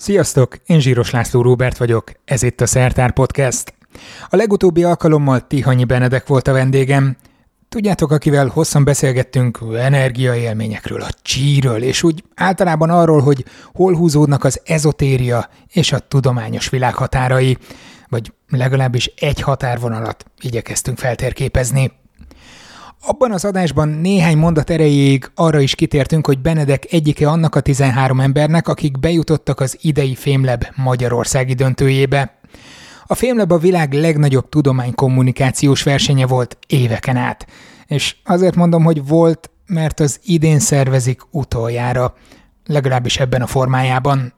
Sziasztok, 0.00 0.56
én 0.66 0.80
Zsíros 0.80 1.10
László 1.10 1.42
Róbert 1.42 1.76
vagyok, 1.76 2.12
ez 2.24 2.42
itt 2.42 2.60
a 2.60 2.66
Szertár 2.66 3.12
Podcast. 3.12 3.74
A 4.28 4.36
legutóbbi 4.36 4.84
alkalommal 4.84 5.46
Tihanyi 5.46 5.84
Benedek 5.84 6.26
volt 6.26 6.48
a 6.48 6.52
vendégem. 6.52 7.16
Tudjátok, 7.68 8.10
akivel 8.10 8.46
hosszan 8.46 8.84
beszélgettünk 8.84 9.58
energiaélményekről, 9.76 11.00
a 11.00 11.08
csíről, 11.22 11.82
és 11.82 12.02
úgy 12.02 12.24
általában 12.34 12.90
arról, 12.90 13.20
hogy 13.20 13.44
hol 13.72 13.96
húzódnak 13.96 14.44
az 14.44 14.60
ezotéria 14.64 15.48
és 15.68 15.92
a 15.92 15.98
tudományos 15.98 16.68
világ 16.68 16.94
határai, 16.94 17.58
vagy 18.08 18.32
legalábbis 18.48 19.06
egy 19.06 19.40
határvonalat 19.40 20.24
igyekeztünk 20.40 20.98
feltérképezni. 20.98 21.92
Abban 23.00 23.32
az 23.32 23.44
adásban 23.44 23.88
néhány 23.88 24.36
mondat 24.36 24.70
erejéig 24.70 25.30
arra 25.34 25.60
is 25.60 25.74
kitértünk, 25.74 26.26
hogy 26.26 26.38
Benedek 26.38 26.92
egyike 26.92 27.28
annak 27.28 27.54
a 27.54 27.60
13 27.60 28.20
embernek, 28.20 28.68
akik 28.68 28.98
bejutottak 28.98 29.60
az 29.60 29.78
idei 29.80 30.14
Fémleb 30.14 30.64
Magyarországi 30.76 31.54
döntőjébe. 31.54 32.38
A 33.06 33.14
Fémleb 33.14 33.52
a 33.52 33.58
világ 33.58 33.92
legnagyobb 33.92 34.48
tudománykommunikációs 34.48 35.82
versenye 35.82 36.26
volt 36.26 36.58
éveken 36.66 37.16
át. 37.16 37.46
És 37.86 38.16
azért 38.24 38.56
mondom, 38.56 38.84
hogy 38.84 39.06
volt, 39.06 39.50
mert 39.66 40.00
az 40.00 40.20
idén 40.24 40.58
szervezik 40.58 41.20
utoljára, 41.30 42.14
legalábbis 42.66 43.18
ebben 43.18 43.42
a 43.42 43.46
formájában. 43.46 44.32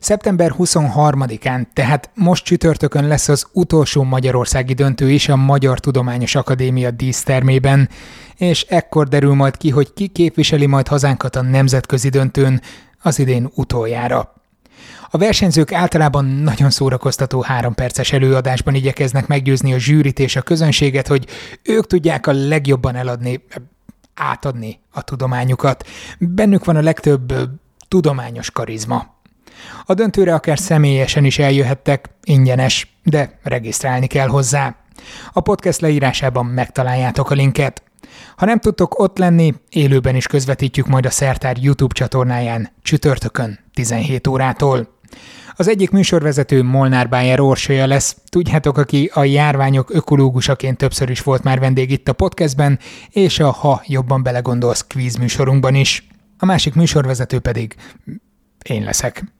Szeptember 0.00 0.54
23-án, 0.58 1.66
tehát 1.72 2.10
most 2.14 2.44
csütörtökön 2.44 3.06
lesz 3.06 3.28
az 3.28 3.46
utolsó 3.52 4.02
magyarországi 4.02 4.74
döntő 4.74 5.10
is 5.10 5.28
a 5.28 5.36
Magyar 5.36 5.80
Tudományos 5.80 6.34
Akadémia 6.34 6.90
dísztermében, 6.90 7.88
és 8.36 8.62
ekkor 8.62 9.08
derül 9.08 9.34
majd 9.34 9.56
ki, 9.56 9.70
hogy 9.70 9.92
ki 9.92 10.06
képviseli 10.06 10.66
majd 10.66 10.88
hazánkat 10.88 11.36
a 11.36 11.42
nemzetközi 11.42 12.08
döntőn 12.08 12.60
az 13.02 13.18
idén 13.18 13.50
utoljára. 13.54 14.32
A 15.10 15.18
versenyzők 15.18 15.72
általában 15.72 16.24
nagyon 16.24 16.70
szórakoztató 16.70 17.40
három 17.40 17.74
perces 17.74 18.12
előadásban 18.12 18.74
igyekeznek 18.74 19.26
meggyőzni 19.26 19.74
a 19.74 19.78
zsűrit 19.78 20.18
és 20.18 20.36
a 20.36 20.42
közönséget, 20.42 21.06
hogy 21.06 21.26
ők 21.62 21.86
tudják 21.86 22.26
a 22.26 22.32
legjobban 22.32 22.94
eladni, 22.94 23.44
átadni 24.14 24.80
a 24.90 25.02
tudományukat. 25.02 25.86
Bennük 26.18 26.64
van 26.64 26.76
a 26.76 26.82
legtöbb 26.82 27.34
tudományos 27.88 28.50
karizma. 28.50 29.16
A 29.84 29.94
döntőre 29.94 30.34
akár 30.34 30.58
személyesen 30.58 31.24
is 31.24 31.38
eljöhettek, 31.38 32.10
ingyenes, 32.22 32.98
de 33.02 33.38
regisztrálni 33.42 34.06
kell 34.06 34.28
hozzá. 34.28 34.76
A 35.32 35.40
podcast 35.40 35.80
leírásában 35.80 36.46
megtaláljátok 36.46 37.30
a 37.30 37.34
linket. 37.34 37.82
Ha 38.36 38.46
nem 38.46 38.58
tudtok 38.58 38.98
ott 38.98 39.18
lenni, 39.18 39.54
élőben 39.70 40.16
is 40.16 40.26
közvetítjük 40.26 40.86
majd 40.86 41.06
a 41.06 41.10
Szertár 41.10 41.56
YouTube 41.60 41.94
csatornáján 41.94 42.70
csütörtökön 42.82 43.58
17 43.74 44.26
órától. 44.26 44.96
Az 45.56 45.68
egyik 45.68 45.90
műsorvezető 45.90 46.62
Molnár 46.62 47.08
Bájer 47.08 47.40
Orsolya 47.40 47.86
lesz. 47.86 48.16
Tudjátok, 48.28 48.78
aki 48.78 49.10
a 49.14 49.24
járványok 49.24 49.94
ökológusaként 49.94 50.76
többször 50.76 51.10
is 51.10 51.22
volt 51.22 51.42
már 51.42 51.58
vendég 51.58 51.90
itt 51.90 52.08
a 52.08 52.12
podcastben, 52.12 52.78
és 53.10 53.40
a 53.40 53.50
Ha 53.50 53.82
jobban 53.86 54.22
belegondolsz 54.22 54.86
kvíz 54.86 55.16
műsorunkban 55.16 55.74
is. 55.74 56.08
A 56.38 56.44
másik 56.44 56.74
műsorvezető 56.74 57.38
pedig 57.38 57.74
én 58.62 58.84
leszek. 58.84 59.37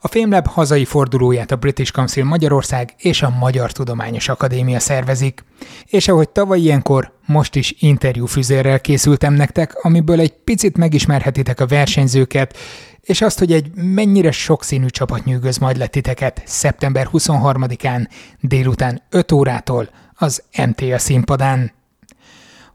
A 0.00 0.08
Fémlab 0.08 0.46
hazai 0.46 0.84
fordulóját 0.84 1.50
a 1.50 1.56
British 1.56 1.92
Council 1.92 2.24
Magyarország 2.24 2.94
és 2.98 3.22
a 3.22 3.34
Magyar 3.38 3.72
Tudományos 3.72 4.28
Akadémia 4.28 4.78
szervezik. 4.78 5.44
És 5.86 6.08
ahogy 6.08 6.28
tavaly 6.28 6.60
ilyenkor, 6.60 7.12
most 7.26 7.54
is 7.54 7.74
interjúfüzérrel 7.78 8.80
készültem 8.80 9.34
nektek, 9.34 9.84
amiből 9.84 10.20
egy 10.20 10.32
picit 10.32 10.76
megismerhetitek 10.76 11.60
a 11.60 11.66
versenyzőket, 11.66 12.56
és 13.00 13.20
azt, 13.20 13.38
hogy 13.38 13.52
egy 13.52 13.70
mennyire 13.74 14.30
sokszínű 14.30 14.86
csapat 14.86 15.24
nyűgöz 15.24 15.58
majd 15.58 15.76
lett 15.76 15.90
titeket 15.90 16.42
szeptember 16.44 17.08
23-án 17.12 18.08
délután 18.40 19.02
5 19.10 19.32
órától 19.32 19.88
az 20.14 20.42
MTA 20.66 20.98
színpadán. 20.98 21.72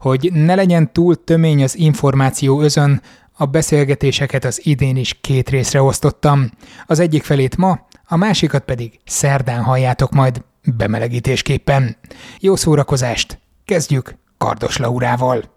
Hogy 0.00 0.30
ne 0.32 0.54
legyen 0.54 0.92
túl 0.92 1.24
tömény 1.24 1.62
az 1.62 1.76
információ 1.76 2.60
özön, 2.60 3.02
a 3.36 3.46
beszélgetéseket 3.46 4.44
az 4.44 4.66
idén 4.66 4.96
is 4.96 5.20
két 5.20 5.48
részre 5.48 5.82
osztottam. 5.82 6.50
Az 6.86 6.98
egyik 6.98 7.22
felét 7.22 7.56
ma, 7.56 7.86
a 8.08 8.16
másikat 8.16 8.64
pedig 8.64 9.00
szerdán 9.04 9.62
halljátok 9.62 10.10
majd 10.10 10.44
bemelegítésképpen. 10.76 11.96
Jó 12.40 12.56
szórakozást! 12.56 13.38
Kezdjük 13.64 14.14
Kardos 14.38 14.76
Laurával! 14.76 15.52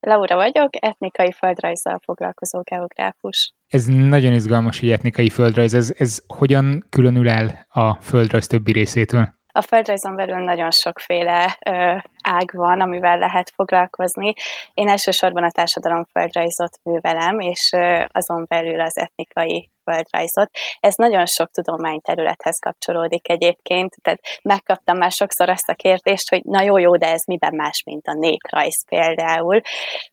Laura 0.00 0.36
vagyok, 0.36 0.84
etnikai 0.84 1.32
földrajzzal 1.32 2.00
foglalkozó 2.04 2.60
geográfus. 2.60 3.54
Ez 3.68 3.84
nagyon 3.86 4.32
izgalmas, 4.32 4.80
hogy 4.80 4.90
etnikai 4.90 5.30
földrajz. 5.30 5.74
Ez, 5.74 5.92
ez 5.98 6.22
hogyan 6.26 6.86
különül 6.90 7.28
el 7.28 7.66
a 7.68 7.94
földrajz 7.94 8.46
többi 8.46 8.72
részétől? 8.72 9.34
A 9.52 9.60
földrajzon 9.60 10.14
belül 10.14 10.36
nagyon 10.36 10.70
sokféle 10.70 11.58
ö, 11.70 11.96
ág 12.28 12.50
van, 12.52 12.80
amivel 12.80 13.18
lehet 13.18 13.52
foglalkozni. 13.54 14.32
Én 14.74 14.88
elsősorban 14.88 15.44
a 15.44 15.50
társadalom 15.50 16.04
földrajzot 16.12 16.78
művelem, 16.82 17.40
és 17.40 17.70
azon 18.12 18.44
belül 18.48 18.80
az 18.80 18.98
etnikai 18.98 19.70
földrajzot. 19.90 20.50
Ez 20.80 20.94
nagyon 20.94 21.26
sok 21.26 21.50
tudományterülethez 21.50 22.58
kapcsolódik 22.58 23.28
egyébként, 23.28 23.94
tehát 24.02 24.20
megkaptam 24.42 24.96
már 24.96 25.10
sokszor 25.10 25.48
azt 25.48 25.68
a 25.68 25.74
kérdést, 25.74 26.30
hogy 26.30 26.42
na 26.44 26.62
jó, 26.62 26.78
jó, 26.78 26.96
de 26.96 27.10
ez 27.12 27.24
miben 27.26 27.54
más, 27.54 27.82
mint 27.84 28.06
a 28.06 28.12
néprajz 28.12 28.84
például. 28.88 29.60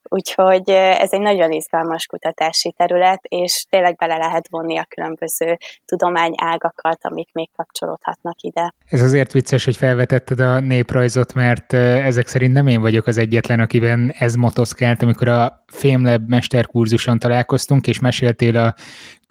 Úgyhogy 0.09 0.69
ez 0.69 1.13
egy 1.13 1.21
nagyon 1.21 1.51
izgalmas 1.51 2.05
kutatási 2.05 2.71
terület, 2.77 3.23
és 3.23 3.65
tényleg 3.69 3.95
bele 3.95 4.17
lehet 4.17 4.47
vonni 4.49 4.77
a 4.77 4.85
különböző 4.89 5.57
tudományágakat, 5.85 6.97
amik 7.01 7.29
még 7.31 7.49
kapcsolódhatnak 7.55 8.41
ide. 8.41 8.73
Ez 8.89 9.01
azért 9.01 9.31
vicces, 9.31 9.65
hogy 9.65 9.77
felvetetted 9.77 10.39
a 10.39 10.59
néprajzot, 10.59 11.33
mert 11.33 11.73
ezek 12.03 12.27
szerint 12.27 12.53
nem 12.53 12.67
én 12.67 12.81
vagyok 12.81 13.07
az 13.07 13.17
egyetlen, 13.17 13.59
akiben 13.59 14.13
ez 14.17 14.35
motoszkált, 14.35 15.01
amikor 15.01 15.27
a 15.27 15.63
Fémlab 15.67 16.29
mesterkurzuson 16.29 17.19
találkoztunk, 17.19 17.87
és 17.87 17.99
meséltél 17.99 18.57
a 18.57 18.75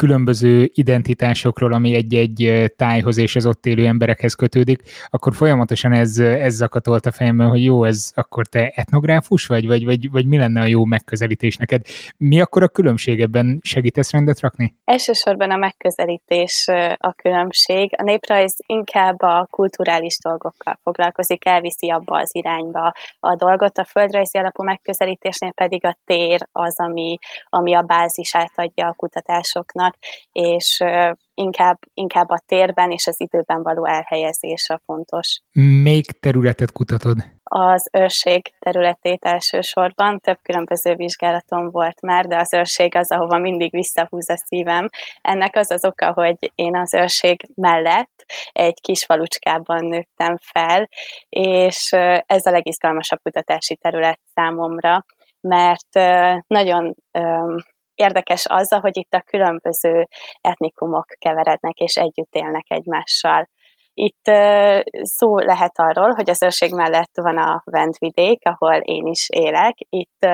különböző 0.03 0.71
identitásokról, 0.75 1.73
ami 1.73 1.95
egy-egy 1.95 2.73
tájhoz 2.77 3.17
és 3.19 3.37
az 3.37 3.47
ott 3.47 3.67
élő 3.67 3.87
emberekhez 3.87 4.35
kötődik, 4.35 4.83
akkor 5.11 5.35
folyamatosan 5.35 5.93
ez, 5.93 6.19
ez 6.19 6.55
zakatolt 6.55 7.07
a 7.07 7.13
fejemben, 7.13 7.49
hogy 7.49 7.65
jó, 7.65 7.85
ez 7.85 8.11
akkor 8.15 8.47
te 8.47 8.73
etnográfus 8.75 9.47
vagy, 9.47 9.67
vagy, 9.67 9.85
vagy, 9.85 10.11
vagy 10.11 10.27
mi 10.27 10.39
lenne 10.39 10.61
a 10.61 10.67
jó 10.67 10.85
megközelítés 10.85 11.57
neked? 11.57 11.83
Mi 12.17 12.41
akkor 12.41 12.63
a 12.63 12.69
különbség 12.69 13.21
ebben? 13.21 13.61
Segítesz 13.63 14.11
rendet 14.11 14.41
rakni? 14.41 14.75
Elsősorban 14.85 15.51
a 15.51 15.57
megközelítés 15.57 16.69
a 16.97 17.13
különbség. 17.13 17.95
A 17.97 18.03
néprajz 18.03 18.55
inkább 18.67 19.23
a 19.23 19.47
kulturális 19.51 20.19
dolgokkal 20.23 20.79
foglalkozik, 20.83 21.47
elviszi 21.47 21.91
abba 21.91 22.19
az 22.19 22.31
irányba 22.35 22.93
a 23.21 23.35
dolgot, 23.35 23.79
a 23.79 23.85
földrajzi 23.85 24.39
alapú 24.39 24.63
megközelítésnél 24.63 25.53
pedig 25.53 25.85
a 25.85 25.97
tér 26.05 26.49
az, 26.53 26.81
ami, 26.81 27.19
ami 27.49 27.75
a 27.75 27.83
bázisát 27.83 28.53
adja 28.55 28.87
a 28.87 28.95
kutatásoknak, 28.97 29.92
és 30.33 30.85
inkább, 31.35 31.79
inkább 31.95 32.29
a 32.29 32.43
térben 32.47 32.91
és 32.91 33.07
az 33.07 33.21
időben 33.21 33.63
való 33.63 33.87
elhelyezés 33.87 34.69
a 34.69 34.81
fontos. 34.85 35.41
Még 35.83 36.05
területet 36.21 36.73
kutatod? 36.73 37.17
Az 37.45 37.89
őrség 37.93 38.53
területét 38.59 39.25
elsősorban, 39.25 40.19
több 40.19 40.39
különböző 40.43 40.95
vizsgálatom 40.95 41.71
volt 41.71 42.01
már, 42.01 42.27
de 42.27 42.37
az 42.37 42.53
őrség 42.53 42.95
az, 42.95 43.11
ahova 43.11 43.39
mindig 43.39 43.71
visszahúz 43.71 44.31
a 44.31 44.37
szívem. 44.37 44.89
Ennek 45.21 45.57
az 45.57 45.71
az 45.71 45.85
oka, 45.85 46.13
hogy 46.13 46.53
én 46.55 46.77
az 46.77 46.95
őrség 46.95 47.49
mellett 47.55 48.25
egy 48.53 48.81
kis 48.81 49.05
falucskában 49.05 49.85
nőttem 49.85 50.37
fel, 50.43 50.89
és 51.29 51.93
ez 52.27 52.47
a 52.47 52.51
legizgalmasabb 52.51 53.21
kutatási 53.23 53.77
terület 53.77 54.21
számomra, 54.35 55.05
mert 55.41 55.95
nagyon 56.47 56.95
érdekes 57.95 58.47
az, 58.49 58.69
hogy 58.69 58.97
itt 58.97 59.13
a 59.15 59.25
különböző 59.27 60.09
etnikumok 60.41 61.07
keverednek 61.19 61.77
és 61.77 61.97
együtt 61.97 62.35
élnek 62.35 62.65
egymással. 62.69 63.49
Itt 63.95 64.31
szó 65.03 65.39
lehet 65.39 65.79
arról, 65.79 66.15
hogy 66.15 66.31
az 66.31 66.43
őrség 66.43 66.75
mellett 66.75 67.11
van 67.15 67.39
a 67.39 67.63
Vendvidék, 67.65 68.41
ahol 68.45 68.75
én 68.75 69.07
is 69.07 69.29
élek. 69.31 69.75
Itt 69.89 70.27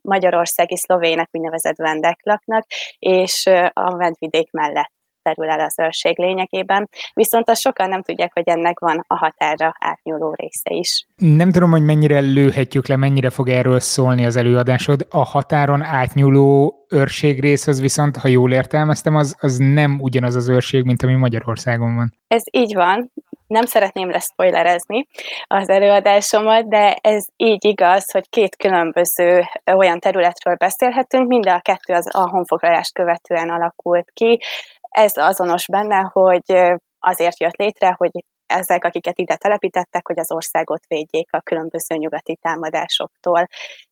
magyarországi 0.00 0.76
szlovének 0.76 1.28
úgynevezett 1.32 1.76
vendek 1.76 2.18
laknak, 2.22 2.66
és 2.98 3.46
a 3.72 3.96
Vendvidék 3.96 4.50
mellett 4.50 4.95
terül 5.26 5.50
el 5.50 5.60
az 5.60 5.74
őrség 5.78 6.18
lényegében, 6.18 6.88
viszont 7.14 7.50
azt 7.50 7.60
sokan 7.60 7.88
nem 7.88 8.02
tudják, 8.02 8.30
hogy 8.32 8.48
ennek 8.48 8.78
van 8.78 9.04
a 9.06 9.16
határra 9.16 9.74
átnyúló 9.78 10.34
része 10.36 10.70
is. 10.70 11.06
Nem 11.16 11.52
tudom, 11.52 11.70
hogy 11.70 11.84
mennyire 11.84 12.18
lőhetjük 12.18 12.86
le, 12.86 12.96
mennyire 12.96 13.30
fog 13.30 13.48
erről 13.48 13.80
szólni 13.80 14.26
az 14.26 14.36
előadásod. 14.36 15.06
A 15.10 15.24
határon 15.24 15.82
átnyúló 15.82 16.74
őrség 16.88 17.40
rész 17.40 17.66
az 17.66 17.80
viszont, 17.80 18.16
ha 18.16 18.28
jól 18.28 18.52
értelmeztem, 18.52 19.16
az, 19.16 19.36
az 19.40 19.56
nem 19.56 19.98
ugyanaz 20.00 20.34
az 20.34 20.48
őrség, 20.48 20.84
mint 20.84 21.02
ami 21.02 21.14
Magyarországon 21.14 21.94
van. 21.94 22.14
Ez 22.28 22.42
így 22.50 22.74
van. 22.74 23.12
nem 23.46 23.64
szeretném 23.64 24.10
leszpoilerezni 24.10 25.06
az 25.46 25.68
előadásomat, 25.68 26.68
de 26.68 26.98
ez 27.00 27.26
így 27.36 27.64
igaz, 27.64 28.10
hogy 28.10 28.28
két 28.28 28.56
különböző 28.56 29.44
olyan 29.76 29.98
területről 29.98 30.54
beszélhetünk, 30.54 31.28
mind 31.28 31.48
a 31.48 31.60
kettő 31.60 31.94
az 31.94 32.14
a 32.14 32.28
honfoglalást 32.28 32.94
követően 32.94 33.50
alakult 33.50 34.10
ki. 34.14 34.40
Ez 34.88 35.16
azonos 35.16 35.66
benne, 35.66 36.10
hogy 36.12 36.76
azért 36.98 37.40
jött 37.40 37.56
létre, 37.56 37.94
hogy 37.96 38.10
ezek, 38.46 38.84
akiket 38.84 39.18
ide 39.18 39.36
telepítettek, 39.36 40.06
hogy 40.06 40.18
az 40.18 40.32
országot 40.32 40.86
védjék 40.86 41.32
a 41.32 41.40
különböző 41.40 41.96
nyugati 41.96 42.36
támadásoktól. 42.36 43.46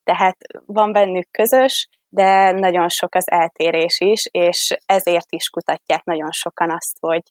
Tehát 0.04 0.36
van 0.66 0.92
bennük 0.92 1.30
közös, 1.30 1.88
de 2.08 2.50
nagyon 2.50 2.88
sok 2.88 3.14
az 3.14 3.30
eltérés 3.30 4.00
is, 4.00 4.26
és 4.30 4.76
ezért 4.86 5.32
is 5.32 5.48
kutatják 5.48 6.04
nagyon 6.04 6.30
sokan 6.30 6.70
azt, 6.70 6.96
hogy 7.00 7.22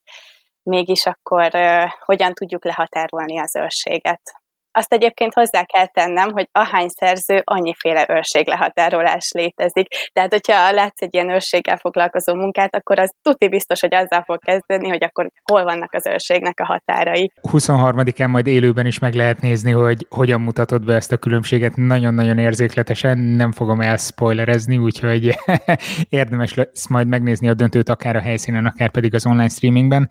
mégis 0.63 1.06
akkor 1.06 1.51
hogyan 2.00 2.33
tudjuk 2.33 2.66
lehatárolni 2.66 3.39
az 3.39 3.56
őrséget. 3.56 4.43
Azt 4.75 4.94
egyébként 4.94 5.34
hozzá 5.34 5.64
kell 5.64 5.86
tennem, 5.86 6.31
hogy 6.31 6.50
ahány 6.52 6.88
szerző, 6.88 7.42
annyiféle 7.44 8.06
őrséglehatárolás 8.10 9.31
létezik. 9.31 9.88
Tehát, 10.14 10.31
hogyha 10.31 10.72
látsz 10.72 11.02
egy 11.02 11.14
ilyen 11.14 11.30
őrséggel 11.30 11.78
foglalkozó 11.78 12.34
munkát, 12.34 12.75
akkor 12.75 13.00
az 13.00 13.14
tuti 13.22 13.48
biztos, 13.48 13.80
hogy 13.80 13.94
azzal 13.94 14.24
fog 14.24 14.40
kezdeni, 14.40 14.90
hogy 14.90 15.04
akkor 15.04 15.30
hol 15.52 15.64
vannak 15.64 15.94
az 15.94 16.08
őrségnek 16.08 16.60
a 16.60 16.66
határai. 16.66 17.31
23-án 17.42 18.30
majd 18.30 18.48
élőben 18.48 18.86
is 18.86 19.00
meg 19.00 19.14
lehet 19.14 19.42
nézni, 19.42 19.72
hogy 19.72 20.08
hogyan 20.10 20.42
mutatod 20.42 20.86
be 20.86 20.96
ezt 20.96 21.12
a 21.12 21.18
különbséget. 21.18 21.76
Nagyon-nagyon 21.76 22.38
érzékletesen, 22.38 23.18
nem 23.18 23.52
fogom 23.52 23.81
elspoilerezni, 23.81 24.78
úgyhogy 24.78 25.38
érdemes 26.10 26.54
lesz 26.54 26.88
majd 26.88 27.08
megnézni 27.08 27.50
a 27.50 27.54
döntőt 27.54 27.90
akár 27.90 28.16
a 28.16 28.22
helyszínen, 28.22 28.66
akár 28.66 28.90
pedig 28.90 29.14
az 29.14 29.26
online 29.26 29.50
streamingben. 29.50 30.10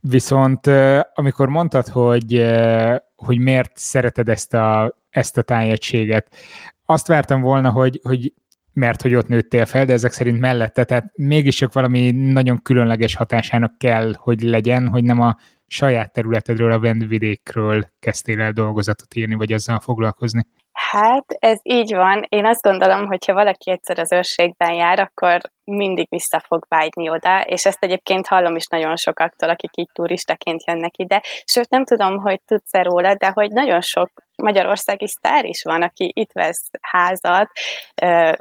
Viszont 0.00 0.66
amikor 1.14 1.48
mondtad, 1.48 1.88
hogy 1.88 2.34
hogy 3.24 3.38
miért 3.38 3.72
szereted 3.74 4.28
ezt 4.28 4.54
a, 4.54 4.98
ezt 5.10 5.38
a 5.38 5.42
tájegységet. 5.42 6.34
Azt 6.84 7.06
vártam 7.06 7.40
volna, 7.40 7.70
hogy, 7.70 8.00
hogy 8.02 8.32
mert 8.72 9.02
hogy 9.02 9.14
ott 9.14 9.28
nőttél 9.28 9.66
fel, 9.66 9.84
de 9.84 9.92
ezek 9.92 10.12
szerint 10.12 10.40
mellette, 10.40 10.84
tehát 10.84 11.12
mégis 11.14 11.56
csak 11.56 11.72
valami 11.72 12.10
nagyon 12.10 12.62
különleges 12.62 13.14
hatásának 13.14 13.78
kell, 13.78 14.14
hogy 14.18 14.42
legyen, 14.42 14.88
hogy 14.88 15.04
nem 15.04 15.20
a 15.20 15.36
saját 15.66 16.12
területedről, 16.12 16.72
a 16.72 16.80
vendvidékről 16.80 17.88
kezdtél 18.00 18.40
el 18.40 18.52
dolgozatot 18.52 19.14
írni, 19.14 19.34
vagy 19.34 19.52
azzal 19.52 19.80
foglalkozni. 19.80 20.46
Hát, 20.90 21.24
ez 21.38 21.58
így 21.62 21.94
van. 21.94 22.24
Én 22.28 22.46
azt 22.46 22.62
gondolom, 22.62 23.06
hogy 23.06 23.24
ha 23.26 23.32
valaki 23.32 23.70
egyszer 23.70 23.98
az 23.98 24.12
őrségben 24.12 24.72
jár, 24.72 24.98
akkor 24.98 25.40
mindig 25.64 26.06
vissza 26.10 26.40
fog 26.46 26.64
vágyni 26.68 27.08
oda, 27.08 27.40
és 27.40 27.66
ezt 27.66 27.82
egyébként 27.82 28.26
hallom 28.26 28.56
is 28.56 28.66
nagyon 28.66 28.96
sokaktól, 28.96 29.48
akik 29.48 29.70
így 29.76 29.88
turistaként 29.92 30.66
jönnek 30.66 30.98
ide. 30.98 31.22
Sőt, 31.44 31.70
nem 31.70 31.84
tudom, 31.84 32.18
hogy 32.18 32.40
tudsz-e 32.46 32.82
róla, 32.82 33.14
de 33.14 33.30
hogy 33.34 33.50
nagyon 33.50 33.80
sok 33.80 34.10
magyarországi 34.36 35.08
sztár 35.08 35.44
is 35.44 35.62
van, 35.62 35.82
aki 35.82 36.12
itt 36.14 36.32
vesz 36.32 36.70
házat, 36.80 37.50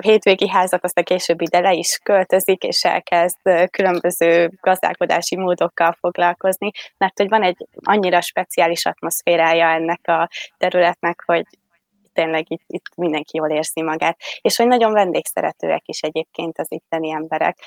hétvégi 0.02 0.50
házat, 0.50 0.84
aztán 0.84 1.04
később 1.04 1.42
ide 1.42 1.60
le 1.60 1.72
is 1.72 1.98
költözik, 2.04 2.64
és 2.64 2.84
elkezd 2.84 3.70
különböző 3.70 4.52
gazdálkodási 4.62 5.36
módokkal 5.36 5.98
foglalkozni, 6.00 6.72
mert 6.98 7.18
hogy 7.18 7.30
van 7.30 7.44
egy 7.44 7.68
annyira 7.84 8.22
speciális 8.22 8.86
atmoszférája 8.86 9.68
ennek 9.68 10.08
a 10.08 10.30
területnek, 10.58 11.24
hogy 11.26 11.46
tényleg 12.22 12.52
itt, 12.52 12.64
itt 12.68 12.96
mindenki 12.96 13.38
jól 13.38 13.50
érzi 13.50 13.82
magát. 13.82 14.18
És 14.42 14.58
hogy 14.58 14.68
nagyon 14.68 14.94
vendégszeretőek 14.94 15.82
is 15.86 16.02
egyébként 16.02 16.58
az 16.58 16.72
itteni 16.72 17.12
emberek. 17.12 17.58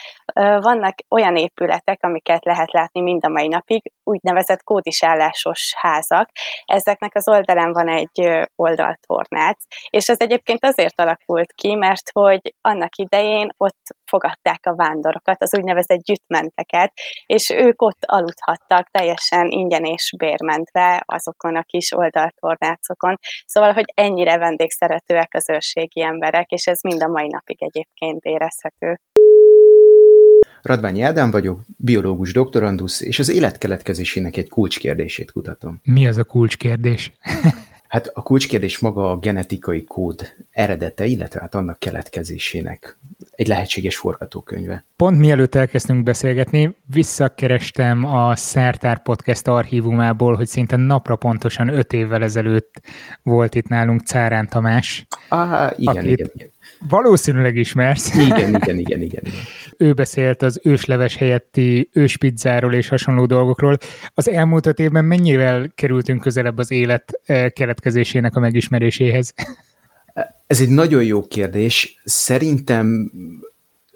Vannak 0.61 0.95
olyan 1.09 1.37
épületek, 1.37 1.99
amiket 2.03 2.45
lehet 2.45 2.73
látni 2.73 3.01
mind 3.01 3.25
a 3.25 3.29
mai 3.29 3.49
napig, 3.49 3.93
úgynevezett 4.05 4.62
kódisállásos 4.62 5.75
házak. 5.77 6.31
Ezeknek 6.65 7.15
az 7.15 7.29
oldalán 7.29 7.73
van 7.73 7.89
egy 7.89 8.47
oldaltornác, 8.56 9.59
és 9.91 10.09
ez 10.09 10.21
egyébként 10.21 10.65
azért 10.65 11.00
alakult 11.00 11.53
ki, 11.53 11.75
mert 11.75 12.11
hogy 12.12 12.55
annak 12.61 12.97
idején 12.97 13.49
ott 13.57 13.83
fogadták 14.14 14.61
a 14.62 14.75
vándorokat, 14.75 15.43
az 15.43 15.56
úgynevezett 15.56 16.02
gyütmenteket, 16.02 16.93
és 17.26 17.50
ők 17.50 17.82
ott 17.82 18.05
aludhattak 18.06 18.90
teljesen 18.90 19.50
ingyen 19.50 19.84
és 19.84 20.14
bérmentve 20.16 21.02
azokon 21.06 21.56
a 21.56 21.62
kis 21.62 21.93
oldaltornácokon. 21.93 23.19
Szóval, 23.46 23.72
hogy 23.72 23.93
ennyire 23.94 24.38
vendégszeretőek 24.38 25.28
az 25.34 25.50
őrségi 25.50 26.02
emberek, 26.02 26.50
és 26.50 26.66
ez 26.66 26.81
mind 26.82 27.02
a 27.02 27.08
mai 27.08 27.28
napig 27.28 27.62
egyébként 27.62 28.25
érezhető. 28.25 29.00
Radványi 30.62 31.02
Ádám 31.02 31.31
vagyok, 31.31 31.61
biológus 31.76 32.32
doktorandusz, 32.32 33.00
és 33.00 33.19
az 33.19 33.28
élet 33.28 33.58
keletkezésének 33.58 34.37
egy 34.37 34.49
kulcskérdését 34.49 35.32
kutatom. 35.32 35.81
Mi 35.82 36.06
az 36.06 36.16
a 36.16 36.25
kulcskérdés? 36.25 37.12
Hát 37.94 38.11
a 38.14 38.23
kulcskérdés 38.23 38.79
maga 38.79 39.11
a 39.11 39.17
genetikai 39.17 39.85
kód 39.85 40.35
eredete, 40.50 41.05
illetve 41.05 41.41
hát 41.41 41.55
annak 41.55 41.79
keletkezésének 41.79 42.99
egy 43.31 43.46
lehetséges 43.46 43.96
forgatókönyve. 43.96 44.85
Pont 44.96 45.19
mielőtt 45.19 45.55
elkezdtünk 45.55 46.02
beszélgetni, 46.02 46.76
visszakerestem 46.87 48.05
a 48.05 48.37
Szertár 48.37 49.02
Podcast 49.02 49.49
archívumából, 49.49 50.35
hogy 50.35 50.46
szinte 50.46 50.76
napra 50.76 51.17
pontosan 51.17 51.69
öt 51.69 51.93
évvel 51.93 52.23
ezelőtt 52.23 52.81
volt 53.23 53.55
itt 53.55 53.69
nálunk 53.69 54.00
Cárán 54.00 54.49
Tamás. 54.49 55.06
Ah, 55.29 55.73
igen, 55.76 56.05
igen, 56.05 56.31
igen. 56.35 56.50
Valószínűleg 56.88 57.56
ismersz. 57.56 58.14
Igen, 58.14 58.55
igen, 58.55 58.78
igen, 58.78 58.78
igen, 58.78 59.00
igen. 59.00 59.22
Ő 59.76 59.93
beszélt 59.93 60.43
az 60.43 60.61
ősleves 60.62 61.16
helyetti 61.16 61.88
őspizzáról 61.93 62.75
és 62.75 62.88
hasonló 62.88 63.26
dolgokról. 63.26 63.78
Az 64.14 64.28
elmúlt 64.28 64.66
öt 64.66 64.78
évben 64.78 65.05
mennyivel 65.05 65.72
kerültünk 65.75 66.20
közelebb 66.20 66.58
az 66.58 66.70
élet 66.70 67.20
eh, 67.25 67.50
keletkezésének 67.50 68.37
a 68.37 68.40
megismeréséhez? 68.40 69.34
Ez 70.46 70.61
egy 70.61 70.69
nagyon 70.69 71.05
jó 71.05 71.26
kérdés. 71.26 72.00
Szerintem 72.05 73.12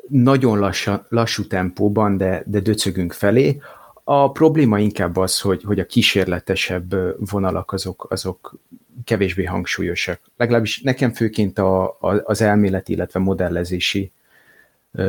nagyon 0.08 0.58
lassan, 0.58 1.06
lassú 1.08 1.46
tempóban, 1.46 2.16
de, 2.16 2.42
de 2.46 2.60
döcögünk 2.60 3.12
felé. 3.12 3.60
A 4.04 4.30
probléma 4.32 4.78
inkább 4.78 5.16
az, 5.16 5.40
hogy, 5.40 5.62
hogy 5.62 5.80
a 5.80 5.86
kísérletesebb 5.86 6.94
vonalak 7.30 7.72
azok, 7.72 8.06
azok 8.10 8.58
kevésbé 9.04 9.44
hangsúlyosak. 9.44 10.20
Legalábbis 10.36 10.80
nekem 10.80 11.12
főként 11.12 11.58
a, 11.58 11.84
a, 11.84 12.22
az 12.24 12.40
elméleti, 12.40 12.92
illetve 12.92 13.20
modellezési 13.20 14.12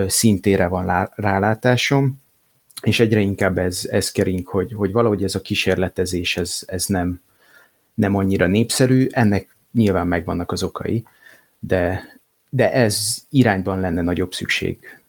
szintére 0.07 0.67
van 0.67 1.09
rálátásom, 1.15 2.21
és 2.81 2.99
egyre 2.99 3.19
inkább 3.19 3.57
ez, 3.57 3.87
ez 3.91 4.11
kering, 4.11 4.47
hogy, 4.47 4.73
hogy 4.73 4.91
valahogy 4.91 5.23
ez 5.23 5.35
a 5.35 5.41
kísérletezés, 5.41 6.37
ez, 6.37 6.63
ez 6.65 6.85
nem, 6.85 7.21
nem 7.93 8.15
annyira 8.15 8.47
népszerű, 8.47 9.07
ennek 9.11 9.55
nyilván 9.71 10.07
megvannak 10.07 10.51
az 10.51 10.63
okai, 10.63 11.03
de, 11.59 12.03
de 12.49 12.73
ez 12.73 13.17
irányban 13.29 13.79
lenne 13.79 14.01
nagyobb 14.01 14.33
szükség 14.33 14.99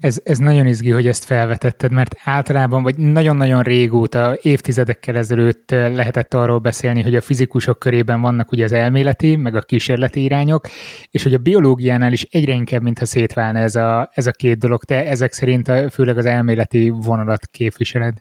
ez, 0.00 0.20
ez 0.24 0.38
nagyon 0.38 0.66
izgi, 0.66 0.90
hogy 0.90 1.06
ezt 1.06 1.24
felvetetted, 1.24 1.92
mert 1.92 2.16
általában, 2.24 2.82
vagy 2.82 2.96
nagyon-nagyon 2.96 3.62
régóta, 3.62 4.38
évtizedekkel 4.42 5.16
ezelőtt 5.16 5.70
lehetett 5.70 6.34
arról 6.34 6.58
beszélni, 6.58 7.02
hogy 7.02 7.14
a 7.14 7.20
fizikusok 7.20 7.78
körében 7.78 8.20
vannak 8.20 8.52
ugye 8.52 8.64
az 8.64 8.72
elméleti, 8.72 9.36
meg 9.36 9.54
a 9.54 9.60
kísérleti 9.60 10.22
irányok, 10.22 10.68
és 11.10 11.22
hogy 11.22 11.34
a 11.34 11.38
biológiánál 11.38 12.12
is 12.12 12.26
egyre 12.30 12.52
inkább, 12.52 12.82
mintha 12.82 13.04
szétválna 13.04 13.58
ez 13.58 13.76
a, 13.76 14.10
ez 14.14 14.26
a 14.26 14.30
két 14.30 14.58
dolog. 14.58 14.84
Te 14.84 15.06
ezek 15.06 15.32
szerint 15.32 15.68
a, 15.68 15.90
főleg 15.90 16.18
az 16.18 16.26
elméleti 16.26 16.88
vonalat 16.88 17.46
képviseled. 17.46 18.14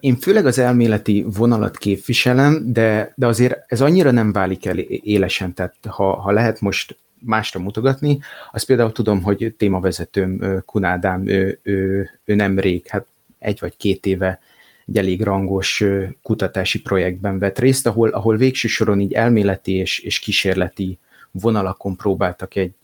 Én 0.00 0.16
főleg 0.16 0.46
az 0.46 0.58
elméleti 0.58 1.24
vonalat 1.36 1.76
képviselem, 1.76 2.72
de, 2.72 3.12
de 3.16 3.26
azért 3.26 3.58
ez 3.66 3.80
annyira 3.80 4.10
nem 4.10 4.32
válik 4.32 4.66
el 4.66 4.78
élesen, 4.78 5.54
tehát 5.54 5.74
ha, 5.88 6.20
ha 6.20 6.30
lehet 6.30 6.60
most 6.60 6.96
másra 7.20 7.60
mutogatni. 7.60 8.18
Azt 8.52 8.66
például 8.66 8.92
tudom, 8.92 9.22
hogy 9.22 9.54
témavezetőm 9.58 10.62
Kunádám, 10.66 11.26
ő, 11.26 11.58
ő, 11.62 12.08
ő 12.24 12.34
nemrég, 12.34 12.86
hát 12.88 13.06
egy 13.38 13.60
vagy 13.60 13.76
két 13.76 14.06
éve 14.06 14.40
egy 14.86 14.96
elég 14.96 15.22
rangos 15.22 15.84
kutatási 16.22 16.80
projektben 16.82 17.38
vett 17.38 17.58
részt, 17.58 17.86
ahol, 17.86 18.08
ahol 18.08 18.36
végső 18.36 18.68
soron 18.68 19.00
így 19.00 19.12
elméleti 19.12 19.72
és, 19.72 19.98
és 19.98 20.18
kísérleti 20.18 20.98
vonalakon 21.30 21.96
próbáltak 21.96 22.56
egy, 22.56 22.74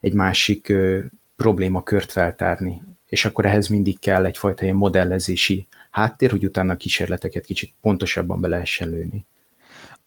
egy 0.00 0.12
másik 0.12 0.68
ö, 0.68 0.98
problémakört 1.36 2.12
feltárni. 2.12 2.82
És 3.06 3.24
akkor 3.24 3.46
ehhez 3.46 3.68
mindig 3.68 3.98
kell 3.98 4.24
egyfajta 4.24 4.64
ilyen 4.64 4.76
modellezési 4.76 5.66
háttér, 5.90 6.30
hogy 6.30 6.44
utána 6.44 6.72
a 6.72 6.76
kísérleteket 6.76 7.44
kicsit 7.44 7.72
pontosabban 7.80 8.40
be 8.40 8.48
lehessen 8.48 8.88
lőni. 8.88 9.26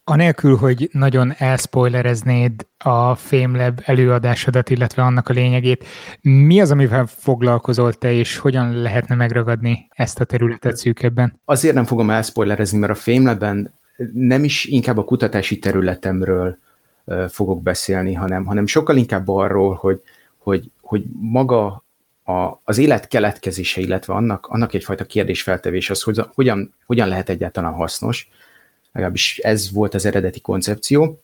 Anélkül, 0.04 0.56
hogy 0.56 0.88
nagyon 0.92 1.34
elspoilereznéd 1.38 2.66
a 2.78 3.14
FameLab 3.14 3.80
előadásodat, 3.84 4.70
illetve 4.70 5.02
annak 5.02 5.28
a 5.28 5.32
lényegét, 5.32 5.84
mi 6.20 6.60
az, 6.60 6.70
amivel 6.70 7.06
foglalkozol 7.06 7.92
te, 7.92 8.12
és 8.12 8.36
hogyan 8.36 8.76
lehetne 8.76 9.14
megragadni 9.14 9.88
ezt 9.90 10.20
a 10.20 10.24
területet 10.24 10.76
szűkebben? 10.76 11.40
Azért 11.44 11.74
nem 11.74 11.84
fogom 11.84 12.10
elspoilerezni, 12.10 12.78
mert 12.78 12.92
a 12.92 12.94
FameLab-ben 12.94 13.74
nem 14.12 14.44
is 14.44 14.64
inkább 14.64 14.98
a 14.98 15.04
kutatási 15.04 15.58
területemről 15.58 16.58
fogok 17.28 17.62
beszélni, 17.62 18.14
hanem, 18.14 18.44
hanem 18.44 18.66
sokkal 18.66 18.96
inkább 18.96 19.28
arról, 19.28 19.74
hogy, 19.74 20.00
hogy, 20.38 20.70
hogy 20.80 21.04
maga 21.20 21.84
a, 22.24 22.60
az 22.64 22.78
élet 22.78 23.08
keletkezése, 23.08 23.80
illetve 23.80 24.14
annak, 24.14 24.46
annak 24.46 24.74
egyfajta 24.74 25.04
kérdésfeltevés 25.04 25.90
az, 25.90 26.02
hogy 26.02 26.20
hogyan, 26.34 26.74
hogyan 26.86 27.08
lehet 27.08 27.28
egyáltalán 27.28 27.72
hasznos, 27.72 28.28
legalábbis 28.92 29.38
ez 29.38 29.72
volt 29.72 29.94
az 29.94 30.06
eredeti 30.06 30.40
koncepció. 30.40 31.20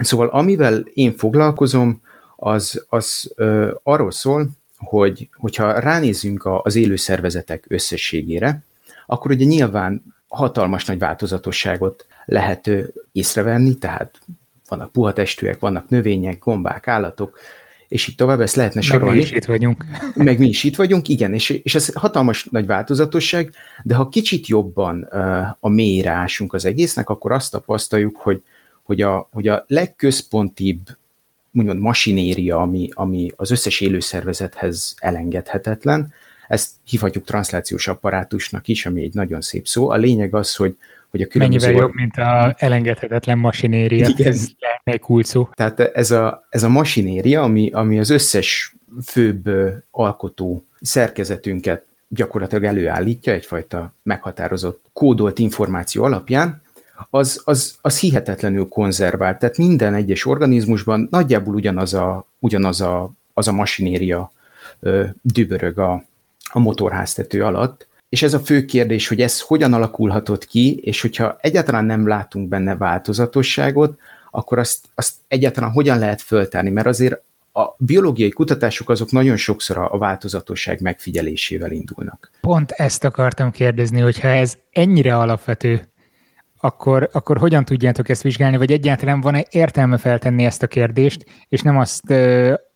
Szóval 0.00 0.28
amivel 0.28 0.78
én 0.78 1.16
foglalkozom, 1.16 2.02
az, 2.36 2.84
az 2.88 3.32
ö, 3.34 3.74
arról 3.82 4.10
szól, 4.10 4.48
hogy 4.76 5.28
hogyha 5.32 5.78
ránézzünk 5.78 6.48
az 6.62 6.76
élő 6.76 6.96
szervezetek 6.96 7.64
összességére, 7.68 8.62
akkor 9.06 9.30
ugye 9.30 9.44
nyilván 9.44 10.02
hatalmas 10.28 10.84
nagy 10.84 10.98
változatosságot 10.98 12.06
lehet 12.24 12.70
észrevenni, 13.12 13.78
tehát 13.78 14.20
vannak 14.68 14.92
puha 14.92 15.12
testűek, 15.12 15.58
vannak 15.58 15.88
növények, 15.88 16.38
gombák, 16.38 16.88
állatok, 16.88 17.38
és 17.92 18.08
így 18.08 18.14
tovább, 18.14 18.40
ezt 18.40 18.56
lehetne 18.56 18.80
sorolni. 18.80 19.06
Meg 19.06 19.16
mi 19.16 19.22
is 19.22 19.30
itt 19.32 19.44
vagyunk. 19.44 19.84
Meg 20.14 20.38
mi 20.38 20.46
is 20.46 20.64
itt 20.64 20.76
vagyunk, 20.76 21.08
igen, 21.08 21.34
és, 21.34 21.50
és 21.50 21.74
ez 21.74 21.94
hatalmas 21.94 22.44
nagy 22.50 22.66
változatosság, 22.66 23.52
de 23.82 23.94
ha 23.94 24.08
kicsit 24.08 24.46
jobban 24.46 25.08
uh, 25.10 25.46
a 25.60 25.68
mélyre 25.68 26.10
ásunk 26.10 26.52
az 26.52 26.64
egésznek, 26.64 27.08
akkor 27.08 27.32
azt 27.32 27.50
tapasztaljuk, 27.50 28.16
hogy, 28.16 28.42
hogy, 28.82 29.00
a, 29.00 29.28
hogy 29.32 29.48
a 29.48 29.64
legközpontibb 29.66 30.80
úgymond 31.54 31.80
masinéria, 31.80 32.60
ami, 32.60 32.88
ami 32.92 33.30
az 33.36 33.50
összes 33.50 33.80
élőszervezethez 33.80 34.94
elengedhetetlen, 34.98 36.12
ezt 36.48 36.70
hívhatjuk 36.84 37.24
transzlációs 37.24 37.88
apparátusnak 37.88 38.68
is, 38.68 38.86
ami 38.86 39.02
egy 39.02 39.14
nagyon 39.14 39.40
szép 39.40 39.66
szó. 39.66 39.90
A 39.90 39.96
lényeg 39.96 40.34
az, 40.34 40.54
hogy, 40.54 40.76
hogy 41.12 41.22
a 41.22 41.26
különböző... 41.26 41.66
Mennyivel 41.66 41.86
jobb, 41.86 41.94
mint 41.94 42.16
a 42.16 42.54
elengedhetetlen 42.58 43.38
masinéria. 43.38 44.08
Igen. 44.08 44.34
Egy 44.84 45.02
szó. 45.20 45.48
Tehát 45.54 45.80
ez 45.80 46.10
a, 46.10 46.46
ez 46.50 46.62
a 46.62 46.68
masinéria, 46.68 47.42
ami, 47.42 47.70
ami 47.70 47.98
az 47.98 48.10
összes 48.10 48.74
főbb 49.04 49.50
alkotó 49.90 50.64
szerkezetünket 50.80 51.84
gyakorlatilag 52.08 52.64
előállítja 52.64 53.32
egyfajta 53.32 53.94
meghatározott, 54.02 54.84
kódolt 54.92 55.38
információ 55.38 56.04
alapján, 56.04 56.62
az, 57.10 57.42
az, 57.44 57.74
az 57.80 57.98
hihetetlenül 57.98 58.68
konzervált. 58.68 59.38
Tehát 59.38 59.56
minden 59.56 59.94
egyes 59.94 60.26
organizmusban 60.26 61.08
nagyjából 61.10 61.54
ugyanaz 61.54 61.94
a, 61.94 62.26
ugyanaz 62.38 62.80
a, 62.80 63.12
az 63.34 63.48
a 63.48 63.52
masinéria 63.52 64.32
ö, 64.80 65.04
dübörög 65.22 65.78
a, 65.78 66.04
a 66.52 66.58
motorháztető 66.58 67.44
alatt, 67.44 67.86
és 68.12 68.22
ez 68.22 68.34
a 68.34 68.38
fő 68.38 68.64
kérdés, 68.64 69.08
hogy 69.08 69.20
ez 69.20 69.40
hogyan 69.40 69.72
alakulhatott 69.72 70.46
ki, 70.46 70.74
és 70.82 71.00
hogyha 71.00 71.36
egyáltalán 71.40 71.84
nem 71.84 72.08
látunk 72.08 72.48
benne 72.48 72.76
változatosságot, 72.76 73.98
akkor 74.30 74.58
azt, 74.58 74.84
azt 74.94 75.14
egyáltalán 75.28 75.70
hogyan 75.70 75.98
lehet 75.98 76.22
föltárni, 76.22 76.70
mert 76.70 76.86
azért 76.86 77.22
a 77.52 77.74
biológiai 77.78 78.30
kutatások 78.30 78.88
azok 78.88 79.10
nagyon 79.10 79.36
sokszor 79.36 79.78
a 79.78 79.98
változatosság 79.98 80.80
megfigyelésével 80.80 81.70
indulnak. 81.70 82.30
Pont 82.40 82.70
ezt 82.70 83.04
akartam 83.04 83.50
kérdezni, 83.50 84.00
hogyha 84.00 84.28
ez 84.28 84.56
ennyire 84.70 85.16
alapvető, 85.16 85.88
akkor, 86.60 87.08
akkor 87.12 87.38
hogyan 87.38 87.64
tudjátok 87.64 88.08
ezt 88.08 88.22
vizsgálni, 88.22 88.56
vagy 88.56 88.72
egyáltalán 88.72 89.20
van-e 89.20 89.44
értelme 89.50 89.96
feltenni 89.98 90.44
ezt 90.44 90.62
a 90.62 90.66
kérdést, 90.66 91.24
és 91.48 91.60
nem 91.60 91.78
azt 91.78 92.12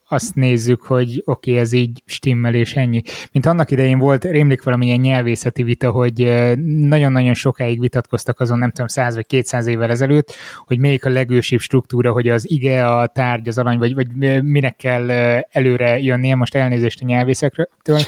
azt 0.08 0.34
nézzük, 0.34 0.82
hogy 0.82 1.22
oké, 1.24 1.50
okay, 1.50 1.62
ez 1.62 1.72
így 1.72 2.02
stimmel, 2.06 2.54
és 2.54 2.74
ennyi. 2.74 3.02
Mint 3.32 3.46
annak 3.46 3.70
idején 3.70 3.98
volt, 3.98 4.24
rémlik 4.24 4.62
valamilyen 4.62 5.00
nyelvészeti 5.00 5.62
vita, 5.62 5.90
hogy 5.90 6.44
nagyon-nagyon 6.64 7.34
sokáig 7.34 7.80
vitatkoztak 7.80 8.40
azon, 8.40 8.58
nem 8.58 8.70
tudom, 8.70 8.86
száz 8.86 9.14
vagy 9.14 9.26
kétszáz 9.26 9.66
évvel 9.66 9.90
ezelőtt, 9.90 10.34
hogy 10.66 10.78
melyik 10.78 11.04
a 11.04 11.08
legősibb 11.08 11.60
struktúra, 11.60 12.12
hogy 12.12 12.28
az 12.28 12.50
ige, 12.50 12.86
a 12.86 13.06
tárgy, 13.06 13.48
az 13.48 13.58
alany, 13.58 13.78
vagy, 13.78 13.94
vagy 13.94 14.08
minek 14.42 14.76
kell 14.76 15.10
előre 15.50 15.98
jönnie, 15.98 16.34
most 16.34 16.54
elnézést 16.54 17.02
a 17.02 17.06
nyelvészektől, 17.06 17.68
de 17.84 18.04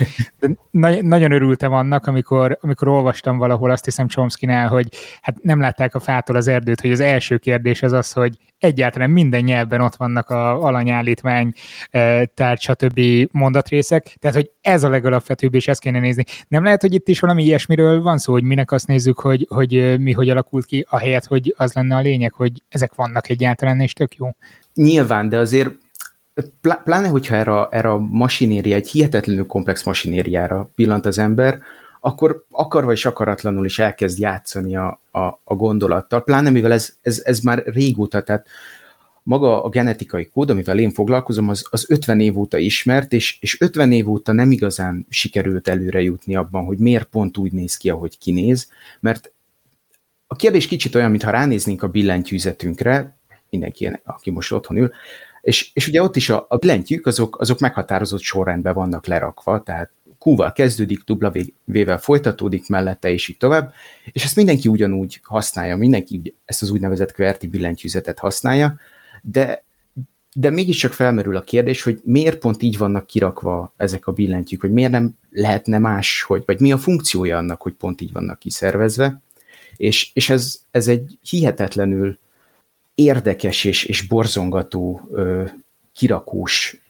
na- 0.71 1.03
nagyon 1.03 1.33
örültem 1.33 1.73
annak, 1.73 2.07
amikor, 2.07 2.59
amikor 2.61 2.89
olvastam 2.89 3.39
valahol, 3.39 3.71
azt 3.71 3.85
hiszem 3.85 4.09
Chomsky-nál, 4.09 4.69
hogy 4.69 4.89
hát 5.21 5.43
nem 5.43 5.61
látták 5.61 5.95
a 5.95 6.01
fától 6.01 6.37
az 6.37 6.49
erdőt, 6.49 6.81
hogy 6.81 6.93
az 6.93 7.01
első 7.01 7.37
kérdés 7.37 7.83
az 7.83 7.93
az, 7.93 8.13
hogy 8.13 8.39
egyáltalán 8.59 9.11
minden 9.11 9.43
nyelvben 9.43 9.81
ott 9.81 9.97
vannak 9.97 10.31
a 10.31 10.65
alanyállítmány, 10.65 11.53
tárgy, 12.35 12.61
stb. 12.61 13.01
mondatrészek, 13.33 14.17
tehát 14.21 14.37
hogy 14.37 14.51
ez 14.61 14.85
a 14.85 14.89
legalapvetőbb, 14.89 15.55
és 15.55 15.69
ezt 15.69 15.81
kéne 15.81 16.01
nézni. 16.01 16.25
Nem 16.49 16.65
lehet, 16.65 16.81
hogy 16.81 16.95
itt 16.95 17.09
is 17.09 17.21
valami 17.21 17.45
ilyesmiről 17.45 18.03
van 18.03 18.19
szó, 18.19 18.33
hogy 18.33 18.43
minek 18.43 18.73
azt 18.73 18.87
nézzük, 18.87 19.19
hogy, 19.19 19.47
hogy 19.49 19.75
e, 19.75 19.99
mi 19.99 20.13
hogy 20.13 20.31
alakult 20.31 20.65
ki, 20.65 20.87
ahelyett, 20.91 21.25
hogy 21.25 21.55
az 21.57 21.73
lenne 21.73 21.97
a 21.97 22.01
lényeg, 22.01 22.33
hogy 22.33 22.53
ezek 22.69 22.95
vannak 22.95 23.29
egyáltalán, 23.29 23.81
és 23.81 23.93
tök 23.93 24.15
jó. 24.15 24.31
Nyilván, 24.75 25.29
de 25.29 25.39
azért 25.39 25.71
pláne, 26.85 27.09
hogyha 27.09 27.35
erre, 27.35 27.67
erre 27.71 27.91
a 27.91 27.99
masinéria, 27.99 28.75
egy 28.75 28.89
hihetetlenül 28.89 29.47
komplex 29.47 29.85
masinériára 29.85 30.71
pillant 30.75 31.07
az 31.07 31.19
ember, 31.19 31.59
akkor 32.01 32.45
akarva 32.51 32.93
és 32.93 33.07
akaratlanul 33.07 33.65
is 33.65 33.79
elkezd 33.79 34.19
játszani 34.19 34.77
a, 34.77 35.01
a, 35.11 35.21
a 35.45 35.55
gondolattal, 35.55 36.25
pláne 36.25 36.51
mivel 36.51 36.73
ez, 36.73 36.93
ez, 37.03 37.23
ez 37.25 37.41
már 37.41 37.63
régóta, 37.67 38.23
tehát 38.23 38.47
maga 39.29 39.63
a 39.63 39.69
genetikai 39.69 40.29
kód, 40.29 40.51
amivel 40.51 40.79
én 40.79 40.91
foglalkozom, 40.91 41.49
az, 41.49 41.67
az 41.71 41.87
50 41.89 42.21
év 42.21 42.39
óta 42.39 42.59
ismert, 42.59 43.13
és, 43.13 43.39
és 43.41 43.61
50 43.61 43.93
év 43.93 44.09
óta 44.09 44.33
nem 44.33 44.51
igazán 44.51 45.07
sikerült 45.09 45.69
előre 45.69 46.03
jutni 46.03 46.37
abban, 46.37 46.65
hogy 46.65 46.79
miért 46.79 47.05
pont 47.05 47.39
úgy 47.39 47.53
néz 47.53 47.77
ki, 47.77 47.91
ahogy 47.91 48.19
kinéz, 48.19 48.69
mert 49.01 49.33
a 50.27 50.37
kérdés 50.37 50.67
kicsit 50.67 50.95
olyan, 50.95 51.11
mintha 51.11 51.31
ránéznénk 51.31 51.83
a 51.83 51.89
billentyűzetünkre, 51.89 53.19
mindenki, 53.51 53.91
aki 54.05 54.31
most 54.31 54.53
otthon 54.53 54.77
ül, 54.77 54.93
és, 55.41 55.71
és 55.73 55.89
ugye 55.89 56.03
ott 56.03 56.17
is 56.17 56.31
a, 56.31 56.47
a 56.49 56.57
billentyűk, 56.57 57.07
azok, 57.07 57.41
azok 57.41 57.59
meghatározott 57.59 58.21
sorrendben 58.21 58.75
vannak 58.75 59.07
lerakva, 59.07 59.63
tehát 59.63 59.91
Q-val 60.25 60.53
kezdődik, 60.53 61.01
W-vel 61.65 61.99
folytatódik 61.99 62.69
mellette, 62.69 63.11
és 63.11 63.29
így 63.29 63.37
tovább, 63.37 63.73
és 64.13 64.25
ezt 64.25 64.37
mindenki 64.37 64.69
ugyanúgy 64.69 65.21
használja, 65.23 65.77
mindenki 65.77 66.35
ezt 66.45 66.63
az 66.63 66.71
úgynevezett 66.71 67.19
QWERTY 67.19 67.47
billentyűzetet 67.47 68.19
használja, 68.19 68.79
de, 69.23 69.65
de 70.35 70.51
mégiscsak 70.51 70.93
felmerül 70.93 71.37
a 71.37 71.43
kérdés, 71.43 71.83
hogy 71.83 72.01
miért 72.05 72.39
pont 72.39 72.63
így 72.63 72.79
vannak 72.79 73.07
kirakva 73.07 73.75
ezek 73.77 74.07
a 74.07 74.13
billentyűk, 74.13 74.61
hogy 74.61 74.73
miért 74.73 74.91
nem 74.91 75.15
lehetne 75.31 75.79
más, 75.79 76.23
hogy, 76.23 76.43
vagy 76.47 76.61
mi 76.61 76.73
a 76.73 76.79
funkciója 76.79 77.37
annak, 77.37 77.63
hogy 77.63 77.73
pont 77.73 78.01
így 78.01 78.13
vannak 78.13 78.39
kiszervezve, 78.39 79.21
és, 79.77 80.11
és 80.15 80.31
ez, 80.31 80.61
ez 80.71 80.89
egy 80.89 81.19
hihetetlenül 81.23 82.19
érdekes 82.95 83.65
és, 83.65 83.85
és 83.85 84.03
borzongató 84.03 85.09
ö, 85.13 85.45
kirakós 85.93 86.81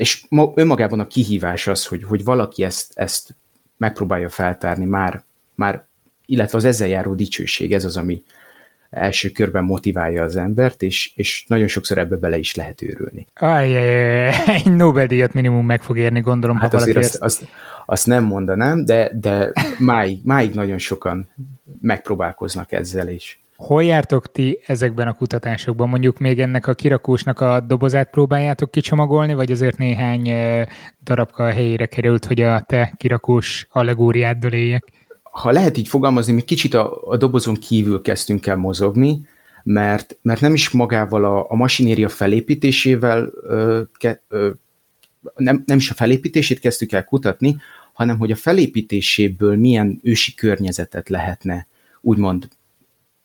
és 0.00 0.26
önmagában 0.54 1.00
a 1.00 1.06
kihívás 1.06 1.66
az, 1.66 1.86
hogy, 1.86 2.04
hogy 2.04 2.24
valaki 2.24 2.62
ezt, 2.62 2.92
ezt 2.94 3.34
megpróbálja 3.76 4.28
feltárni 4.28 4.84
már, 4.84 5.24
már, 5.54 5.86
illetve 6.26 6.58
az 6.58 6.64
ezzel 6.64 6.88
járó 6.88 7.14
dicsőség, 7.14 7.72
ez 7.72 7.84
az, 7.84 7.96
ami 7.96 8.22
első 8.90 9.28
körben 9.28 9.64
motiválja 9.64 10.22
az 10.22 10.36
embert, 10.36 10.82
és, 10.82 11.12
és 11.14 11.44
nagyon 11.48 11.66
sokszor 11.66 11.98
ebbe 11.98 12.16
bele 12.16 12.38
is 12.38 12.54
lehet 12.54 12.82
őrülni. 12.82 13.26
Ajjaj, 13.34 14.26
egy 14.46 14.72
Nobel-díjat 14.72 15.32
minimum 15.32 15.66
meg 15.66 15.82
fog 15.82 15.98
érni, 15.98 16.20
gondolom, 16.20 16.56
hát 16.56 16.70
ha 16.70 16.76
azért 16.76 16.96
azt, 16.96 17.22
azt, 17.22 17.46
azt 17.86 18.06
nem 18.06 18.24
mondanám, 18.24 18.84
de, 18.84 19.10
de 19.14 19.52
máig, 19.78 20.18
máig 20.24 20.54
nagyon 20.54 20.78
sokan 20.78 21.28
megpróbálkoznak 21.80 22.72
ezzel 22.72 23.08
is. 23.08 23.44
Hol 23.56 23.84
jártok 23.84 24.32
ti 24.32 24.60
ezekben 24.66 25.08
a 25.08 25.12
kutatásokban? 25.12 25.88
Mondjuk 25.88 26.18
még 26.18 26.40
ennek 26.40 26.66
a 26.66 26.74
kirakósnak 26.74 27.40
a 27.40 27.60
dobozát 27.60 28.10
próbáljátok 28.10 28.70
kicsomagolni, 28.70 29.34
vagy 29.34 29.50
azért 29.50 29.78
néhány 29.78 30.32
darabka 31.02 31.44
a 31.44 31.52
helyére 31.52 31.86
került, 31.86 32.24
hogy 32.24 32.40
a 32.40 32.60
te 32.60 32.92
kirakós 32.96 33.66
allegóriáddal 33.70 34.52
éljek? 34.52 34.86
Ha 35.30 35.50
lehet 35.50 35.76
így 35.76 35.88
fogalmazni, 35.88 36.32
mi 36.32 36.42
kicsit 36.42 36.74
a, 36.74 37.02
a 37.04 37.16
dobozon 37.16 37.54
kívül 37.54 38.02
kezdtünk 38.02 38.46
el 38.46 38.56
mozogni, 38.56 39.26
mert, 39.62 40.18
mert 40.22 40.40
nem 40.40 40.54
is 40.54 40.70
magával 40.70 41.24
a, 41.24 41.50
a 41.50 41.54
masinéria 41.54 42.08
felépítésével, 42.08 43.30
ö, 43.42 43.82
ke, 43.98 44.22
ö, 44.28 44.50
nem, 45.36 45.62
nem 45.66 45.76
is 45.76 45.90
a 45.90 45.94
felépítését 45.94 46.58
kezdtük 46.58 46.92
el 46.92 47.04
kutatni, 47.04 47.56
hanem 47.92 48.18
hogy 48.18 48.30
a 48.30 48.36
felépítéséből 48.36 49.56
milyen 49.56 50.00
ősi 50.02 50.34
környezetet 50.34 51.08
lehetne 51.08 51.66
úgymond 52.00 52.48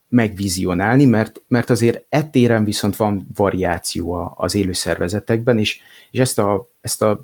megvizionálni, 0.10 1.06
mert, 1.06 1.42
mert 1.48 1.70
azért 1.70 2.06
ettéren 2.10 2.64
viszont 2.64 2.96
van 2.96 3.28
variáció 3.36 4.34
az 4.36 4.56
élő 4.56 4.74
szervezetekben, 4.74 5.60
és, 5.60 5.80
és 6.12 6.20
ezt 6.20 6.40
a, 6.40 6.70
ezt 6.82 7.02
a 7.02 7.24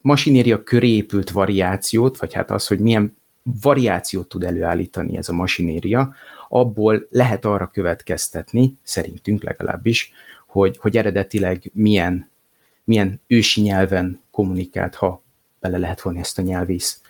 masinéria 0.00 0.62
köré 0.62 0.88
épült 0.88 1.30
variációt, 1.30 2.18
vagy 2.18 2.34
hát 2.34 2.50
az, 2.50 2.66
hogy 2.66 2.78
milyen 2.78 3.16
variációt 3.60 4.28
tud 4.28 4.44
előállítani 4.44 5.16
ez 5.16 5.28
a 5.28 5.32
masinéria, 5.32 6.14
abból 6.48 7.06
lehet 7.10 7.44
arra 7.44 7.66
következtetni, 7.66 8.78
szerintünk 8.82 9.42
legalábbis, 9.42 10.12
hogy, 10.46 10.76
hogy 10.78 10.96
eredetileg 10.96 11.70
milyen, 11.72 12.30
milyen 12.84 13.20
ősi 13.26 13.60
nyelven 13.60 14.20
kommunikált, 14.30 14.94
ha 14.94 15.22
bele 15.60 15.78
lehet 15.78 16.00
vonni 16.00 16.18
ezt 16.18 16.38
a 16.38 16.42
nyelvész 16.42 17.00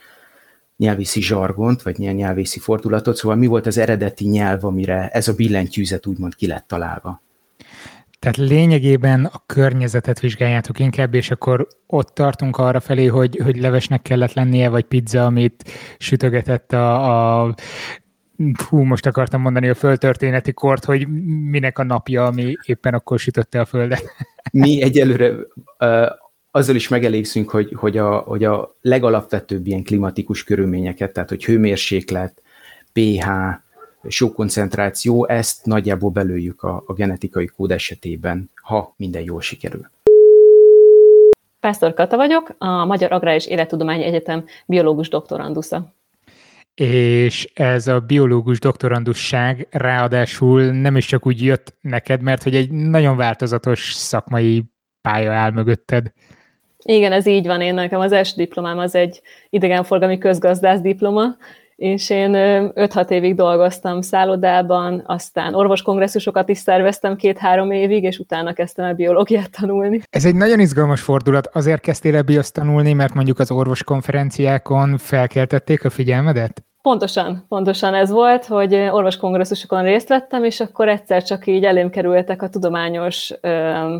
nyelvészi 0.77 1.23
zsargont, 1.23 1.83
vagy 1.83 2.01
ilyen 2.01 2.15
nyelvészi 2.15 2.59
fordulatot, 2.59 3.17
szóval 3.17 3.37
mi 3.37 3.47
volt 3.47 3.67
az 3.67 3.79
eredeti 3.79 4.25
nyelv, 4.29 4.65
amire 4.65 5.09
ez 5.09 5.29
a 5.29 5.35
billentyűzet 5.35 6.07
úgymond 6.07 6.35
ki 6.35 6.47
lett 6.47 6.67
találva? 6.67 7.23
Tehát 8.19 8.37
lényegében 8.37 9.25
a 9.25 9.43
környezetet 9.47 10.21
vizsgáljátok 10.21 10.79
inkább, 10.79 11.15
és 11.15 11.31
akkor 11.31 11.67
ott 11.87 12.15
tartunk 12.15 12.57
arra 12.57 12.81
felé, 12.81 13.07
hogy, 13.07 13.41
hogy 13.43 13.57
levesnek 13.57 14.03
kellett 14.03 14.33
lennie, 14.33 14.69
vagy 14.69 14.85
pizza, 14.85 15.25
amit 15.25 15.71
sütögetett 15.99 16.73
a, 16.73 17.43
a 17.43 17.55
hú, 18.69 18.83
most 18.83 19.07
akartam 19.07 19.41
mondani 19.41 19.69
a 19.69 19.75
földtörténeti 19.75 20.53
kort, 20.53 20.85
hogy 20.85 21.09
minek 21.51 21.79
a 21.79 21.83
napja, 21.85 22.25
ami 22.25 22.57
éppen 22.63 22.95
akkor 22.95 23.19
sütötte 23.19 23.61
a 23.61 23.65
földet. 23.65 24.05
Mi 24.53 24.83
egyelőre 24.83 25.33
uh, 25.79 26.07
azzal 26.51 26.75
is 26.75 26.89
megelégszünk, 26.89 27.51
hogy, 27.51 27.75
hogy, 27.77 27.97
a, 27.97 28.17
hogy 28.17 28.45
a 28.45 28.77
legalapvetőbb 28.81 29.67
ilyen 29.67 29.83
klimatikus 29.83 30.45
körülményeket, 30.45 31.13
tehát 31.13 31.29
hogy 31.29 31.45
hőmérséklet, 31.45 32.43
pH, 32.93 33.29
sókoncentráció, 34.09 35.27
ezt 35.27 35.67
nagyjából 35.67 36.11
belőjük 36.11 36.63
a, 36.63 36.83
a 36.87 36.93
genetikai 36.93 37.47
kód 37.47 37.71
esetében, 37.71 38.51
ha 38.55 38.95
minden 38.97 39.23
jól 39.23 39.41
sikerül. 39.41 39.91
Pásztor 41.61 41.95
Kata 41.95 42.17
vagyok, 42.17 42.55
a 42.59 42.85
Magyar 42.85 43.13
Agrár 43.13 43.35
és 43.35 43.47
Élettudományi 43.47 44.05
Egyetem 44.05 44.45
biológus 44.67 45.09
doktorandusza. 45.09 45.95
És 46.75 47.51
ez 47.55 47.87
a 47.87 48.01
biológus 48.01 48.59
doktorandusság 48.59 49.67
ráadásul 49.71 50.63
nem 50.63 50.97
is 50.97 51.07
csak 51.07 51.27
úgy 51.27 51.43
jött 51.43 51.75
neked, 51.81 52.21
mert 52.21 52.43
hogy 52.43 52.55
egy 52.55 52.71
nagyon 52.71 53.17
változatos 53.17 53.93
szakmai 53.93 54.65
pálya 55.01 55.33
áll 55.33 55.51
mögötted. 55.51 56.13
Igen, 56.85 57.13
ez 57.13 57.27
így 57.27 57.47
van. 57.47 57.61
Én 57.61 57.75
nekem 57.75 58.01
az 58.01 58.13
első 58.13 58.33
diplomám 58.37 58.79
az 58.79 58.95
egy 58.95 59.21
idegenforgalmi 59.51 60.19
közgazdász 60.19 60.81
diploma, 60.81 61.37
és 61.77 62.11
én 62.11 62.31
5-6 62.35 63.11
évig 63.11 63.35
dolgoztam 63.35 64.01
szállodában, 64.01 65.03
aztán 65.07 65.55
orvoskongresszusokat 65.55 66.49
is 66.49 66.59
szerveztem 66.59 67.17
két-három 67.17 67.71
évig, 67.71 68.03
és 68.03 68.19
utána 68.19 68.53
kezdtem 68.53 68.85
el 68.85 68.95
biológiát 68.95 69.51
tanulni. 69.51 70.01
Ez 70.11 70.25
egy 70.25 70.35
nagyon 70.35 70.61
izgalmas 70.61 71.01
fordulat. 71.01 71.47
Azért 71.53 71.81
kezdtél 71.81 72.17
el 72.17 72.23
bioszt 72.23 72.55
tanulni, 72.55 72.93
mert 72.93 73.15
mondjuk 73.15 73.39
az 73.39 73.51
orvoskonferenciákon 73.51 74.99
felkeltették 74.99 75.85
a 75.85 75.91
figyelmedet? 75.91 76.65
Pontosan, 76.83 77.45
pontosan 77.49 77.95
ez 77.95 78.11
volt, 78.11 78.45
hogy 78.45 78.75
orvoskongresszusokon 78.75 79.83
részt 79.83 80.09
vettem, 80.09 80.45
és 80.45 80.61
akkor 80.61 80.89
egyszer 80.89 81.23
csak 81.23 81.47
így 81.47 81.65
elém 81.65 81.91
kerültek 81.91 82.43
a 82.43 82.49
tudományos 82.49 83.33
ö, 83.41 83.97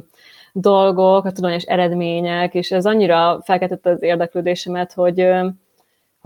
dolgok, 0.53 1.25
a 1.25 1.33
tudományos 1.33 1.63
eredmények, 1.63 2.55
és 2.55 2.71
ez 2.71 2.87
annyira 2.87 3.41
felkeltette 3.45 3.91
az 3.91 4.03
érdeklődésemet, 4.03 4.93
hogy 4.93 5.21
ö, 5.21 5.47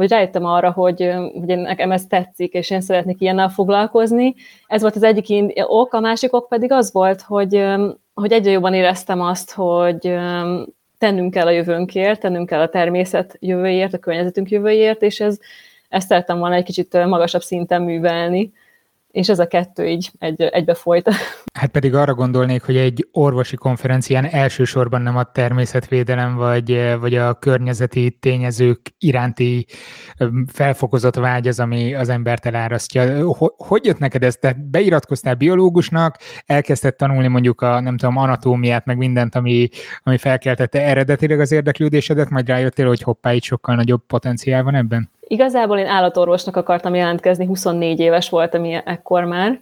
hogy 0.01 0.11
rájöttem 0.11 0.45
arra, 0.45 0.71
hogy, 0.71 1.13
hogy 1.33 1.59
nekem 1.59 1.93
ez 1.93 2.07
tetszik, 2.07 2.53
és 2.53 2.71
én 2.71 2.81
szeretnék 2.81 3.21
ilyennel 3.21 3.49
foglalkozni. 3.49 4.35
Ez 4.67 4.81
volt 4.81 4.97
az 4.97 5.03
egyik 5.03 5.55
ok, 5.67 5.93
a 5.93 6.01
másik 6.01 6.35
ok 6.35 6.49
pedig 6.49 6.73
az 6.73 6.93
volt, 6.93 7.23
hogy, 7.23 7.65
hogy 8.15 8.33
egyre 8.33 8.51
jobban 8.51 8.75
éreztem 8.75 9.21
azt, 9.21 9.53
hogy 9.53 10.15
tennünk 10.99 11.31
kell 11.31 11.47
a 11.47 11.51
jövőnkért, 11.51 12.21
tennünk 12.21 12.49
kell 12.49 12.61
a 12.61 12.69
természet 12.69 13.37
jövőjért, 13.41 13.95
a 13.95 13.99
környezetünk 13.99 14.51
jövőjért, 14.51 15.03
és 15.03 15.21
ez, 15.21 15.39
ezt 15.89 16.09
szerettem 16.09 16.39
volna 16.39 16.55
egy 16.55 16.65
kicsit 16.65 16.93
magasabb 16.93 17.43
szinten 17.43 17.83
művelni 17.83 18.53
és 19.11 19.29
ez 19.29 19.39
a 19.39 19.47
kettő 19.47 19.87
így 19.87 20.11
egy, 20.19 20.43
egybe 20.43 20.75
folyt. 20.75 21.11
Hát 21.59 21.71
pedig 21.71 21.95
arra 21.95 22.15
gondolnék, 22.15 22.63
hogy 22.63 22.77
egy 22.77 23.09
orvosi 23.13 23.57
konferencián 23.57 24.25
elsősorban 24.25 25.03
nem 25.03 25.17
a 25.17 25.25
természetvédelem 25.33 26.37
vagy, 26.37 26.97
vagy 27.01 27.15
a 27.15 27.35
környezeti 27.35 28.11
tényezők 28.21 28.81
iránti 28.99 29.67
felfokozott 30.47 31.15
vágy 31.15 31.49
az, 31.49 31.61
ami 31.61 31.95
az 31.95 32.09
embert 32.09 32.47
elárasztja. 32.47 33.25
Hogy 33.57 33.85
jött 33.85 33.99
neked 33.99 34.23
ez? 34.23 34.37
Te 34.37 34.57
beiratkoztál 34.71 35.35
biológusnak, 35.35 36.17
elkezdted 36.47 36.97
tanulni 36.97 37.29
mondjuk 37.29 37.61
a, 37.61 37.81
nem 37.81 37.97
tudom, 37.97 38.17
anatómiát, 38.17 38.85
meg 38.85 38.97
mindent, 38.97 39.35
ami, 39.35 39.69
ami 40.03 40.19
felkeltette 40.19 40.85
eredetileg 40.85 41.41
az 41.41 41.53
érdeklődésedet, 41.53 42.31
majd 42.31 42.49
rájöttél, 42.49 42.87
hogy 42.87 43.03
hoppá, 43.03 43.33
itt 43.33 43.43
sokkal 43.43 43.75
nagyobb 43.75 44.03
potenciál 44.07 44.63
van 44.63 44.75
ebben? 44.75 45.11
Igazából 45.31 45.79
én 45.79 45.87
állatorvosnak 45.87 46.57
akartam 46.57 46.95
jelentkezni, 46.95 47.47
24 47.47 48.01
éves 48.01 48.29
voltam 48.29 48.65
ekkor 48.85 49.25
már, 49.25 49.61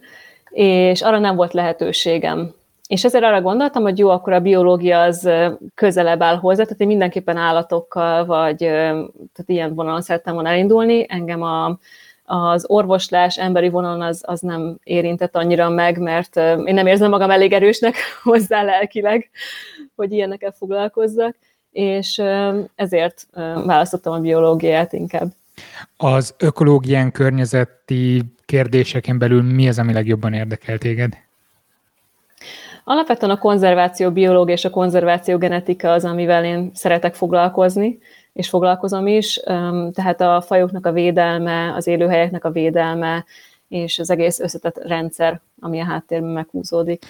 és 0.49 1.01
arra 1.01 1.19
nem 1.19 1.35
volt 1.35 1.53
lehetőségem. 1.53 2.53
És 2.87 3.03
ezért 3.03 3.23
arra 3.23 3.41
gondoltam, 3.41 3.83
hogy 3.83 3.97
jó, 3.97 4.09
akkor 4.09 4.33
a 4.33 4.39
biológia 4.39 5.01
az 5.01 5.29
közelebb 5.75 6.21
áll 6.21 6.35
hozzá, 6.35 6.63
tehát 6.63 6.81
én 6.81 6.87
mindenképpen 6.87 7.37
állatokkal, 7.37 8.25
vagy 8.25 8.57
tehát 8.57 9.45
ilyen 9.45 9.75
vonalon 9.75 10.01
szerettem 10.01 10.33
volna 10.33 10.49
elindulni. 10.49 11.05
Engem 11.07 11.41
a, 11.41 11.77
az 12.23 12.65
orvoslás 12.67 13.37
emberi 13.37 13.69
vonalon 13.69 14.01
az, 14.01 14.23
az 14.25 14.39
nem 14.39 14.77
érintett 14.83 15.35
annyira 15.35 15.69
meg, 15.69 15.97
mert 15.97 16.35
én 16.35 16.73
nem 16.73 16.87
érzem 16.87 17.09
magam 17.09 17.31
elég 17.31 17.53
erősnek 17.53 17.95
hozzá 18.23 18.63
lelkileg, 18.63 19.29
hogy 19.95 20.11
ilyenekkel 20.11 20.51
foglalkozzak, 20.51 21.35
és 21.71 22.21
ezért 22.75 23.27
választottam 23.65 24.13
a 24.13 24.19
biológiát 24.19 24.93
inkább. 24.93 25.37
Az 25.97 26.35
ökológián 26.37 27.11
környezeti 27.11 28.23
kérdéseken 28.45 29.17
belül 29.17 29.41
mi 29.41 29.67
az, 29.67 29.79
ami 29.79 29.93
legjobban 29.93 30.33
érdekel 30.33 30.77
téged? 30.77 31.17
Alapvetően 32.83 33.31
a 33.31 33.37
konzerváció 33.37 34.11
biológia 34.11 34.53
és 34.53 34.65
a 34.65 34.69
konzerváció 34.69 35.37
genetika 35.37 35.91
az, 35.91 36.05
amivel 36.05 36.45
én 36.45 36.71
szeretek 36.73 37.15
foglalkozni, 37.15 37.99
és 38.33 38.49
foglalkozom 38.49 39.07
is. 39.07 39.39
Tehát 39.93 40.21
a 40.21 40.41
fajoknak 40.41 40.85
a 40.85 40.91
védelme, 40.91 41.73
az 41.75 41.87
élőhelyeknek 41.87 42.45
a 42.45 42.51
védelme, 42.51 43.25
és 43.69 43.99
az 43.99 44.09
egész 44.09 44.39
összetett 44.39 44.83
rendszer, 44.83 45.41
ami 45.59 45.79
a 45.79 45.85
háttérben 45.85 46.29
meghúzódik. 46.29 47.05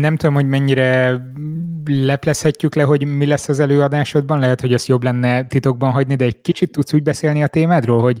Nem 0.00 0.16
tudom, 0.16 0.34
hogy 0.34 0.48
mennyire 0.48 1.20
leplezhetjük 1.84 2.74
le, 2.74 2.82
hogy 2.82 3.06
mi 3.06 3.26
lesz 3.26 3.48
az 3.48 3.60
előadásodban, 3.60 4.38
lehet, 4.38 4.60
hogy 4.60 4.72
ezt 4.72 4.86
jobb 4.86 5.02
lenne 5.02 5.46
titokban 5.46 5.90
hagyni, 5.90 6.14
de 6.14 6.24
egy 6.24 6.40
kicsit 6.40 6.70
tudsz 6.70 6.92
úgy 6.92 7.02
beszélni 7.02 7.42
a 7.42 7.46
témádról, 7.46 8.00
hogy 8.00 8.20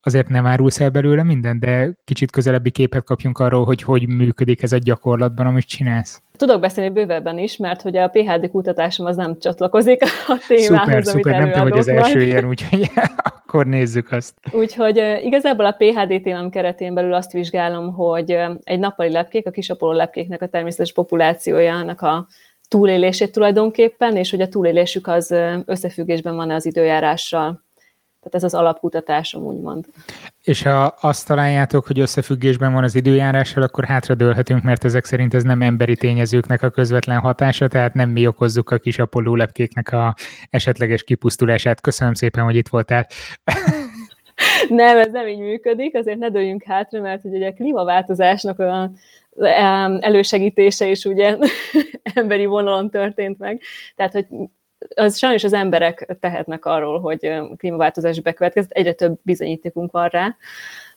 azért 0.00 0.28
nem 0.28 0.46
árulsz 0.46 0.80
el 0.80 0.90
belőle 0.90 1.22
minden, 1.22 1.58
de 1.58 1.92
kicsit 2.04 2.30
közelebbi 2.30 2.70
képet 2.70 3.04
kapjunk 3.04 3.38
arról, 3.38 3.64
hogy 3.64 3.82
hogy 3.82 4.08
működik 4.08 4.62
ez 4.62 4.72
a 4.72 4.78
gyakorlatban, 4.78 5.46
amit 5.46 5.66
csinálsz. 5.66 6.22
Tudok 6.38 6.60
beszélni 6.60 6.90
bővebben 6.90 7.38
is, 7.38 7.56
mert 7.56 7.82
hogy 7.82 7.96
a 7.96 8.08
PHD 8.08 8.50
kutatásom 8.50 9.06
az 9.06 9.16
nem 9.16 9.38
csatlakozik 9.38 10.02
a 10.02 10.38
témához, 10.46 10.84
szuper, 10.84 11.04
szuper, 11.04 11.38
nem 11.38 11.50
tudom, 11.50 11.68
hogy 11.68 11.78
az 11.78 11.88
első 11.88 12.22
ilyen, 12.22 12.48
úgyhogy 12.48 12.90
akkor 13.54 13.66
nézzük 13.66 14.12
azt. 14.12 14.34
Úgyhogy 14.52 14.96
igazából 15.22 15.66
a 15.66 15.76
PHD 15.78 16.22
témám 16.22 16.50
keretén 16.50 16.94
belül 16.94 17.14
azt 17.14 17.32
vizsgálom, 17.32 17.92
hogy 17.92 18.38
egy 18.64 18.78
nappali 18.78 19.10
lepkék, 19.10 19.46
a 19.46 19.50
kisapoló 19.50 19.92
lepkéknek 19.92 20.42
a 20.42 20.46
természetes 20.46 20.92
populációjának 20.92 22.00
a 22.00 22.26
túlélését 22.68 23.32
tulajdonképpen, 23.32 24.16
és 24.16 24.30
hogy 24.30 24.40
a 24.40 24.48
túlélésük 24.48 25.06
az 25.06 25.34
összefüggésben 25.64 26.36
van 26.36 26.50
az 26.50 26.66
időjárással. 26.66 27.62
Tehát 28.24 28.34
ez 28.34 28.42
az 28.42 28.54
alapkutatásom, 28.54 29.42
úgymond. 29.42 29.84
És 30.42 30.62
ha 30.62 30.94
azt 31.00 31.26
találjátok, 31.26 31.86
hogy 31.86 32.00
összefüggésben 32.00 32.72
van 32.72 32.84
az 32.84 32.94
időjárással, 32.94 33.62
akkor 33.62 33.84
hátradőlhetünk, 33.84 34.62
mert 34.62 34.84
ezek 34.84 35.04
szerint 35.04 35.34
ez 35.34 35.42
nem 35.42 35.62
emberi 35.62 35.96
tényezőknek 35.96 36.62
a 36.62 36.70
közvetlen 36.70 37.18
hatása, 37.18 37.68
tehát 37.68 37.94
nem 37.94 38.10
mi 38.10 38.26
okozzuk 38.26 38.70
a 38.70 38.78
kis 38.78 38.98
apoló 38.98 39.34
lepkéknek 39.34 39.92
a 39.92 40.14
esetleges 40.50 41.04
kipusztulását. 41.04 41.80
Köszönöm 41.80 42.14
szépen, 42.14 42.44
hogy 42.44 42.56
itt 42.56 42.68
voltál. 42.68 43.06
nem, 44.68 44.98
ez 44.98 45.12
nem 45.12 45.26
így 45.26 45.38
működik, 45.38 45.96
azért 45.96 46.18
ne 46.18 46.30
dőljünk 46.30 46.62
hátra, 46.62 47.00
mert 47.00 47.24
ugye 47.24 47.48
a 47.48 47.52
klímaváltozásnak 47.52 48.58
a 48.58 48.90
elősegítése 50.00 50.86
is 50.86 51.04
ugye 51.04 51.36
emberi 52.14 52.46
vonalon 52.46 52.90
történt 52.90 53.38
meg. 53.38 53.60
Tehát, 53.96 54.12
hogy 54.12 54.26
az 54.94 55.18
sajnos 55.18 55.44
az 55.44 55.52
emberek 55.52 56.16
tehetnek 56.20 56.64
arról, 56.64 57.00
hogy 57.00 57.32
klímaváltozás 57.56 58.20
bekövetkezett, 58.20 58.70
egyre 58.70 58.92
több 58.92 59.18
bizonyítékunk 59.22 59.92
van 59.92 60.08
rá. 60.08 60.36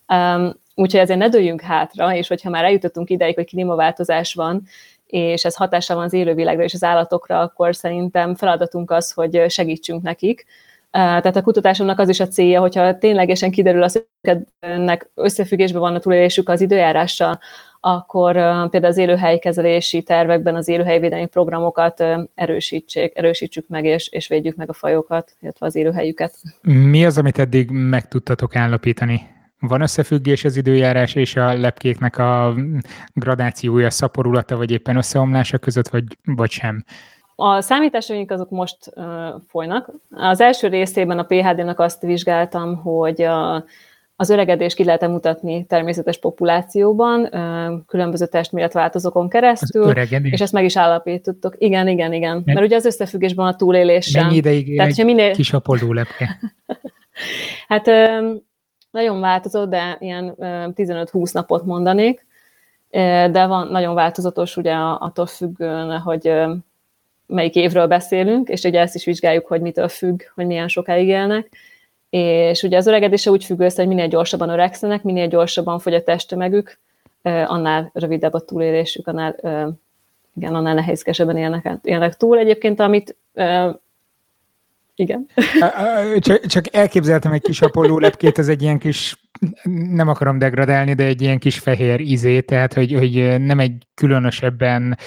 Um, 0.08 0.54
úgyhogy 0.76 1.00
ezért 1.00 1.20
ne 1.20 1.30
dőljünk 1.30 1.62
hátra, 1.62 2.16
és 2.16 2.28
hogyha 2.28 2.50
már 2.50 2.64
eljutottunk 2.64 3.10
ideig, 3.10 3.36
hogy 3.36 3.46
klímaváltozás 3.48 4.34
van, 4.34 4.64
és 5.06 5.46
ez 5.46 5.56
hatással 5.56 5.96
van 5.96 6.06
az 6.06 6.14
élővilágra 6.14 6.64
és 6.64 6.74
az 6.74 6.84
állatokra, 6.84 7.40
akkor 7.40 7.76
szerintem 7.76 8.36
feladatunk 8.36 8.92
az, 8.92 9.12
hogy 9.12 9.46
segítsünk 9.50 10.02
nekik. 10.02 10.46
Tehát 10.92 11.36
a 11.36 11.42
kutatásomnak 11.42 12.00
az 12.00 12.10
is 12.10 12.20
a 12.20 12.28
célja, 12.28 12.60
hogyha 12.60 12.98
ténylegesen 12.98 13.52
kiderül 13.52 13.84
az, 13.84 14.06
hogy 14.22 14.38
ennek 14.60 15.10
összefüggésben 15.14 15.82
van 15.82 15.96
a 15.96 16.00
túlélésük 16.00 16.50
az 16.50 16.62
időjárással, 16.62 17.40
akkor 17.80 18.34
például 18.70 18.86
az 18.86 18.98
élőhelykezelési 18.98 20.04
tervekben 20.04 20.56
az 20.56 20.68
élőhelyvédelmi 20.68 21.26
programokat 21.26 22.04
erősítsék, 22.36 23.18
erősítsük 23.18 23.68
meg, 23.68 23.86
és, 23.86 24.08
és 24.08 24.28
védjük 24.28 24.56
meg 24.56 24.70
a 24.70 24.74
fajokat, 24.74 25.36
illetve 25.40 25.66
az 25.66 25.76
élőhelyüket. 25.76 26.36
Mi 26.62 27.06
az, 27.06 27.18
amit 27.18 27.40
eddig 27.40 27.70
meg 27.70 28.08
tudtatok 28.08 28.56
állapítani? 28.56 29.36
Van 29.60 29.82
összefüggés 29.82 30.44
az 30.44 30.58
időjárás 30.58 31.16
és 31.16 31.36
a 31.36 31.54
lepkéknek 31.54 32.18
a 32.18 32.56
gradációja, 33.14 33.90
szaporulata, 33.90 34.58
vagy 34.58 34.72
éppen 34.72 34.96
összeomlása 34.96 35.58
között, 35.58 35.88
vagy, 35.88 36.04
vagy 36.24 36.52
sem? 36.52 36.84
A 37.40 37.62
számításaink 37.62 38.32
azok 38.32 38.50
most 38.50 38.78
uh, 38.96 39.06
folynak. 39.48 39.92
Az 40.10 40.42
első 40.42 40.68
részében 40.68 41.20
a 41.20 41.24
PHD-nak 41.24 41.80
azt 41.80 42.02
vizsgáltam, 42.02 42.76
hogy 42.76 43.22
a, 43.22 43.66
Az 44.16 44.30
öregedés 44.30 44.74
ki 44.74 44.84
lehet 44.84 45.08
mutatni 45.08 45.66
természetes 45.66 46.20
populációban, 46.20 47.30
különböző 47.88 48.26
testméretváltozókon 48.26 49.30
keresztül, 49.30 49.92
és 50.24 50.42
ezt 50.42 50.54
meg 50.54 50.64
is 50.64 50.78
állapítottuk. 50.78 51.56
Igen, 51.58 51.88
igen, 51.88 52.14
igen. 52.14 52.42
Mert 52.46 52.62
ugye 52.62 52.76
az 52.76 52.86
összefüggésben 52.86 53.48
a 53.48 53.56
túléléssel. 53.56 54.24
Mennyi 54.24 54.36
ideig 54.36 54.68
él 54.68 54.82
egy 54.82 55.06
minél... 55.06 55.34
kis 55.34 55.52
lepke? 55.90 56.40
hát 57.72 57.90
nagyon 58.92 59.20
változott, 59.20 59.70
de 59.70 59.98
ilyen 60.00 60.36
15-20 60.40 61.34
napot 61.34 61.66
mondanék, 61.66 62.26
de 63.32 63.46
van 63.46 63.68
nagyon 63.68 63.96
változatos, 63.96 64.58
ugye 64.58 64.74
attól 64.76 65.26
függően, 65.26 66.00
hogy 66.00 66.32
melyik 67.28 67.56
évről 67.56 67.88
beszélünk, 67.88 68.50
és 68.50 68.64
ugye 68.64 68.80
ezt 68.80 68.96
is 68.96 69.06
vizsgáljuk, 69.06 69.48
hogy 69.48 69.62
mitől 69.62 69.88
függ, 69.88 70.22
hogy 70.36 70.46
milyen 70.46 70.68
sokáig 70.68 71.08
élnek. 71.08 71.50
És 72.10 72.64
ugye 72.64 72.78
az 72.78 72.88
öregedése 72.88 73.32
úgy 73.32 73.44
függ 73.44 73.60
össze, 73.60 73.82
hogy 73.82 73.88
minél 73.88 74.08
gyorsabban 74.08 74.50
öregszenek, 74.50 75.04
minél 75.04 75.28
gyorsabban 75.28 75.80
fogy 75.80 75.94
a 75.94 76.04
testtömegük, 76.04 76.80
annál 77.22 77.90
rövidebb 77.94 78.34
a 78.34 78.40
túlélésük, 78.40 79.08
annál, 79.08 79.36
igen, 80.36 80.56
annál 80.56 80.74
nehézkesebben 80.74 81.38
élnek, 81.38 81.70
élnek 81.84 82.18
túl. 82.18 82.38
Egyébként, 82.38 82.80
amit 82.80 83.16
igen. 85.00 85.28
Csak, 86.48 86.76
elképzeltem 86.76 87.32
egy 87.32 87.42
kis 87.42 87.62
Apollo 87.62 88.00
lepkét, 88.00 88.38
ez 88.38 88.48
egy 88.48 88.62
ilyen 88.62 88.80
kis, 88.80 89.16
nem 89.92 90.08
akarom 90.08 90.38
degradálni, 90.38 90.94
de 90.94 91.04
egy 91.04 91.22
ilyen 91.22 91.40
kis 91.40 91.60
fehér 91.60 92.00
izé, 92.00 92.42
tehát 92.42 92.74
hogy, 92.74 92.94
hogy 92.94 93.42
nem 93.42 93.60
egy 93.60 93.88
különösebben 93.94 94.98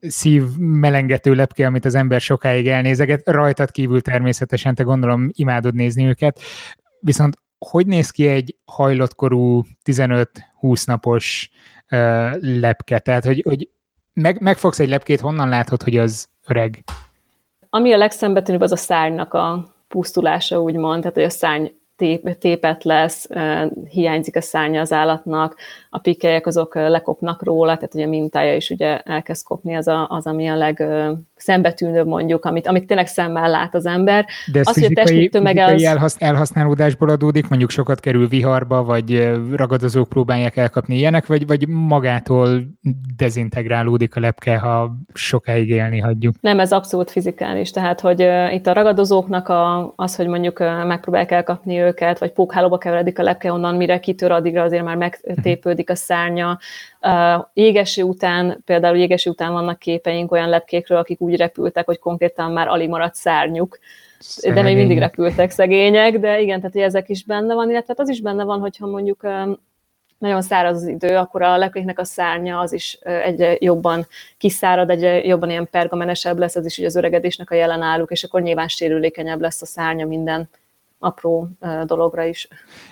szív 0.00 0.44
melengető 0.58 1.34
lepke, 1.34 1.66
amit 1.66 1.84
az 1.84 1.94
ember 1.94 2.20
sokáig 2.20 2.68
elnézeget, 2.68 3.28
rajtad 3.28 3.70
kívül 3.70 4.00
természetesen, 4.00 4.74
te 4.74 4.82
gondolom 4.82 5.30
imádod 5.32 5.74
nézni 5.74 6.04
őket, 6.04 6.40
viszont 7.00 7.36
hogy 7.58 7.86
néz 7.86 8.10
ki 8.10 8.26
egy 8.26 8.56
hajlottkorú 8.64 9.62
15-20 9.84 10.86
napos 10.86 11.50
lepke? 12.40 12.98
Tehát, 12.98 13.24
hogy, 13.24 13.42
hogy 13.48 13.68
meg, 14.12 14.40
megfogsz 14.40 14.78
egy 14.78 14.88
lepkét, 14.88 15.20
honnan 15.20 15.48
látod, 15.48 15.82
hogy 15.82 15.96
az 15.96 16.28
öreg? 16.46 16.84
Ami 17.70 17.92
a 17.92 17.96
legszembetűnőbb, 17.96 18.60
az 18.60 18.72
a 18.72 18.76
szárnynak 18.76 19.34
a 19.34 19.74
pusztulása, 19.88 20.62
úgymond, 20.62 21.00
tehát 21.00 21.16
hogy 21.16 21.24
a 21.24 21.30
szárny 21.30 21.66
tép, 22.00 22.38
tépet 22.38 22.84
lesz, 22.84 23.28
hiányzik 23.90 24.36
a 24.36 24.40
szárnya 24.40 24.80
az 24.80 24.92
állatnak, 24.92 25.56
a 25.90 25.98
pikelyek 25.98 26.46
azok 26.46 26.74
lekopnak 26.74 27.42
róla, 27.42 27.74
tehát 27.74 27.94
ugye 27.94 28.04
a 28.04 28.08
mintája 28.08 28.54
is 28.56 28.70
ugye 28.70 29.00
elkezd 29.00 29.44
kopni, 29.44 29.76
az, 29.76 29.88
a, 29.88 30.06
az 30.08 30.26
ami 30.26 30.48
a 30.48 30.56
legszembetűnőbb 30.56 32.06
mondjuk, 32.06 32.44
amit, 32.44 32.66
amit 32.66 32.86
tényleg 32.86 33.06
szemmel 33.06 33.50
lát 33.50 33.74
az 33.74 33.86
ember. 33.86 34.26
De 34.52 34.58
ez 34.58 34.68
az, 34.68 34.74
fizikai, 34.74 35.02
hogy 35.02 35.42
a 35.42 35.66
fizikai 35.66 35.86
az... 35.86 36.16
elhasználódásból 36.18 37.08
adódik, 37.08 37.48
mondjuk 37.48 37.70
sokat 37.70 38.00
kerül 38.00 38.28
viharba, 38.28 38.84
vagy 38.84 39.30
ragadozók 39.52 40.08
próbálják 40.08 40.56
elkapni 40.56 40.96
ilyenek, 40.96 41.26
vagy, 41.26 41.46
vagy 41.46 41.68
magától 41.68 42.62
dezintegrálódik 43.16 44.16
a 44.16 44.20
lepke, 44.20 44.58
ha 44.58 44.96
sokáig 45.14 45.68
élni 45.68 45.98
hagyjuk? 45.98 46.34
Nem, 46.40 46.60
ez 46.60 46.72
abszolút 46.72 47.10
fizikális, 47.10 47.70
tehát 47.70 48.00
hogy 48.00 48.20
itt 48.52 48.66
a 48.66 48.72
ragadozóknak 48.72 49.48
a, 49.48 49.92
az, 49.96 50.16
hogy 50.16 50.26
mondjuk 50.26 50.58
megpróbálják 50.86 51.30
elkapni 51.30 51.80
őket, 51.90 52.18
vagy 52.18 52.32
pókhálóba 52.32 52.78
keveredik 52.78 53.18
a 53.18 53.22
lepke 53.22 53.52
onnan, 53.52 53.74
mire 53.74 54.00
kitör, 54.00 54.30
addigra 54.30 54.62
azért 54.62 54.84
már 54.84 54.96
megtépődik 54.96 55.90
a 55.90 55.94
szárnya. 55.94 56.58
Jégeső 57.52 58.02
után, 58.02 58.62
például 58.64 58.96
jégeső 58.96 59.30
után 59.30 59.52
vannak 59.52 59.78
képeink 59.78 60.32
olyan 60.32 60.48
lepkékről, 60.48 60.98
akik 60.98 61.20
úgy 61.20 61.36
repültek, 61.36 61.86
hogy 61.86 61.98
konkrétan 61.98 62.52
már 62.52 62.68
alig 62.68 62.88
maradt 62.88 63.14
szárnyuk. 63.14 63.78
Szegény. 64.18 64.54
De 64.54 64.62
még 64.62 64.76
mindig 64.76 64.98
repültek 64.98 65.50
szegények, 65.50 66.18
de 66.18 66.40
igen, 66.40 66.60
tehát 66.60 66.88
ezek 66.88 67.08
is 67.08 67.24
benne 67.24 67.54
van, 67.54 67.70
illetve 67.70 67.94
az 67.96 68.08
is 68.08 68.20
benne 68.20 68.44
van, 68.44 68.60
hogyha 68.60 68.86
mondjuk 68.86 69.26
nagyon 70.18 70.42
száraz 70.42 70.76
az 70.76 70.86
idő, 70.86 71.16
akkor 71.16 71.42
a 71.42 71.56
lepkéknek 71.56 71.98
a 71.98 72.04
szárnya 72.04 72.58
az 72.58 72.72
is 72.72 72.98
egyre 73.02 73.56
jobban 73.58 74.06
kiszárad, 74.38 74.90
egyre 74.90 75.24
jobban 75.24 75.50
ilyen 75.50 75.68
pergamenesebb 75.70 76.38
lesz, 76.38 76.56
ez 76.56 76.66
is 76.66 76.78
ugye 76.78 76.86
az 76.86 76.96
öregedésnek 76.96 77.50
a 77.50 77.54
jelenálluk, 77.54 78.10
és 78.10 78.24
akkor 78.24 78.42
nyilván 78.42 78.68
sérülékenyebb 78.68 79.40
lesz 79.40 79.62
a 79.62 79.66
szárnya 79.66 80.06
minden 80.06 80.48
apró 81.02 81.48
dologra 81.84 82.24
is. 82.24 82.48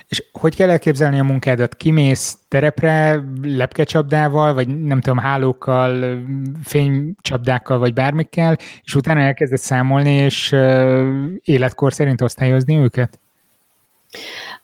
És 0.08 0.24
hogy 0.32 0.56
kell 0.56 0.70
elképzelni 0.70 1.18
a 1.18 1.24
munkádat? 1.24 1.74
Kimész 1.74 2.38
terepre, 2.48 3.24
lepkecsapdával, 3.42 4.54
vagy 4.54 4.82
nem 4.84 5.00
tudom, 5.00 5.18
hálókkal, 5.18 6.22
fénycsapdákkal, 6.64 7.78
vagy 7.78 7.92
bármikkel, 7.92 8.56
és 8.82 8.94
utána 8.94 9.20
elkezded 9.20 9.58
számolni, 9.58 10.12
és 10.12 10.56
életkor 11.42 11.92
szerint 11.92 12.20
osztályozni 12.20 12.76
őket? 12.76 13.20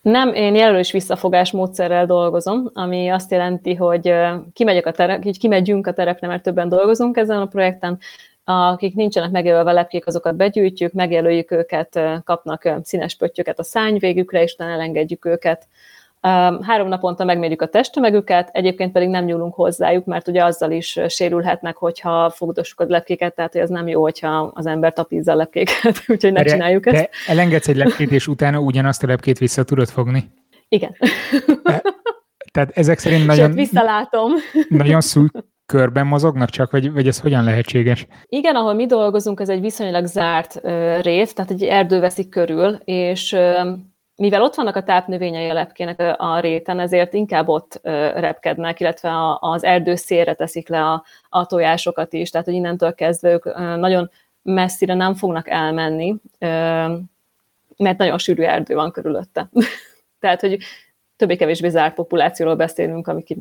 Nem, 0.00 0.34
én 0.34 0.54
jelölős 0.54 0.92
visszafogás 0.92 1.52
módszerrel 1.52 2.06
dolgozom, 2.06 2.70
ami 2.74 3.08
azt 3.08 3.30
jelenti, 3.30 3.74
hogy 3.74 4.14
kimegyek 4.52 4.86
a 4.86 4.90
terep, 4.90 5.24
így 5.24 5.38
kimegyünk 5.38 5.86
a 5.86 5.92
terepre, 5.92 6.26
mert 6.26 6.42
többen 6.42 6.68
dolgozunk 6.68 7.16
ezen 7.16 7.40
a 7.40 7.46
projekten, 7.46 7.98
akik 8.44 8.94
nincsenek 8.94 9.30
megjelölve 9.30 9.72
lepkék, 9.72 10.06
azokat 10.06 10.36
begyűjtjük, 10.36 10.92
megjelöljük 10.92 11.50
őket, 11.50 12.00
kapnak 12.24 12.68
színes 12.82 13.14
pöttyöket 13.14 13.58
a 13.58 13.62
szány 13.62 13.98
végükre, 13.98 14.42
és 14.42 14.52
utána 14.52 14.72
elengedjük 14.72 15.24
őket. 15.24 15.68
Három 16.60 16.88
naponta 16.88 17.24
megmérjük 17.24 17.62
a 17.62 17.66
testtömegüket, 17.66 18.48
egyébként 18.52 18.92
pedig 18.92 19.08
nem 19.08 19.24
nyúlunk 19.24 19.54
hozzájuk, 19.54 20.04
mert 20.04 20.28
ugye 20.28 20.44
azzal 20.44 20.70
is 20.70 21.00
sérülhetnek, 21.08 21.76
hogyha 21.76 22.30
fogdossuk 22.30 22.80
a 22.80 22.84
lepkéket, 22.88 23.34
tehát 23.34 23.52
hogy 23.52 23.60
az 23.60 23.70
nem 23.70 23.88
jó, 23.88 24.02
hogyha 24.02 24.52
az 24.54 24.66
ember 24.66 24.92
tapízza 24.92 25.32
a 25.32 25.34
lepkéket, 25.34 26.02
úgyhogy 26.06 26.32
ne 26.32 26.44
csináljuk 26.44 26.86
ezt. 26.86 26.96
De 26.96 27.08
elengedsz 27.26 27.68
egy 27.68 27.76
lepkét, 27.76 28.10
és 28.10 28.26
utána 28.26 28.58
ugyanazt 28.58 29.02
a 29.02 29.06
lepkét 29.06 29.38
vissza 29.38 29.64
tudod 29.64 29.88
fogni? 29.88 30.30
Igen. 30.68 30.96
Tehát 32.52 32.70
ezek 32.74 32.98
szerint 32.98 33.26
nagyon... 33.26 33.46
Sőt, 33.46 33.56
visszalátom. 33.56 34.32
Nagyon 34.68 35.00
szűk 35.00 35.44
körben 35.66 36.06
mozognak 36.06 36.50
csak, 36.50 36.70
vagy, 36.70 36.92
vagy 36.92 37.06
ez 37.06 37.20
hogyan 37.20 37.44
lehetséges? 37.44 38.06
Igen, 38.26 38.56
ahol 38.56 38.74
mi 38.74 38.86
dolgozunk, 38.86 39.40
ez 39.40 39.48
egy 39.48 39.60
viszonylag 39.60 40.06
zárt 40.06 40.60
uh, 40.62 41.00
rész, 41.00 41.32
tehát 41.32 41.50
egy 41.50 41.62
erdő 41.62 42.00
veszik 42.00 42.28
körül, 42.28 42.80
és 42.84 43.32
uh, 43.32 43.78
mivel 44.16 44.42
ott 44.42 44.54
vannak 44.54 44.76
a 44.76 44.82
tápnövényei 44.82 45.48
a 45.48 45.52
lepkének 45.52 46.14
a, 46.16 46.40
réten, 46.40 46.80
ezért 46.80 47.14
inkább 47.14 47.48
ott 47.48 47.80
repkednek, 48.14 48.80
illetve 48.80 49.08
a, 49.10 49.38
az 49.40 49.64
erdő 49.64 49.94
szélre 49.94 50.34
teszik 50.34 50.68
le 50.68 50.84
a, 50.84 51.04
a 51.28 51.46
tojásokat 51.46 52.12
is, 52.12 52.30
tehát 52.30 52.46
hogy 52.46 52.56
innentől 52.56 52.94
kezdve 52.94 53.30
ők 53.30 53.54
nagyon 53.76 54.10
messzire 54.42 54.94
nem 54.94 55.14
fognak 55.14 55.48
elmenni, 55.48 56.16
mert 57.76 57.98
nagyon 57.98 58.18
sűrű 58.18 58.42
erdő 58.42 58.74
van 58.74 58.90
körülötte. 58.90 59.48
tehát, 60.20 60.40
hogy 60.40 60.58
többé-kevésbé 61.16 61.68
zárt 61.68 61.94
populációról 61.94 62.56
beszélünk, 62.56 63.08
amiket, 63.08 63.38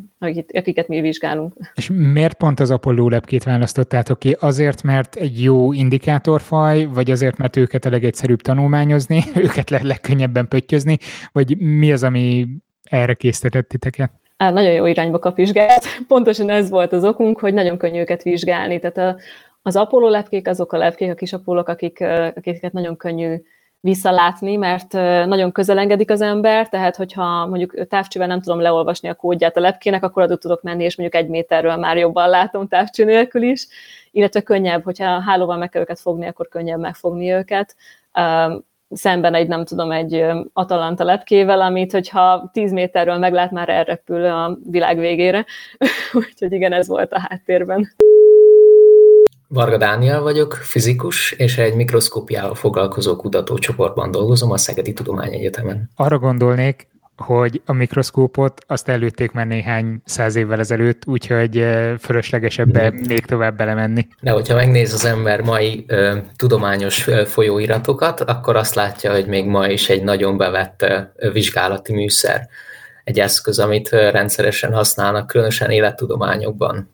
akiket 0.54 0.88
mi 0.88 1.02
vizsgálunk. 1.02 1.54
És 1.76 1.90
miért 1.94 2.34
pont 2.34 2.60
az 2.60 2.72
Apollo 2.72 3.10
lepkét 3.10 3.44
választottátok 3.44 4.20
ki? 4.20 4.38
Azért, 4.40 4.84
mert 4.84 5.16
egy 5.16 5.44
jó 5.44 5.74
indikátorfaj, 5.74 6.86
vagy 6.86 7.12
azért, 7.12 7.38
mert 7.38 7.56
őket 7.56 7.86
a 7.86 7.90
legegyszerűbb 7.90 8.42
tanulmányozni, 8.42 9.24
őket 9.44 9.70
le 9.70 9.80
legkönnyebben 9.84 10.48
pöttyözni, 10.48 10.98
vagy 11.32 11.58
mi 11.58 11.92
az, 11.92 12.04
ami 12.04 12.48
erre 12.84 13.14
késztetett 13.14 13.68
titeket? 13.68 14.12
Á, 14.38 14.52
nagyon 14.52 14.72
jó 14.72 14.86
irányba 14.86 15.20
kap 15.20 15.36
vizsgát. 15.36 15.86
Pontosan 16.08 16.50
ez 16.50 16.70
volt 16.70 16.94
az 16.94 17.04
okunk, 17.04 17.40
hogy 17.40 17.54
nagyon 17.54 17.78
könnyű 17.78 18.00
őket 18.00 18.24
vizsgálni. 18.24 18.80
Tehát 18.80 18.98
a, 18.98 19.22
az 19.62 19.76
Apollo 19.76 20.10
lepkék 20.10 20.48
azok 20.48 20.74
a 20.74 20.78
lepkék, 20.78 21.12
a 21.12 21.16
kis 21.16 21.34
apolok, 21.34 21.68
akik, 21.68 22.02
akiket 22.36 22.74
nagyon 22.74 22.98
könnyű 22.98 23.36
visszalátni, 23.84 24.56
mert 24.56 24.92
nagyon 25.28 25.52
közel 25.52 25.80
engedik 25.80 26.12
az 26.12 26.22
ember, 26.22 26.70
tehát 26.70 26.96
hogyha 26.96 27.48
mondjuk 27.48 27.88
távcsővel 27.88 28.28
nem 28.28 28.42
tudom 28.42 28.60
leolvasni 28.60 29.10
a 29.10 29.14
kódját 29.14 29.58
a 29.58 29.60
lepkének, 29.60 30.04
akkor 30.04 30.24
adott 30.24 30.40
tudok 30.40 30.62
menni, 30.62 30.84
és 30.84 30.96
mondjuk 30.96 31.24
egy 31.24 31.30
méterről 31.30 31.76
már 31.76 31.98
jobban 31.98 32.30
látom 32.30 32.68
távcső 32.68 33.06
nélkül 33.06 33.42
is, 33.42 33.68
illetve 34.12 34.42
könnyebb, 34.42 34.84
hogyha 34.84 35.22
hálóval 35.22 35.58
meg 35.58 35.70
kell 35.70 35.82
őket 35.82 36.00
fogni, 36.00 36.28
akkor 36.28 36.48
könnyebb 36.48 36.80
megfogni 36.80 37.32
őket. 37.32 37.76
Szemben 38.90 39.34
egy, 39.34 39.48
nem 39.48 39.66
tudom, 39.66 39.92
egy 39.92 40.26
Atalanta 40.54 41.04
lepkével, 41.04 41.62
amit, 41.62 41.92
hogyha 41.92 42.50
10 42.54 42.72
méterről 42.72 43.18
meglát, 43.18 43.52
már 43.52 43.70
elrepül 43.70 44.26
a 44.26 44.58
világ 44.70 44.98
végére. 44.98 45.46
Úgyhogy 46.14 46.52
igen, 46.52 46.74
ez 46.74 46.88
volt 46.88 47.14
a 47.14 47.20
háttérben. 47.20 47.96
Varga 49.54 49.78
Dániel 49.78 50.22
vagyok, 50.22 50.54
fizikus, 50.54 51.32
és 51.32 51.58
egy 51.58 51.76
mikroszkópiával 51.76 52.56
foglalkozó 52.56 53.16
kutatócsoportban 53.16 54.12
dolgozom 54.12 54.52
a 54.52 54.58
Szegedi 54.58 54.94
Tudományegyetemen. 54.94 55.90
Arra 55.96 56.20
gondolnék, 56.20 56.88
hogy 57.18 57.62
a 57.66 57.74
mikroszkópot 57.74 58.66
azt 58.68 58.90
előtték 58.90 59.32
már 59.32 59.48
néhány 59.48 60.02
száz 60.06 60.36
évvel 60.36 60.60
ezelőtt, 60.60 61.02
úgyhogy 61.06 61.66
fölöslegesebb 62.00 62.94
még 63.08 63.26
tovább 63.26 63.58
belemenni. 63.58 64.08
De 64.22 64.32
hogyha 64.32 64.56
megnéz 64.56 64.94
az 64.94 65.06
ember 65.06 65.42
mai 65.42 65.84
ö, 65.88 66.18
tudományos 66.36 67.10
folyóiratokat, 67.26 68.22
akkor 68.22 68.56
azt 68.56 68.76
látja, 68.76 69.12
hogy 69.12 69.28
még 69.28 69.46
ma 69.46 69.68
is 69.68 69.90
egy 69.90 70.04
nagyon 70.04 70.38
bevett 70.38 70.82
ö, 70.82 71.32
vizsgálati 71.32 71.94
műszer. 71.94 72.48
Egy 73.04 73.20
eszköz, 73.20 73.60
amit 73.60 73.90
rendszeresen 73.90 74.74
használnak, 74.74 75.28
különösen 75.28 75.70
élettudományokban 75.70 76.93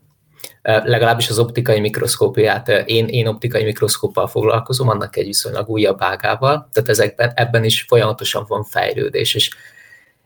legalábbis 0.62 1.30
az 1.30 1.40
optikai 1.40 1.80
mikroszkópiát, 1.80 2.68
én, 2.86 3.08
én 3.08 3.28
optikai 3.28 3.64
mikroszkóppal 3.64 4.28
foglalkozom, 4.28 4.90
annak 4.90 5.18
egy 5.18 5.26
viszonylag 5.26 5.70
újabb 5.70 6.02
ágával, 6.02 6.70
tehát 6.72 6.90
ezekben, 6.90 7.32
ebben 7.36 7.64
is 7.64 7.86
folyamatosan 7.88 8.46
van 8.48 8.64
fejlődés, 8.64 9.36
és 9.36 9.50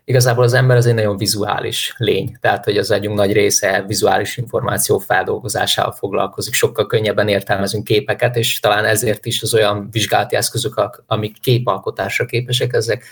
igazából 0.06 0.44
az 0.44 0.54
ember 0.54 0.78
az 0.78 0.86
egy 0.86 0.94
nagyon 0.94 1.18
vizuális 1.18 1.96
lény, 1.98 2.38
tehát 2.40 2.64
hogy 2.64 2.78
az 2.78 2.92
agyunk 2.92 3.18
nagy 3.18 3.34
része 3.34 3.84
vizuális 3.88 4.38
információ 4.38 4.98
feldolgozásával 4.98 5.92
foglalkozik, 5.92 6.54
sokkal 6.54 6.86
könnyebben 6.86 7.28
értelmezünk 7.28 7.84
képeket, 7.84 8.36
és 8.36 8.60
talán 8.60 8.86
ezért 8.86 9.26
is 9.26 9.42
az 9.42 9.54
olyan 9.54 9.88
vizsgálati 9.92 10.36
eszközök, 10.36 11.04
amik 11.08 11.40
képalkotásra 11.42 12.26
képesek, 12.26 12.74
ezek 12.74 13.04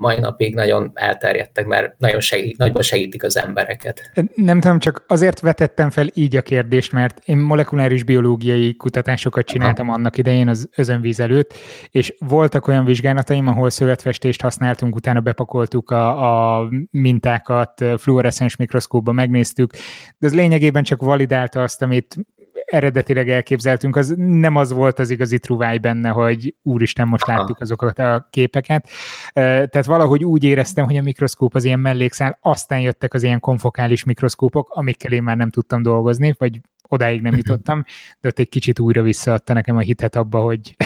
mai 0.00 0.18
napig 0.18 0.54
nagyon 0.54 0.90
elterjedtek, 0.94 1.66
mert 1.66 1.98
nagyon 1.98 2.20
segít, 2.20 2.56
nagyban 2.56 2.82
segítik 2.82 3.24
az 3.24 3.36
embereket. 3.36 4.10
Nem 4.34 4.60
tudom, 4.60 4.78
csak 4.78 5.04
azért 5.06 5.40
vetettem 5.40 5.90
fel 5.90 6.06
így 6.14 6.36
a 6.36 6.42
kérdést, 6.42 6.92
mert 6.92 7.20
én 7.24 7.36
molekuláris 7.36 8.02
biológiai 8.02 8.76
kutatásokat 8.76 9.46
csináltam 9.46 9.88
Aha. 9.88 9.96
annak 9.96 10.18
idején 10.18 10.48
az 10.48 10.68
özönvíz 10.76 11.20
előtt, 11.20 11.54
és 11.90 12.14
voltak 12.18 12.66
olyan 12.66 12.84
vizsgálataim, 12.84 13.46
ahol 13.46 13.70
szövetfestést 13.70 14.40
használtunk, 14.40 14.94
utána 14.94 15.20
bepakoltuk 15.20 15.90
a, 15.90 16.58
a 16.58 16.68
mintákat, 16.90 17.84
fluoreszens 17.96 18.56
mikroszkóba 18.56 19.12
megnéztük, 19.12 19.72
de 20.18 20.26
ez 20.26 20.34
lényegében 20.34 20.82
csak 20.82 21.02
validálta 21.02 21.62
azt, 21.62 21.82
amit 21.82 22.16
eredetileg 22.70 23.28
elképzeltünk, 23.28 23.96
az 23.96 24.14
nem 24.16 24.56
az 24.56 24.72
volt 24.72 24.98
az 24.98 25.10
igazi 25.10 25.38
truváj 25.38 25.78
benne, 25.78 26.08
hogy 26.08 26.54
úristen, 26.62 27.08
most 27.08 27.26
láttuk 27.26 27.60
azokat 27.60 27.98
a 27.98 28.28
képeket. 28.30 28.88
Tehát 29.32 29.84
valahogy 29.84 30.24
úgy 30.24 30.44
éreztem, 30.44 30.84
hogy 30.84 30.96
a 30.96 31.02
mikroszkóp 31.02 31.54
az 31.54 31.64
ilyen 31.64 31.80
mellékszál, 31.80 32.38
aztán 32.40 32.80
jöttek 32.80 33.14
az 33.14 33.22
ilyen 33.22 33.40
konfokális 33.40 34.04
mikroszkópok, 34.04 34.70
amikkel 34.70 35.12
én 35.12 35.22
már 35.22 35.36
nem 35.36 35.50
tudtam 35.50 35.82
dolgozni, 35.82 36.34
vagy 36.38 36.60
odáig 36.90 37.22
nem 37.22 37.36
jutottam, 37.42 37.84
de 38.20 38.28
ott 38.28 38.38
egy 38.38 38.48
kicsit 38.48 38.78
újra 38.78 39.02
visszaadta 39.02 39.52
nekem 39.52 39.76
a 39.76 39.80
hitet 39.80 40.16
abba, 40.16 40.40
hogy 40.40 40.76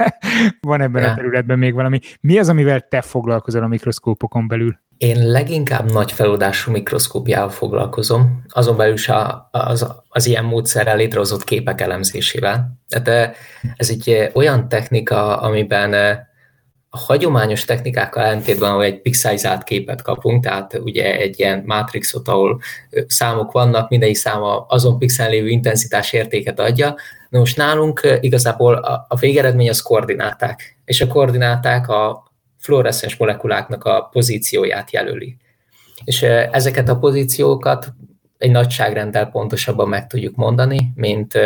van 0.60 0.80
ebben 0.80 1.02
ja. 1.02 1.10
a 1.10 1.14
területben 1.14 1.58
még 1.58 1.74
valami. 1.74 1.98
Mi 2.20 2.38
az, 2.38 2.48
amivel 2.48 2.80
te 2.88 3.00
foglalkozol 3.00 3.62
a 3.62 3.68
mikroszkópokon 3.68 4.48
belül? 4.48 4.82
Én 4.98 5.30
leginkább 5.30 5.92
nagy 5.92 6.12
feloldású 6.12 6.70
mikroszkópiával 6.70 7.50
foglalkozom, 7.50 8.42
azon 8.48 8.76
belül 8.76 8.94
is 8.94 9.10
az, 9.50 9.86
az 10.08 10.26
ilyen 10.26 10.44
módszerrel 10.44 10.96
létrehozott 10.96 11.44
képek 11.44 11.80
elemzésével. 11.80 12.78
Tehát 12.88 13.36
ez 13.76 13.90
egy 13.90 14.30
olyan 14.32 14.68
technika, 14.68 15.36
amiben 15.36 15.92
a 16.88 16.98
hagyományos 16.98 17.64
technikákkal 17.64 18.22
ellentétben, 18.22 18.70
ahol 18.70 18.84
egy 18.84 19.00
pixelizált 19.00 19.62
képet 19.62 20.02
kapunk, 20.02 20.42
tehát 20.42 20.78
ugye 20.78 21.16
egy 21.16 21.38
ilyen 21.38 21.62
matrixot, 21.66 22.28
ahol 22.28 22.60
számok 23.06 23.52
vannak, 23.52 23.88
mindegyik 23.88 24.16
száma 24.16 24.66
azon 24.68 24.98
pixel 24.98 25.28
lévő 25.28 25.48
intenzitás 25.48 26.12
értéket 26.12 26.60
adja. 26.60 26.94
Na 27.28 27.38
most 27.38 27.56
nálunk 27.56 28.18
igazából 28.20 28.74
a, 28.74 29.06
a 29.08 29.16
végeredmény 29.16 29.68
az 29.68 29.82
koordináták, 29.82 30.78
és 30.84 31.00
a 31.00 31.06
koordináták 31.06 31.88
a 31.88 32.32
fluoreszens 32.64 33.16
molekuláknak 33.16 33.84
a 33.84 34.08
pozícióját 34.12 34.92
jelöli. 34.92 35.36
És 36.04 36.22
ezeket 36.22 36.88
a 36.88 36.98
pozíciókat 36.98 37.92
egy 38.38 38.50
nagyságrenddel 38.50 39.26
pontosabban 39.26 39.88
meg 39.88 40.06
tudjuk 40.06 40.36
mondani, 40.36 40.92
mint 40.94 41.38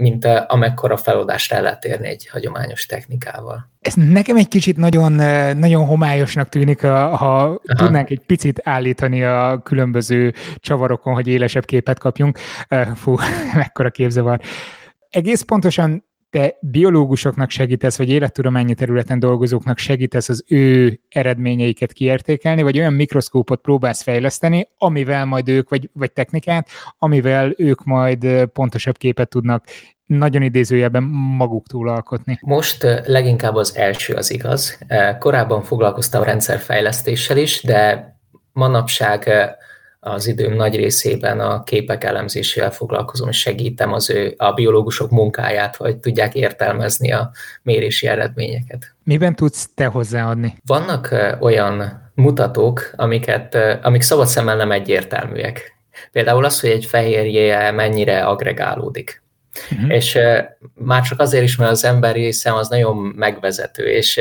mint 0.00 0.24
amekkora 0.46 0.96
feloldást 0.96 1.52
el 1.52 1.62
lehet 1.62 1.84
érni 1.84 2.08
egy 2.08 2.28
hagyományos 2.28 2.86
technikával. 2.86 3.70
Ez 3.80 3.94
nekem 3.94 4.36
egy 4.36 4.48
kicsit 4.48 4.76
nagyon, 4.76 5.12
nagyon 5.56 5.84
homályosnak 5.84 6.48
tűnik, 6.48 6.80
ha 6.80 6.88
Aha. 6.88 7.60
tudnánk 7.64 8.10
egy 8.10 8.20
picit 8.26 8.60
állítani 8.64 9.24
a 9.24 9.60
különböző 9.64 10.34
csavarokon, 10.56 11.14
hogy 11.14 11.26
élesebb 11.26 11.64
képet 11.64 11.98
kapjunk. 11.98 12.38
Fú, 12.94 13.16
mekkora 13.54 13.90
képzavar. 13.90 14.40
Egész 15.10 15.42
pontosan 15.42 16.09
te 16.30 16.56
biológusoknak 16.60 17.50
segítesz, 17.50 17.98
vagy 17.98 18.08
élettudományi 18.08 18.74
területen 18.74 19.18
dolgozóknak 19.18 19.78
segítesz 19.78 20.28
az 20.28 20.44
ő 20.48 21.00
eredményeiket 21.08 21.92
kiértékelni, 21.92 22.62
vagy 22.62 22.78
olyan 22.78 22.92
mikroszkópot 22.92 23.60
próbálsz 23.60 24.02
fejleszteni, 24.02 24.68
amivel 24.78 25.24
majd 25.24 25.48
ők, 25.48 25.68
vagy, 25.68 25.90
vagy 25.92 26.12
technikát, 26.12 26.68
amivel 26.98 27.52
ők 27.56 27.84
majd 27.84 28.44
pontosabb 28.52 28.96
képet 28.96 29.28
tudnak 29.28 29.64
nagyon 30.06 30.42
idézőjelben 30.42 31.02
maguktól 31.12 31.88
alkotni. 31.88 32.38
Most 32.40 32.86
leginkább 33.06 33.54
az 33.54 33.76
első 33.76 34.14
az 34.14 34.30
igaz. 34.30 34.78
Korábban 35.18 35.62
foglalkoztam 35.62 36.22
rendszerfejlesztéssel 36.22 37.36
is, 37.36 37.62
de 37.62 38.14
manapság 38.52 39.30
az 40.00 40.26
időm 40.26 40.54
nagy 40.54 40.76
részében 40.76 41.40
a 41.40 41.62
képek 41.62 42.04
elemzésével 42.04 42.70
foglalkozom, 42.70 43.28
és 43.28 43.38
segítem 43.38 43.92
az 43.92 44.10
ő, 44.10 44.34
a 44.36 44.52
biológusok 44.52 45.10
munkáját, 45.10 45.76
hogy 45.76 45.96
tudják 45.96 46.34
értelmezni 46.34 47.12
a 47.12 47.30
mérési 47.62 48.06
eredményeket. 48.06 48.94
Miben 49.04 49.36
tudsz 49.36 49.68
te 49.74 49.86
hozzáadni? 49.86 50.56
Vannak 50.66 51.14
olyan 51.40 52.02
mutatók, 52.14 52.90
amiket, 52.96 53.54
amik 53.82 54.02
szabad 54.02 54.26
szemmel 54.26 54.56
nem 54.56 54.72
egyértelműek. 54.72 55.78
Például 56.12 56.44
az, 56.44 56.60
hogy 56.60 56.70
egy 56.70 56.84
fehérje 56.84 57.70
mennyire 57.70 58.24
agregálódik. 58.24 59.22
Uh-huh. 59.72 59.94
És 59.94 60.18
már 60.74 61.02
csak 61.02 61.20
azért 61.20 61.44
is, 61.44 61.56
mert 61.56 61.70
az 61.70 61.84
emberi 61.84 62.32
szem 62.32 62.54
az 62.54 62.68
nagyon 62.68 62.96
megvezető, 62.96 63.84
és, 63.84 64.20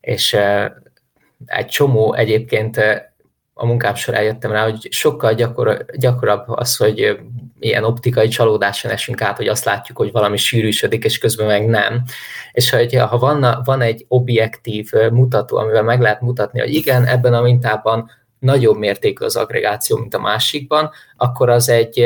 és 0.00 0.36
egy 1.46 1.66
csomó 1.66 2.14
egyébként 2.14 2.80
a 3.60 3.66
munkám 3.66 3.94
során 3.94 4.22
jöttem 4.22 4.50
rá, 4.50 4.62
hogy 4.62 4.88
sokkal 4.90 5.34
gyakor, 5.34 5.84
gyakorabb 5.96 6.44
az, 6.46 6.76
hogy 6.76 7.18
ilyen 7.58 7.84
optikai 7.84 8.28
csalódáson 8.28 8.90
esünk 8.90 9.22
át, 9.22 9.36
hogy 9.36 9.48
azt 9.48 9.64
látjuk, 9.64 9.96
hogy 9.98 10.12
valami 10.12 10.36
sűrűsödik, 10.36 11.04
és 11.04 11.18
közben 11.18 11.46
meg 11.46 11.66
nem. 11.66 12.02
És 12.52 12.70
hogy 12.70 12.94
ha 12.94 13.18
van, 13.18 13.62
van 13.64 13.80
egy 13.80 14.04
objektív 14.08 14.90
mutató, 15.10 15.56
amivel 15.56 15.82
meg 15.82 16.00
lehet 16.00 16.20
mutatni, 16.20 16.60
hogy 16.60 16.74
igen, 16.74 17.04
ebben 17.04 17.34
a 17.34 17.42
mintában 17.42 18.10
nagyobb 18.38 18.76
mértékű 18.76 19.24
az 19.24 19.36
agregáció, 19.36 19.96
mint 19.96 20.14
a 20.14 20.20
másikban, 20.20 20.90
akkor 21.16 21.48
az 21.50 21.68
egy, 21.68 22.04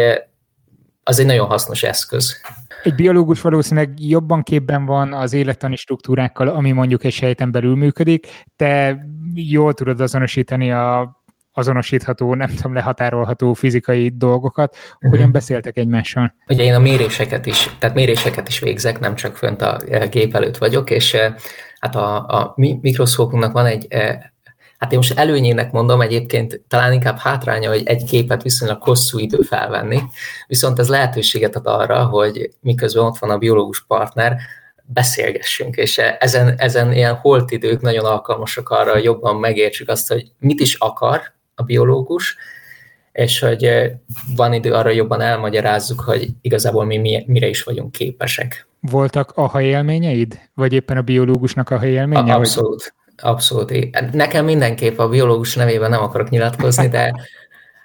az 1.03 1.19
egy 1.19 1.27
nagyon 1.27 1.47
hasznos 1.47 1.83
eszköz. 1.83 2.41
Egy 2.83 2.95
biológus 2.95 3.41
valószínűleg 3.41 3.93
jobban 3.99 4.43
képben 4.43 4.85
van 4.87 5.13
az 5.13 5.33
élettani 5.33 5.77
struktúrákkal, 5.77 6.49
ami 6.49 6.73
mondjuk 6.73 7.05
egy 7.05 7.13
sejten 7.13 7.51
belül 7.51 7.77
működik. 7.77 8.27
Te 8.57 9.05
jól 9.35 9.75
tudod 9.75 10.01
azonosítani 10.01 10.73
a 10.73 11.21
azonosítható, 11.53 12.35
nem 12.35 12.49
tudom, 12.49 12.75
lehatárolható 12.75 13.53
fizikai 13.53 14.13
dolgokat, 14.17 14.77
uh-huh. 14.95 15.11
hogyan 15.11 15.33
beszéltek 15.33 15.77
egymással? 15.77 16.35
Ugye 16.49 16.63
én 16.63 16.75
a 16.75 16.79
méréseket 16.79 17.47
is, 17.47 17.71
tehát 17.79 17.95
méréseket 17.97 18.49
is 18.49 18.59
végzek, 18.59 19.01
nem 19.01 19.15
csak 19.15 19.37
fönt 19.37 19.63
a 19.63 19.81
e, 19.91 20.07
gép 20.07 20.35
előtt 20.35 20.57
vagyok, 20.57 20.91
és 20.91 21.15
e, 21.15 21.35
hát 21.81 21.97
a, 21.97 22.17
a 22.17 22.55
mikroszkópunknak 22.57 23.53
van 23.53 23.67
egy 23.67 23.87
e, 23.89 24.31
Hát 24.79 24.93
én 24.93 24.99
most 24.99 25.19
előnyének 25.19 25.73
mondom 25.73 26.01
egyébként, 26.01 26.61
talán 26.69 26.93
inkább 26.93 27.19
hátránya, 27.19 27.69
hogy 27.69 27.83
egy 27.85 28.05
képet 28.05 28.43
viszonylag 28.43 28.83
hosszú 28.83 29.19
idő 29.19 29.41
felvenni, 29.41 30.03
viszont 30.47 30.79
ez 30.79 30.89
lehetőséget 30.89 31.57
ad 31.57 31.67
arra, 31.67 32.05
hogy 32.05 32.51
miközben 32.61 33.05
ott 33.05 33.19
van 33.19 33.31
a 33.31 33.39
biológus 33.39 33.85
partner, 33.85 34.37
beszélgessünk, 34.85 35.77
és 35.77 35.99
ezen, 35.99 36.55
ezen 36.59 36.93
ilyen 36.93 37.15
holt 37.15 37.51
idők 37.51 37.81
nagyon 37.81 38.05
alkalmasak 38.05 38.69
arra, 38.69 38.93
hogy 38.93 39.05
jobban 39.05 39.37
megértsük 39.37 39.89
azt, 39.89 40.09
hogy 40.09 40.33
mit 40.39 40.61
is 40.61 40.75
akar, 40.75 41.21
a 41.55 41.63
biológus, 41.63 42.37
és 43.13 43.39
hogy 43.39 43.65
eh, 43.65 43.91
van 44.37 44.53
idő 44.53 44.73
arra 44.73 44.91
jobban 44.91 45.21
elmagyarázzuk, 45.21 46.01
hogy 46.01 46.29
igazából 46.41 46.85
mi 46.85 47.25
mire 47.27 47.47
is 47.47 47.63
vagyunk 47.63 47.93
képesek. 47.93 48.67
Voltak 48.81 49.33
a 49.35 49.61
élményeid? 49.61 50.41
Vagy 50.55 50.73
éppen 50.73 50.97
a 50.97 51.03
biológusnak 51.03 51.71
a 51.71 51.87
élménye? 51.87 52.35
Abszolút. 52.35 52.95
Abszolút. 53.17 53.73
Nekem 54.13 54.45
mindenképp 54.45 54.99
a 54.99 55.09
biológus 55.09 55.55
nevében 55.55 55.91
nem 55.91 56.03
akarok 56.03 56.31
nyilatkozni, 56.31 56.89
de, 56.89 57.15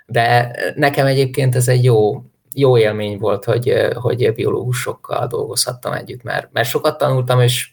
de 0.06 0.52
nekem 0.76 1.06
egyébként 1.06 1.56
ez 1.56 1.68
egy 1.68 1.84
jó, 1.84 2.24
jó 2.54 2.78
élmény 2.78 3.18
volt, 3.18 3.46
hogy, 3.46 3.70
eh, 3.70 3.90
hogy 3.94 4.34
biológusokkal 4.34 5.28
dolgozhattam 5.28 5.94
együtt, 5.94 6.24
mert, 6.24 6.50
mert 6.52 6.68
sokat 6.68 6.98
tanultam, 6.98 7.42
és, 7.42 7.70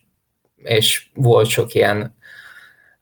és 0.57 1.07
volt 1.15 1.47
sok 1.47 1.75
ilyen 1.75 2.17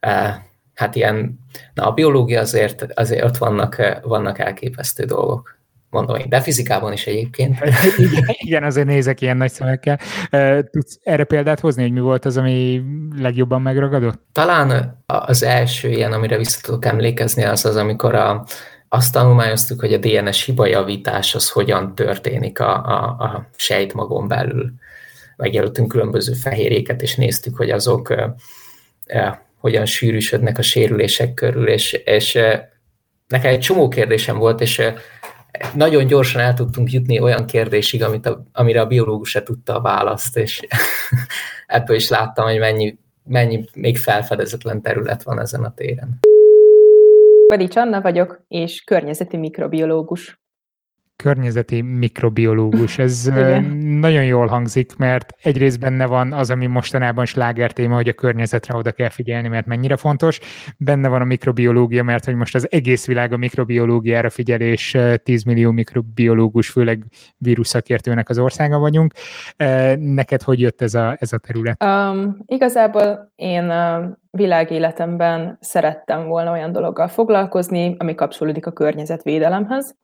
eh, 0.00 0.36
hát 0.82 0.94
ilyen, 0.94 1.38
na 1.74 1.86
a 1.86 1.92
biológia 1.92 2.40
azért, 2.40 2.86
azért 2.94 3.24
ott 3.24 3.36
vannak, 3.36 4.00
vannak 4.02 4.38
elképesztő 4.38 5.04
dolgok 5.04 5.60
mondom 5.92 6.16
én, 6.16 6.28
de 6.28 6.40
fizikában 6.40 6.92
is 6.92 7.06
egyébként. 7.06 7.58
igen, 7.96 8.24
igen, 8.26 8.64
azért 8.64 8.86
nézek 8.86 9.20
ilyen 9.20 9.36
nagy 9.36 9.50
szemekkel. 9.50 9.98
Tudsz 10.70 10.98
erre 11.02 11.24
példát 11.24 11.60
hozni, 11.60 11.82
hogy 11.82 11.92
mi 11.92 12.00
volt 12.00 12.24
az, 12.24 12.36
ami 12.36 12.82
legjobban 13.16 13.62
megragadott? 13.62 14.22
Talán 14.32 15.02
az 15.06 15.42
első 15.42 15.88
ilyen, 15.88 16.12
amire 16.12 16.36
vissza 16.36 16.60
tudok 16.62 16.84
emlékezni, 16.84 17.44
az 17.44 17.64
az, 17.64 17.76
amikor 17.76 18.14
a, 18.14 18.44
azt 18.88 19.12
tanulmányoztuk, 19.12 19.80
hogy 19.80 19.92
a 19.92 19.98
DNS 19.98 20.44
hibajavítás 20.44 21.34
az 21.34 21.50
hogyan 21.50 21.94
történik 21.94 22.60
a, 22.60 22.74
a, 22.86 23.24
a 23.24 23.48
sejtmagon 23.56 24.28
belül. 24.28 24.72
Megjelöltünk 25.36 25.88
különböző 25.88 26.32
fehérjéket, 26.32 27.02
és 27.02 27.14
néztük, 27.14 27.56
hogy 27.56 27.70
azok 27.70 28.14
hogyan 29.62 29.86
sűrűsödnek 29.86 30.58
a 30.58 30.62
sérülések 30.62 31.34
körül, 31.34 31.68
és, 31.68 31.92
és 31.92 32.32
nekem 33.26 33.50
egy 33.50 33.60
csomó 33.60 33.88
kérdésem 33.88 34.38
volt, 34.38 34.60
és 34.60 34.82
nagyon 35.74 36.06
gyorsan 36.06 36.40
el 36.40 36.54
tudtunk 36.54 36.92
jutni 36.92 37.20
olyan 37.20 37.46
kérdésig, 37.46 38.02
amit 38.02 38.26
a, 38.26 38.44
amire 38.52 38.80
a 38.80 38.86
biológus 38.86 39.30
se 39.30 39.42
tudta 39.42 39.76
a 39.76 39.80
választ, 39.80 40.36
és 40.36 40.60
ebből 41.66 41.96
is 41.96 42.08
láttam, 42.08 42.46
hogy 42.46 42.58
mennyi, 42.58 42.98
mennyi 43.24 43.64
még 43.74 43.98
felfedezetlen 43.98 44.82
terület 44.82 45.22
van 45.22 45.40
ezen 45.40 45.64
a 45.64 45.74
téren. 45.74 46.18
Vadics 47.46 47.76
Anna 47.76 48.00
vagyok, 48.00 48.44
és 48.48 48.84
környezeti 48.84 49.36
mikrobiológus 49.36 50.41
környezeti 51.22 51.80
mikrobiológus. 51.80 52.98
Ez 52.98 53.26
Igen. 53.26 53.62
nagyon 53.76 54.24
jól 54.24 54.46
hangzik, 54.46 54.96
mert 54.96 55.34
egyrészt 55.42 55.80
benne 55.80 56.06
van 56.06 56.32
az, 56.32 56.50
ami 56.50 56.66
mostanában 56.66 57.24
sláger 57.24 57.72
téma, 57.72 57.94
hogy 57.94 58.08
a 58.08 58.12
környezetre 58.12 58.76
oda 58.76 58.92
kell 58.92 59.08
figyelni, 59.08 59.48
mert 59.48 59.66
mennyire 59.66 59.96
fontos. 59.96 60.38
Benne 60.78 61.08
van 61.08 61.20
a 61.20 61.24
mikrobiológia, 61.24 62.02
mert 62.02 62.24
hogy 62.24 62.34
most 62.34 62.54
az 62.54 62.66
egész 62.70 63.06
világ 63.06 63.32
a 63.32 63.36
mikrobiológiára 63.36 64.30
figyel, 64.30 64.60
és 64.60 64.98
10 65.22 65.42
millió 65.44 65.70
mikrobiológus, 65.70 66.68
főleg 66.68 67.04
vírusszakértőnek 67.36 68.28
az 68.28 68.38
országa 68.38 68.78
vagyunk. 68.78 69.12
Neked 69.98 70.42
hogy 70.42 70.60
jött 70.60 70.82
ez 70.82 70.94
a, 70.94 71.16
ez 71.20 71.32
a 71.32 71.38
terület? 71.38 71.84
Um, 71.84 72.36
igazából 72.46 73.32
én 73.36 73.72
világéletemben 74.36 75.58
szerettem 75.60 76.26
volna 76.26 76.50
olyan 76.50 76.72
dologgal 76.72 77.08
foglalkozni, 77.08 77.94
ami 77.98 78.14
kapcsolódik 78.14 78.66
a 78.66 78.72
környezetvédelemhez, 78.72 79.96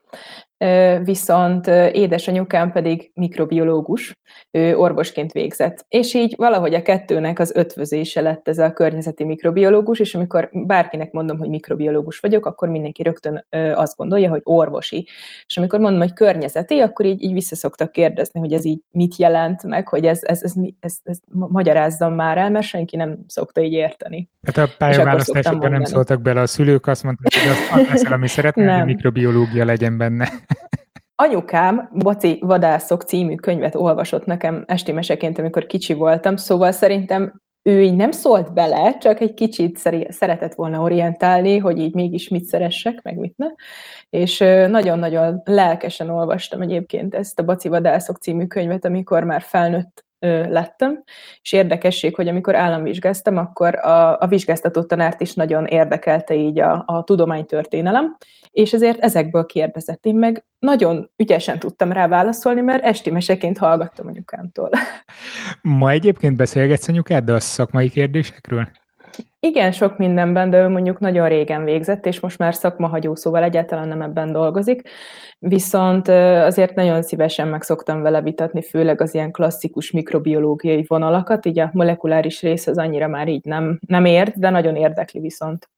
viszont 1.02 1.66
édesanyukám 1.92 2.72
pedig 2.72 3.10
mikrobiológus, 3.14 4.18
ő 4.50 4.76
orvosként 4.76 5.32
végzett. 5.32 5.84
És 5.88 6.14
így 6.14 6.34
valahogy 6.36 6.74
a 6.74 6.82
kettőnek 6.82 7.38
az 7.38 7.52
ötvözése 7.54 8.20
lett 8.20 8.48
ez 8.48 8.58
a 8.58 8.72
környezeti 8.72 9.24
mikrobiológus, 9.24 9.98
és 9.98 10.14
amikor 10.14 10.50
bárkinek 10.52 11.12
mondom, 11.12 11.38
hogy 11.38 11.48
mikrobiológus 11.48 12.18
vagyok, 12.18 12.46
akkor 12.46 12.68
mindenki 12.68 13.02
rögtön 13.02 13.46
azt 13.74 13.96
gondolja, 13.96 14.30
hogy 14.30 14.40
orvosi. 14.44 15.08
És 15.46 15.56
amikor 15.56 15.80
mondom, 15.80 16.00
hogy 16.00 16.12
környezeti, 16.12 16.80
akkor 16.80 17.06
így, 17.06 17.22
így 17.22 17.32
visszaszoktak 17.32 17.92
kérdezni, 17.92 18.40
hogy 18.40 18.52
ez 18.52 18.64
így 18.64 18.80
mit 18.90 19.16
jelent 19.16 19.62
meg, 19.62 19.88
hogy 19.88 20.06
ez, 20.06 20.20
ez, 20.22 20.42
ez, 20.42 20.52
ez, 20.56 20.72
ez, 20.80 20.98
ez 21.04 21.18
magyarázzam 21.28 22.14
már 22.14 22.38
el, 22.38 22.50
mert 22.50 22.66
senki 22.66 22.96
nem 22.96 23.18
szokta 23.26 23.60
így 23.60 23.72
érteni. 23.72 24.17
Hát 24.46 24.56
a 24.56 24.68
pályaválasztásokban 24.78 25.70
nem 25.70 25.84
szóltak 25.84 26.22
bele 26.22 26.40
a 26.40 26.46
szülők, 26.46 26.86
azt 26.86 27.02
mondták, 27.02 27.42
hogy 27.42 27.50
azt 27.50 27.88
leszel, 27.90 28.12
ami 28.12 28.28
szeretnél, 28.28 28.76
hogy 28.76 28.84
mikrobiológia 28.84 29.64
legyen 29.64 29.98
benne. 29.98 30.28
Anyukám 31.14 31.90
Baci 31.94 32.38
Vadászok 32.40 33.02
című 33.02 33.34
könyvet 33.34 33.74
olvasott 33.74 34.24
nekem 34.24 34.64
esti 34.66 34.92
meseként, 34.92 35.38
amikor 35.38 35.66
kicsi 35.66 35.92
voltam, 35.92 36.36
szóval 36.36 36.72
szerintem 36.72 37.40
ő 37.62 37.82
így 37.82 37.96
nem 37.96 38.10
szólt 38.10 38.52
bele, 38.52 38.98
csak 38.98 39.20
egy 39.20 39.34
kicsit 39.34 39.78
szeretett 40.08 40.54
volna 40.54 40.80
orientálni, 40.80 41.58
hogy 41.58 41.78
így 41.78 41.94
mégis 41.94 42.28
mit 42.28 42.44
szeressek, 42.44 43.02
meg 43.02 43.16
mit 43.16 43.36
ne. 43.36 43.46
És 44.10 44.38
nagyon-nagyon 44.68 45.42
lelkesen 45.44 46.10
olvastam 46.10 46.60
egyébként 46.60 47.14
ezt 47.14 47.38
a 47.38 47.44
Baci 47.44 47.68
Vadászok 47.68 48.16
című 48.16 48.46
könyvet, 48.46 48.84
amikor 48.84 49.24
már 49.24 49.42
felnőtt 49.42 50.06
lettem, 50.48 51.02
és 51.42 51.52
érdekesség, 51.52 52.14
hogy 52.14 52.28
amikor 52.28 52.54
államvizsgáztam, 52.54 53.36
akkor 53.36 53.76
a, 53.76 54.20
a 54.20 54.26
vizsgáztató 54.26 54.82
tanárt 54.82 55.20
is 55.20 55.34
nagyon 55.34 55.64
érdekelte 55.64 56.34
így 56.34 56.58
a, 56.58 56.82
a 56.86 57.04
tudománytörténelem, 57.04 58.16
és 58.50 58.72
ezért 58.72 58.98
ezekből 58.98 59.46
kérdezett. 59.46 60.04
Én 60.04 60.14
meg 60.14 60.44
nagyon 60.58 61.10
ügyesen 61.16 61.58
tudtam 61.58 61.92
rá 61.92 62.08
válaszolni, 62.08 62.60
mert 62.60 62.84
esti 62.84 63.10
meseként 63.10 63.58
hallgattam 63.58 64.06
anyukámtól. 64.06 64.70
Ma 65.62 65.90
egyébként 65.90 66.36
beszélgetsz 66.36 66.88
anyukáddal 66.88 67.36
a 67.36 67.40
szakmai 67.40 67.90
kérdésekről? 67.90 68.68
Igen, 69.40 69.72
sok 69.72 69.98
mindenben, 69.98 70.50
de 70.50 70.58
ő 70.58 70.68
mondjuk 70.68 70.98
nagyon 70.98 71.28
régen 71.28 71.64
végzett, 71.64 72.06
és 72.06 72.20
most 72.20 72.38
már 72.38 72.54
szakmahagyó, 72.54 73.14
szóval 73.14 73.42
egyáltalán 73.42 73.88
nem 73.88 74.02
ebben 74.02 74.32
dolgozik. 74.32 74.88
Viszont 75.38 76.08
azért 76.08 76.74
nagyon 76.74 77.02
szívesen 77.02 77.48
meg 77.48 77.62
szoktam 77.62 78.02
vele 78.02 78.22
vitatni, 78.22 78.62
főleg 78.62 79.00
az 79.00 79.14
ilyen 79.14 79.30
klasszikus 79.30 79.90
mikrobiológiai 79.90 80.84
vonalakat, 80.86 81.46
így 81.46 81.58
a 81.58 81.70
molekuláris 81.72 82.42
rész 82.42 82.66
az 82.66 82.78
annyira 82.78 83.08
már 83.08 83.28
így 83.28 83.44
nem, 83.44 83.78
nem 83.86 84.04
ért, 84.04 84.38
de 84.38 84.50
nagyon 84.50 84.76
érdekli 84.76 85.20
viszont. 85.20 85.68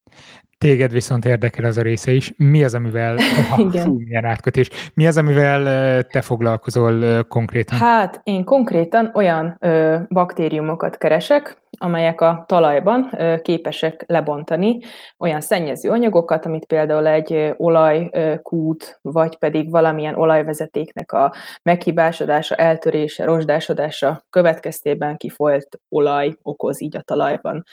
Téged 0.65 0.93
viszont 0.93 1.25
érdekel 1.25 1.65
az 1.65 1.77
a 1.77 1.83
része 1.83 2.13
is. 2.13 2.33
Mi 2.37 2.65
az, 2.65 2.75
amivel. 2.75 3.19
Fú, 3.85 3.99
milyen 3.99 4.25
átkötés, 4.25 4.71
mi 4.95 5.07
az, 5.07 5.17
amivel 5.17 6.03
te 6.03 6.21
foglalkozol 6.21 7.25
konkrétan? 7.25 7.79
Hát 7.79 8.21
én 8.25 8.45
konkrétan 8.45 9.11
olyan 9.15 9.57
ö, 9.61 9.97
baktériumokat 10.09 10.97
keresek, 10.97 11.57
amelyek 11.79 12.21
a 12.21 12.45
talajban 12.49 13.09
ö, 13.17 13.37
képesek 13.43 14.05
lebontani 14.07 14.79
olyan 15.19 15.41
szennyező 15.41 15.91
anyagokat, 15.91 16.47
amit 16.47 16.65
például 16.65 17.07
egy 17.07 17.55
olajkút, 17.57 18.99
vagy 19.03 19.37
pedig 19.37 19.71
valamilyen 19.71 20.15
olajvezetéknek 20.15 21.13
a 21.13 21.35
meghibásodása, 21.63 22.55
eltörése, 22.55 23.25
rozsdásodása 23.25 24.25
következtében 24.31 25.17
kifolyt 25.17 25.81
olaj 25.89 26.37
okoz 26.43 26.81
így 26.81 26.97
a 26.97 27.03
talajban 27.03 27.65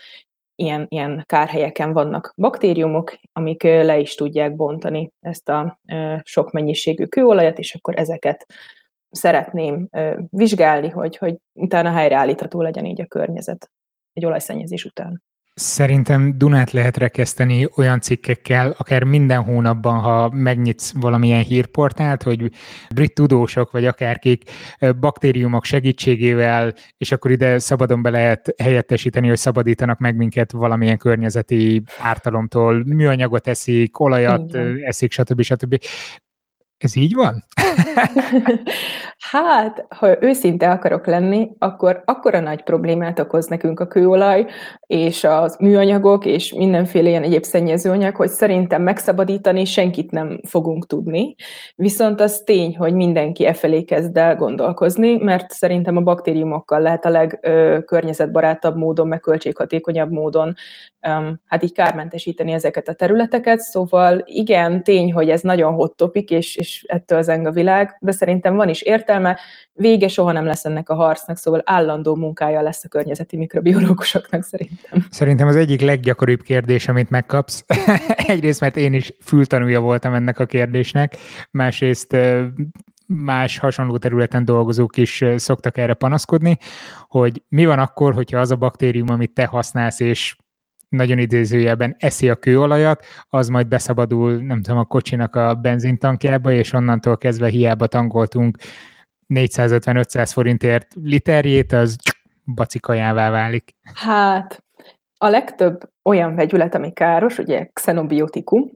ilyen, 0.60 0.86
ilyen 0.90 1.24
kárhelyeken 1.26 1.94
vannak 1.94 2.34
baktériumok, 2.38 3.20
amik 3.34 3.64
le 3.64 4.00
is 4.00 4.16
tudják 4.16 4.56
bontani 4.56 5.12
ezt 5.20 5.50
a 5.50 5.80
sok 6.24 6.52
mennyiségű 6.52 7.06
kőolajat, 7.06 7.60
és 7.60 7.76
akkor 7.76 8.00
ezeket 8.00 8.46
szeretném 9.10 9.90
vizsgálni, 10.30 10.90
hogy, 10.90 11.18
hogy 11.18 11.38
utána 11.54 11.92
helyreállítható 11.92 12.62
legyen 12.62 12.86
így 12.86 13.02
a 13.02 13.06
környezet 13.06 13.72
egy 14.14 14.26
olajszennyezés 14.26 14.86
után. 14.86 15.24
Szerintem 15.60 16.38
Dunát 16.38 16.72
lehet 16.72 16.98
rekeszteni 16.98 17.68
olyan 17.76 18.02
cikkekkel, 18.02 18.76
akár 18.78 19.04
minden 19.04 19.44
hónapban, 19.44 20.00
ha 20.00 20.30
megnyitsz 20.30 20.92
valamilyen 20.92 21.44
hírportált, 21.44 22.24
hogy 22.24 22.52
brit 22.94 23.14
tudósok, 23.14 23.72
vagy 23.72 23.86
akárkik 23.86 24.44
baktériumok 25.00 25.64
segítségével, 25.64 26.74
és 26.98 27.12
akkor 27.12 27.32
ide 27.32 27.60
szabadon 27.60 28.02
be 28.02 28.10
lehet 28.10 28.54
helyettesíteni, 28.58 29.28
hogy 29.28 29.38
szabadítanak 29.38 30.00
meg 30.00 30.16
minket 30.16 30.52
valamilyen 30.52 30.98
környezeti 30.98 31.84
ártalomtól, 32.00 32.84
műanyagot 32.86 33.48
eszik, 33.48 34.00
olajat 34.00 34.50
Igen. 34.50 34.80
eszik, 34.84 35.12
stb. 35.12 35.42
stb. 35.42 35.78
Ez 36.78 36.96
így 36.96 37.14
van? 37.14 37.44
hát, 39.20 39.86
ha 39.90 40.24
őszinte 40.24 40.72
akarok 40.72 41.06
lenni, 41.06 41.50
akkor 41.58 42.02
akkora 42.06 42.40
nagy 42.40 42.64
problémát 42.64 43.20
okoz 43.20 43.48
nekünk 43.48 43.80
a 43.80 43.88
kőolaj, 43.88 44.46
és 44.88 45.24
az 45.24 45.56
műanyagok, 45.60 46.26
és 46.26 46.54
mindenféle 46.54 47.10
ilyen 47.10 47.24
egyéb 47.24 47.44
szennyezőanyag, 47.44 48.16
hogy 48.16 48.30
szerintem 48.30 48.82
megszabadítani 48.82 49.66
senkit 49.66 50.12
nem 50.12 50.40
fogunk 50.48 50.88
tudni. 50.88 51.36
Viszont 51.76 52.22
az 52.22 52.42
tény, 52.46 52.78
hogy 52.78 52.94
mindenki 52.94 53.46
e 53.46 53.54
felé 53.54 53.84
kezd 53.84 54.18
el 54.18 54.36
gondolkozni, 54.36 55.18
mert 55.18 55.52
szerintem 55.52 55.98
a 55.98 56.02
baktériumokkal 56.02 56.82
lehet 56.82 57.06
a 57.06 57.10
legkörnyezetbarátabb 57.10 58.76
módon, 58.76 59.08
meg 59.08 59.20
költséghatékonyabb 59.20 60.12
módon 60.12 60.56
hát 61.46 61.64
így 61.64 61.74
kármentesíteni 61.74 62.52
ezeket 62.52 62.88
a 62.88 62.94
területeket. 62.94 63.60
Szóval 63.60 64.22
igen, 64.26 64.84
tény, 64.84 65.14
hogy 65.14 65.30
ez 65.30 65.42
nagyon 65.42 65.74
hot 65.74 65.96
topic, 65.96 66.32
és, 66.32 66.56
és 66.56 66.84
ettől 66.88 67.22
zeng 67.22 67.46
a 67.46 67.52
világ, 67.52 67.98
de 68.00 68.12
szerintem 68.12 68.56
van 68.56 68.70
is 68.70 68.82
értelme, 68.82 69.06
vége 69.74 70.08
soha 70.08 70.32
nem 70.32 70.46
lesz 70.46 70.66
ennek 70.66 70.90
a 70.90 70.96
harcnak, 70.96 71.38
szóval 71.38 71.62
állandó 71.66 72.16
munkája 72.16 72.62
lesz 72.62 72.84
a 72.84 72.88
környezeti 72.88 73.38
mikrobiológusoknak 73.38 74.44
szerintem. 74.44 75.06
Szerintem 75.10 75.48
az 75.48 75.56
egyik 75.56 75.82
leggyakoribb 75.82 76.42
kérdés, 76.42 76.88
amit 76.88 77.10
megkapsz, 77.10 77.66
egyrészt, 78.34 78.62
mert 78.62 78.78
én 78.78 78.94
is 78.94 79.14
fültanúja 79.24 79.80
voltam 79.80 80.14
ennek 80.14 80.40
a 80.40 80.46
kérdésnek, 80.46 81.18
másrészt 81.52 82.18
más 83.06 83.58
hasonló 83.58 83.98
területen 83.98 84.46
dolgozók 84.46 84.98
is 84.98 85.24
szoktak 85.36 85.78
erre 85.78 85.94
panaszkodni, 85.94 86.58
hogy 87.08 87.44
mi 87.50 87.66
van 87.66 87.80
akkor, 87.80 88.14
hogyha 88.14 88.40
az 88.40 88.52
a 88.52 88.56
baktérium, 88.56 89.10
amit 89.10 89.34
te 89.34 89.46
használsz, 89.46 90.00
és 90.00 90.36
nagyon 90.90 91.18
idézőjelben 91.18 91.96
eszi 92.00 92.30
a 92.30 92.36
kőolajat, 92.36 93.06
az 93.30 93.48
majd 93.48 93.68
beszabadul, 93.68 94.36
nem 94.36 94.62
tudom, 94.62 94.80
a 94.80 94.86
kocsinak 94.86 95.36
a 95.36 95.54
benzintankjába, 95.54 96.52
és 96.52 96.74
onnantól 96.74 97.18
kezdve 97.18 97.48
hiába 97.48 97.88
tankoltunk 97.88 98.58
450-500 99.34 100.30
forintért 100.34 100.88
literjét, 101.04 101.72
az 101.72 101.96
bacikajává 102.56 103.30
válik. 103.30 103.76
Hát, 103.94 104.64
a 105.18 105.28
legtöbb 105.28 105.90
olyan 106.04 106.36
vegyület, 106.36 106.76
ami 106.76 106.94
káros, 106.94 107.38
ugye 107.38 107.66
xenobiotikum, 107.74 108.70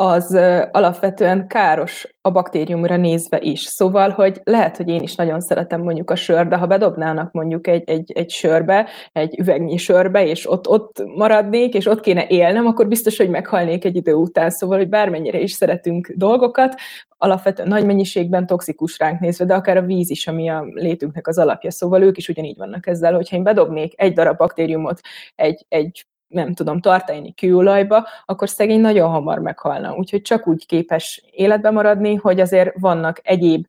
az 0.00 0.38
alapvetően 0.70 1.46
káros 1.46 2.14
a 2.20 2.30
baktériumra 2.30 2.96
nézve 2.96 3.38
is. 3.40 3.60
Szóval, 3.60 4.10
hogy 4.10 4.40
lehet, 4.44 4.76
hogy 4.76 4.88
én 4.88 5.02
is 5.02 5.14
nagyon 5.14 5.40
szeretem 5.40 5.82
mondjuk 5.82 6.10
a 6.10 6.16
sör, 6.16 6.48
de 6.48 6.56
ha 6.56 6.66
bedobnának 6.66 7.32
mondjuk 7.32 7.66
egy, 7.66 7.88
egy, 7.88 8.12
egy 8.12 8.30
sörbe, 8.30 8.88
egy 9.12 9.38
üvegnyi 9.38 9.76
sörbe, 9.76 10.26
és 10.26 10.50
ott, 10.50 10.68
ott 10.68 11.02
maradnék, 11.16 11.74
és 11.74 11.86
ott 11.86 12.00
kéne 12.00 12.26
élnem, 12.28 12.66
akkor 12.66 12.88
biztos, 12.88 13.16
hogy 13.16 13.30
meghalnék 13.30 13.84
egy 13.84 13.96
idő 13.96 14.12
után. 14.12 14.50
Szóval, 14.50 14.78
hogy 14.78 14.88
bármennyire 14.88 15.40
is 15.40 15.52
szeretünk 15.52 16.12
dolgokat, 16.16 16.74
alapvetően 17.22 17.68
nagy 17.68 17.86
mennyiségben 17.86 18.46
toxikus 18.46 18.98
ránk 18.98 19.20
nézve, 19.20 19.44
de 19.44 19.54
akár 19.54 19.76
a 19.76 19.82
víz 19.82 20.10
is, 20.10 20.26
ami 20.26 20.48
a 20.48 20.64
létünknek 20.74 21.26
az 21.26 21.38
alapja. 21.38 21.70
Szóval 21.70 22.02
ők 22.02 22.16
is 22.16 22.28
ugyanígy 22.28 22.56
vannak 22.56 22.86
ezzel, 22.86 23.14
hogyha 23.14 23.36
én 23.36 23.42
bedobnék 23.42 24.00
egy 24.00 24.12
darab 24.12 24.36
baktériumot 24.36 25.00
egy, 25.34 25.64
egy 25.68 26.06
nem 26.30 26.54
tudom, 26.54 26.80
tartani 26.80 27.34
kőolajba, 27.34 28.06
akkor 28.24 28.48
szegény 28.48 28.80
nagyon 28.80 29.10
hamar 29.10 29.38
meghalna. 29.38 29.94
Úgyhogy 29.94 30.22
csak 30.22 30.46
úgy 30.46 30.66
képes 30.66 31.24
életbe 31.30 31.70
maradni, 31.70 32.14
hogy 32.14 32.40
azért 32.40 32.74
vannak 32.78 33.20
egyéb 33.22 33.66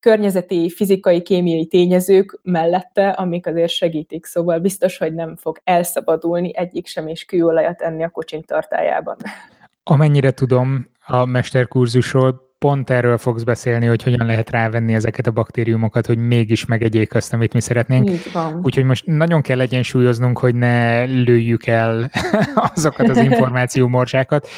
környezeti, 0.00 0.70
fizikai, 0.70 1.22
kémiai 1.22 1.66
tényezők 1.66 2.40
mellette, 2.42 3.08
amik 3.08 3.46
azért 3.46 3.70
segítik, 3.70 4.24
szóval 4.24 4.58
biztos, 4.58 4.98
hogy 4.98 5.14
nem 5.14 5.36
fog 5.36 5.60
elszabadulni 5.64 6.56
egyik 6.56 6.86
sem 6.86 7.08
és 7.08 7.24
kőolajat 7.24 7.80
enni 7.80 8.04
a 8.04 8.08
kocsink 8.08 8.44
tartájában. 8.44 9.16
Amennyire 9.82 10.30
tudom 10.30 10.90
a 11.06 11.24
mesterkurzusról, 11.24 12.47
pont 12.58 12.90
erről 12.90 13.18
fogsz 13.18 13.42
beszélni, 13.42 13.86
hogy 13.86 14.02
hogyan 14.02 14.26
lehet 14.26 14.50
rávenni 14.50 14.94
ezeket 14.94 15.26
a 15.26 15.30
baktériumokat, 15.30 16.06
hogy 16.06 16.18
mégis 16.18 16.64
megegyék 16.64 17.14
azt, 17.14 17.32
amit 17.32 17.52
mi 17.52 17.60
szeretnénk. 17.60 18.10
Úgyhogy 18.62 18.84
most 18.84 19.06
nagyon 19.06 19.42
kell 19.42 19.60
egyensúlyoznunk, 19.60 20.38
hogy 20.38 20.54
ne 20.54 21.04
lőjük 21.04 21.66
el 21.66 22.10
azokat 22.74 23.08
az 23.08 23.16
információmorzsákat, 23.30 24.48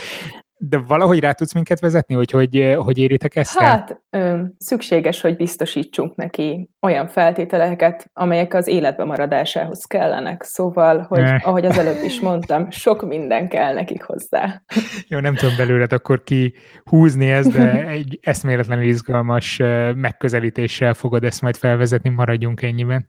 de 0.62 0.78
valahogy 0.78 1.20
rá 1.20 1.32
tudsz 1.32 1.52
minket 1.52 1.80
vezetni, 1.80 2.14
hogy 2.14 2.30
hogy, 2.30 2.74
hogy 2.78 2.98
éritek 2.98 3.36
ezt 3.36 3.58
Hát 3.58 4.00
ö, 4.10 4.40
szükséges, 4.58 5.20
hogy 5.20 5.36
biztosítsunk 5.36 6.16
neki 6.16 6.70
olyan 6.80 7.08
feltételeket, 7.08 8.10
amelyek 8.12 8.54
az 8.54 8.66
életbe 8.66 9.04
maradásához 9.04 9.84
kellenek. 9.84 10.42
Szóval, 10.42 11.06
hogy 11.08 11.20
ne. 11.20 11.36
ahogy 11.36 11.64
az 11.64 11.78
előbb 11.78 12.02
is 12.04 12.20
mondtam, 12.20 12.70
sok 12.70 13.06
minden 13.06 13.48
kell 13.48 13.74
nekik 13.74 14.02
hozzá. 14.02 14.62
Jó, 15.08 15.18
nem 15.18 15.34
tudom 15.34 15.56
belőled 15.56 15.92
akkor 15.92 16.22
ki 16.22 16.54
húzni 16.84 17.30
ezt, 17.30 17.52
de 17.52 17.86
egy 17.98 18.18
eszméletlenül 18.22 18.84
izgalmas 18.84 19.60
megközelítéssel 19.94 20.94
fogod 20.94 21.24
ezt 21.24 21.42
majd 21.42 21.56
felvezetni, 21.56 22.10
maradjunk 22.10 22.62
ennyiben. 22.62 23.08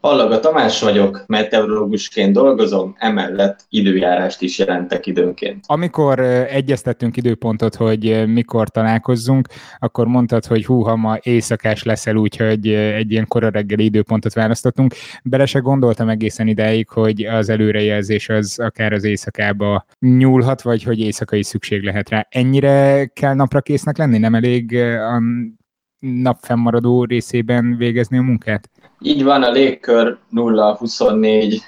Allaga 0.00 0.40
Tamás 0.40 0.80
vagyok, 0.80 1.24
meteorológusként 1.26 2.32
dolgozom, 2.32 2.94
emellett 2.98 3.64
időjárást 3.68 4.42
is 4.42 4.58
jelentek 4.58 5.06
időnként. 5.06 5.64
Amikor 5.66 6.20
egyeztettünk 6.50 7.16
időpontot, 7.16 7.74
hogy 7.74 8.24
mikor 8.26 8.68
találkozzunk, 8.68 9.48
akkor 9.78 10.06
mondtad, 10.06 10.46
hogy 10.46 10.66
húha, 10.66 10.96
ma 10.96 11.18
éjszakás 11.22 11.82
leszel, 11.82 12.16
úgyhogy 12.16 12.68
egy 12.68 13.12
ilyen 13.12 13.26
kora 13.26 13.48
reggeli 13.48 13.84
időpontot 13.84 14.34
választottunk. 14.34 14.94
Bele 15.22 15.46
se 15.46 15.58
gondoltam 15.58 16.08
egészen 16.08 16.46
ideig, 16.46 16.88
hogy 16.88 17.24
az 17.24 17.48
előrejelzés 17.48 18.28
az 18.28 18.58
akár 18.58 18.92
az 18.92 19.04
éjszakába 19.04 19.84
nyúlhat, 20.00 20.62
vagy 20.62 20.82
hogy 20.82 21.00
éjszakai 21.00 21.42
szükség 21.42 21.82
lehet 21.82 22.08
rá. 22.08 22.26
Ennyire 22.30 23.06
kell 23.06 23.34
napra 23.34 23.60
késznek 23.60 23.96
lenni? 23.96 24.18
Nem 24.18 24.34
elég 24.34 24.74
a 24.76 25.22
nap 25.98 26.38
fennmaradó 26.40 27.04
részében 27.04 27.76
végezni 27.76 28.18
a 28.18 28.22
munkát? 28.22 28.70
Így 29.00 29.22
van, 29.22 29.42
a 29.42 29.50
légkör 29.50 30.18
0-24 30.34 31.60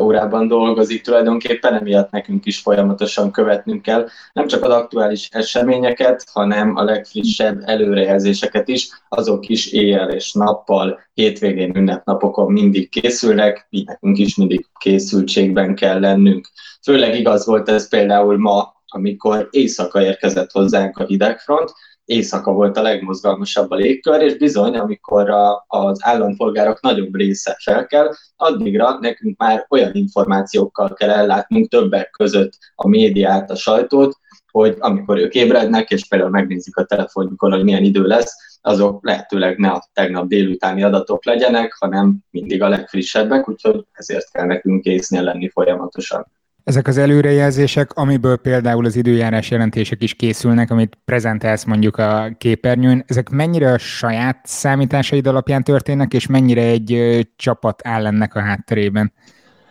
órában 0.00 0.48
dolgozik, 0.48 1.02
tulajdonképpen 1.02 1.74
emiatt 1.74 2.10
nekünk 2.10 2.46
is 2.46 2.58
folyamatosan 2.60 3.30
követnünk 3.30 3.82
kell 3.82 4.08
nem 4.32 4.46
csak 4.46 4.64
az 4.64 4.70
aktuális 4.70 5.28
eseményeket, 5.32 6.24
hanem 6.32 6.76
a 6.76 6.82
legfrissebb 6.82 7.62
előrejelzéseket 7.64 8.68
is, 8.68 8.88
azok 9.08 9.48
is 9.48 9.72
éjjel 9.72 10.10
és 10.10 10.32
nappal, 10.32 11.00
hétvégén, 11.14 11.76
ünnepnapokon 11.76 12.52
mindig 12.52 12.88
készülnek, 12.88 13.66
így 13.70 13.86
nekünk 13.86 14.18
is 14.18 14.36
mindig 14.36 14.66
készültségben 14.78 15.74
kell 15.74 16.00
lennünk. 16.00 16.48
Főleg 16.82 17.18
igaz 17.18 17.46
volt 17.46 17.68
ez 17.68 17.88
például 17.88 18.38
ma, 18.38 18.72
amikor 18.86 19.48
éjszaka 19.50 20.02
érkezett 20.02 20.50
hozzánk 20.50 20.98
a 20.98 21.04
hidegfront, 21.04 21.72
éjszaka 22.04 22.52
volt 22.52 22.76
a 22.76 22.82
legmozgalmasabb 22.82 23.70
a 23.70 23.74
légkör, 23.74 24.22
és 24.22 24.36
bizony, 24.36 24.76
amikor 24.76 25.30
a, 25.30 25.64
az 25.66 25.98
állampolgárok 26.02 26.80
nagyobb 26.80 27.14
része 27.14 27.56
felkel, 27.62 28.16
addigra 28.36 28.98
nekünk 29.00 29.38
már 29.38 29.66
olyan 29.68 29.94
információkkal 29.94 30.92
kell 30.92 31.10
ellátnunk 31.10 31.68
többek 31.68 32.10
között 32.10 32.52
a 32.74 32.88
médiát, 32.88 33.50
a 33.50 33.56
sajtót, 33.56 34.16
hogy 34.50 34.76
amikor 34.78 35.18
ők 35.18 35.34
ébrednek, 35.34 35.90
és 35.90 36.08
például 36.08 36.30
megnézik 36.30 36.76
a 36.76 36.84
telefonjukon, 36.84 37.52
hogy 37.52 37.64
milyen 37.64 37.82
idő 37.82 38.02
lesz, 38.02 38.58
azok 38.60 39.04
lehetőleg 39.04 39.58
ne 39.58 39.70
a 39.70 39.88
tegnap 39.92 40.26
délutáni 40.26 40.82
adatok 40.82 41.24
legyenek, 41.24 41.76
hanem 41.78 42.16
mindig 42.30 42.62
a 42.62 42.68
legfrissebbek, 42.68 43.48
úgyhogy 43.48 43.84
ezért 43.92 44.30
kell 44.30 44.46
nekünk 44.46 44.82
késznél 44.82 45.22
lenni 45.22 45.48
folyamatosan. 45.48 46.26
Ezek 46.64 46.88
az 46.88 46.98
előrejelzések, 46.98 47.92
amiből 47.92 48.36
például 48.36 48.84
az 48.84 48.96
időjárás 48.96 49.50
jelentések 49.50 50.02
is 50.02 50.14
készülnek, 50.14 50.70
amit 50.70 50.98
prezentálsz 51.04 51.64
mondjuk 51.64 51.96
a 51.96 52.28
képernyőn, 52.38 53.04
ezek 53.06 53.28
mennyire 53.28 53.72
a 53.72 53.78
saját 53.78 54.40
számításaid 54.44 55.26
alapján 55.26 55.62
történnek, 55.62 56.12
és 56.12 56.26
mennyire 56.26 56.62
egy 56.62 57.20
csapat 57.36 57.86
áll 57.86 58.06
ennek 58.06 58.34
a 58.34 58.40
hátterében? 58.40 59.12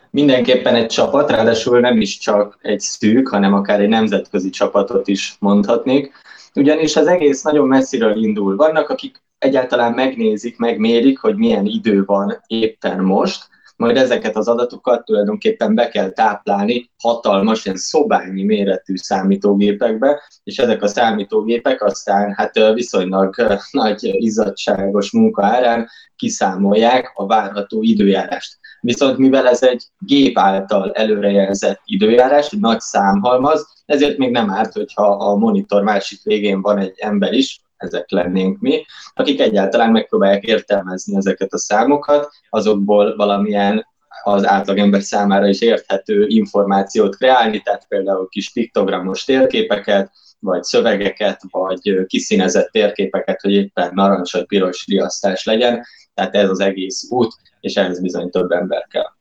Mindenképpen 0.09 0.75
egy 0.75 0.87
csapat, 0.87 1.31
ráadásul 1.31 1.79
nem 1.79 2.01
is 2.01 2.17
csak 2.17 2.59
egy 2.61 2.79
szűk, 2.79 3.27
hanem 3.27 3.53
akár 3.53 3.79
egy 3.79 3.89
nemzetközi 3.89 4.49
csapatot 4.49 5.07
is 5.07 5.35
mondhatnék, 5.39 6.11
ugyanis 6.55 6.95
az 6.95 7.07
egész 7.07 7.41
nagyon 7.41 7.67
messziről 7.67 8.23
indul. 8.23 8.55
Vannak, 8.55 8.89
akik 8.89 9.21
egyáltalán 9.37 9.93
megnézik, 9.93 10.57
megmérik, 10.57 11.19
hogy 11.19 11.35
milyen 11.35 11.65
idő 11.65 12.03
van 12.05 12.41
éppen 12.47 12.99
most, 12.99 13.51
majd 13.83 13.97
ezeket 13.97 14.35
az 14.35 14.47
adatokat 14.47 15.05
tulajdonképpen 15.05 15.75
be 15.75 15.89
kell 15.89 16.09
táplálni 16.09 16.91
hatalmas, 16.97 17.65
ilyen 17.65 17.77
szobányi 17.77 18.43
méretű 18.43 18.95
számítógépekbe, 18.95 20.21
és 20.43 20.57
ezek 20.57 20.81
a 20.81 20.87
számítógépek 20.87 21.83
aztán 21.83 22.33
hát 22.33 22.73
viszonylag 22.73 23.35
nagy 23.71 24.09
izzadságos 24.13 25.11
munka 25.11 25.45
árán 25.45 25.87
kiszámolják 26.15 27.11
a 27.15 27.25
várható 27.25 27.81
időjárást. 27.81 28.57
Viszont 28.81 29.17
mivel 29.17 29.47
ez 29.47 29.63
egy 29.63 29.83
gép 29.99 30.37
által 30.37 30.91
előrejelzett 30.91 31.81
időjárás, 31.85 32.51
egy 32.51 32.59
nagy 32.59 32.79
számhalmaz, 32.79 33.83
ezért 33.85 34.17
még 34.17 34.31
nem 34.31 34.49
árt, 34.49 34.73
hogyha 34.73 35.07
a 35.07 35.35
monitor 35.35 35.83
másik 35.83 36.23
végén 36.23 36.61
van 36.61 36.77
egy 36.77 36.93
ember 36.97 37.33
is, 37.33 37.61
ezek 37.83 38.11
lennénk 38.11 38.59
mi, 38.59 38.85
akik 39.13 39.39
egyáltalán 39.39 39.91
megpróbálják 39.91 40.43
értelmezni 40.43 41.15
ezeket 41.15 41.53
a 41.53 41.57
számokat, 41.57 42.31
azokból 42.49 43.15
valamilyen 43.15 43.85
az 44.23 44.47
átlagember 44.47 45.01
számára 45.01 45.47
is 45.47 45.61
érthető 45.61 46.25
információt 46.27 47.15
kreálni, 47.15 47.61
tehát 47.61 47.87
például 47.87 48.27
kis 48.29 48.51
piktogramos 48.51 49.23
térképeket, 49.23 50.11
vagy 50.39 50.63
szövegeket, 50.63 51.41
vagy 51.49 52.05
kiszínezett 52.07 52.71
térképeket, 52.71 53.41
hogy 53.41 53.51
éppen 53.51 53.91
narancs 53.93 54.33
vagy 54.33 54.45
piros 54.45 54.85
riasztás 54.87 55.45
legyen. 55.45 55.83
Tehát 56.13 56.35
ez 56.35 56.49
az 56.49 56.59
egész 56.59 57.07
út, 57.09 57.33
és 57.59 57.75
ehhez 57.75 58.01
bizony 58.01 58.29
több 58.29 58.51
ember 58.51 58.87
kell 58.89 59.11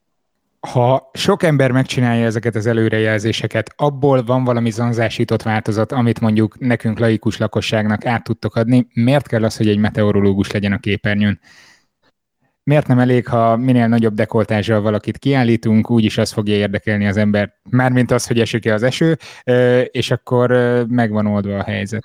ha 0.71 1.11
sok 1.13 1.43
ember 1.43 1.71
megcsinálja 1.71 2.25
ezeket 2.25 2.55
az 2.55 2.67
előrejelzéseket, 2.67 3.73
abból 3.77 4.23
van 4.25 4.45
valami 4.45 4.71
zanzásított 4.71 5.43
változat, 5.43 5.93
amit 5.93 6.21
mondjuk 6.21 6.59
nekünk 6.59 6.99
laikus 6.99 7.37
lakosságnak 7.37 8.07
át 8.07 8.25
tudtok 8.25 8.57
adni, 8.57 8.87
miért 8.93 9.27
kell 9.27 9.45
az, 9.45 9.57
hogy 9.57 9.69
egy 9.69 9.79
meteorológus 9.79 10.51
legyen 10.51 10.73
a 10.73 10.79
képernyőn? 10.79 11.41
Miért 12.65 12.87
nem 12.87 12.99
elég, 12.99 13.27
ha 13.27 13.57
minél 13.57 13.87
nagyobb 13.87 14.15
dekoltással 14.15 14.81
valakit 14.81 15.19
kiállítunk, 15.19 15.91
úgyis 15.91 16.19
az 16.19 16.33
fogja 16.33 16.55
érdekelni 16.55 17.07
az 17.07 17.17
ember, 17.17 17.53
mármint 17.71 18.11
az, 18.11 18.27
hogy 18.27 18.41
esik-e 18.41 18.75
az 18.75 18.83
eső, 18.83 19.17
és 19.87 20.11
akkor 20.11 20.51
megvan 20.89 21.27
oldva 21.27 21.59
a 21.59 21.63
helyzet. 21.63 22.05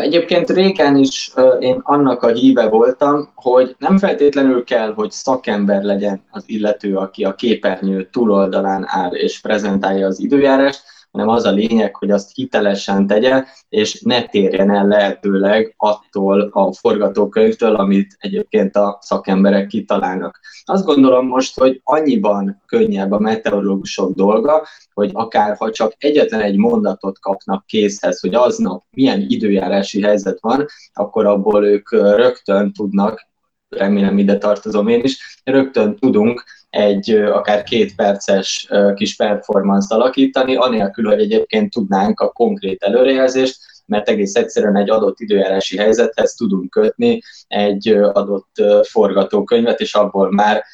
Egyébként 0.00 0.50
régen 0.50 0.96
is 0.96 1.32
én 1.60 1.80
annak 1.82 2.22
a 2.22 2.32
híve 2.32 2.68
voltam, 2.68 3.32
hogy 3.34 3.76
nem 3.78 3.98
feltétlenül 3.98 4.64
kell, 4.64 4.92
hogy 4.94 5.10
szakember 5.10 5.82
legyen 5.82 6.22
az 6.30 6.44
illető, 6.46 6.96
aki 6.96 7.24
a 7.24 7.34
képernyő 7.34 8.08
túloldalán 8.12 8.84
áll 8.86 9.10
és 9.10 9.40
prezentálja 9.40 10.06
az 10.06 10.20
időjárást, 10.20 10.82
hanem 11.12 11.28
az 11.28 11.44
a 11.44 11.50
lényeg, 11.50 11.96
hogy 11.96 12.10
azt 12.10 12.34
hitelesen 12.34 13.06
tegye, 13.06 13.44
és 13.68 14.00
ne 14.00 14.22
térjen 14.22 14.70
el 14.70 14.86
lehetőleg 14.86 15.74
attól 15.76 16.40
a 16.52 16.72
forgatókönyvtől, 16.72 17.74
amit 17.74 18.16
egyébként 18.18 18.76
a 18.76 18.98
szakemberek 19.00 19.66
kitalálnak. 19.66 20.40
Azt 20.64 20.84
gondolom 20.84 21.26
most, 21.26 21.58
hogy 21.58 21.80
annyiban 21.84 22.62
könnyebb 22.66 23.12
a 23.12 23.18
meteorológusok 23.18 24.14
dolga, 24.14 24.66
hogy 24.94 25.10
akár 25.12 25.56
ha 25.56 25.70
csak 25.70 25.94
egyetlen 25.98 26.40
egy 26.40 26.56
mondatot 26.56 27.18
kapnak 27.18 27.66
készhez, 27.66 28.20
hogy 28.20 28.34
aznap 28.34 28.84
milyen 28.90 29.24
időjárási 29.28 30.02
helyzet 30.02 30.40
van, 30.40 30.66
akkor 30.92 31.26
abból 31.26 31.66
ők 31.66 31.90
rögtön 31.90 32.72
tudnak 32.72 33.30
remélem 33.68 34.18
ide 34.18 34.38
tartozom 34.38 34.88
én 34.88 35.02
is, 35.02 35.40
rögtön 35.44 35.96
tudunk 35.96 36.44
egy 36.72 37.10
akár 37.10 37.62
két 37.62 37.94
perces 37.94 38.68
kis 38.94 39.16
performance 39.16 39.94
alakítani, 39.94 40.56
anélkül, 40.56 41.08
hogy 41.08 41.20
egyébként 41.20 41.72
tudnánk 41.72 42.20
a 42.20 42.30
konkrét 42.30 42.82
előrejelzést, 42.82 43.56
mert 43.86 44.08
egész 44.08 44.34
egyszerűen 44.34 44.76
egy 44.76 44.90
adott 44.90 45.20
időjárási 45.20 45.76
helyzethez 45.76 46.34
tudunk 46.34 46.70
kötni 46.70 47.20
egy 47.48 47.88
adott 47.88 48.62
forgatókönyvet, 48.82 49.80
és 49.80 49.94
abból 49.94 50.30
már, 50.30 50.64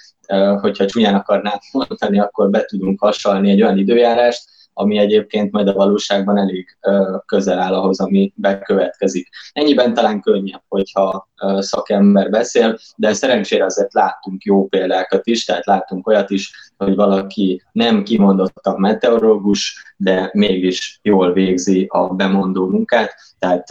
hogyha 0.61 0.87
csúnyán 0.87 1.15
akarnám 1.15 1.59
mondani, 1.73 2.21
akkor 2.21 2.51
be 2.51 2.65
tudunk 2.65 3.01
hasalni 3.01 3.51
egy 3.51 3.63
olyan 3.63 3.79
időjárást, 3.79 4.45
ami 4.79 4.99
egyébként 4.99 5.53
majd 5.53 5.69
a 5.69 5.73
valóságban 5.73 6.39
elég 6.39 6.79
közel 7.27 7.59
áll 7.59 7.75
ahhoz, 7.75 8.01
ami 8.01 8.33
bekövetkezik. 8.35 9.29
Ennyiben 9.53 9.95
talán 9.95 10.21
könnyebb, 10.21 10.63
hogyha 10.69 11.29
szakember 11.59 12.31
beszél, 12.31 12.79
de 12.97 13.13
szerencsére 13.13 13.65
azért 13.65 13.93
láttunk 13.93 14.43
jó 14.43 14.67
példákat 14.67 15.27
is, 15.27 15.45
tehát 15.45 15.67
láttunk 15.67 16.07
olyat 16.07 16.31
is, 16.31 16.68
hogy 16.79 16.95
valaki 16.95 17.63
nem 17.73 18.03
kimondottan 18.03 18.81
meteorológus, 18.81 19.95
de 19.97 20.31
mégis 20.33 20.99
jól 21.03 21.33
végzi 21.33 21.87
a 21.89 22.15
bemondó 22.15 22.69
munkát, 22.69 23.15
tehát 23.39 23.67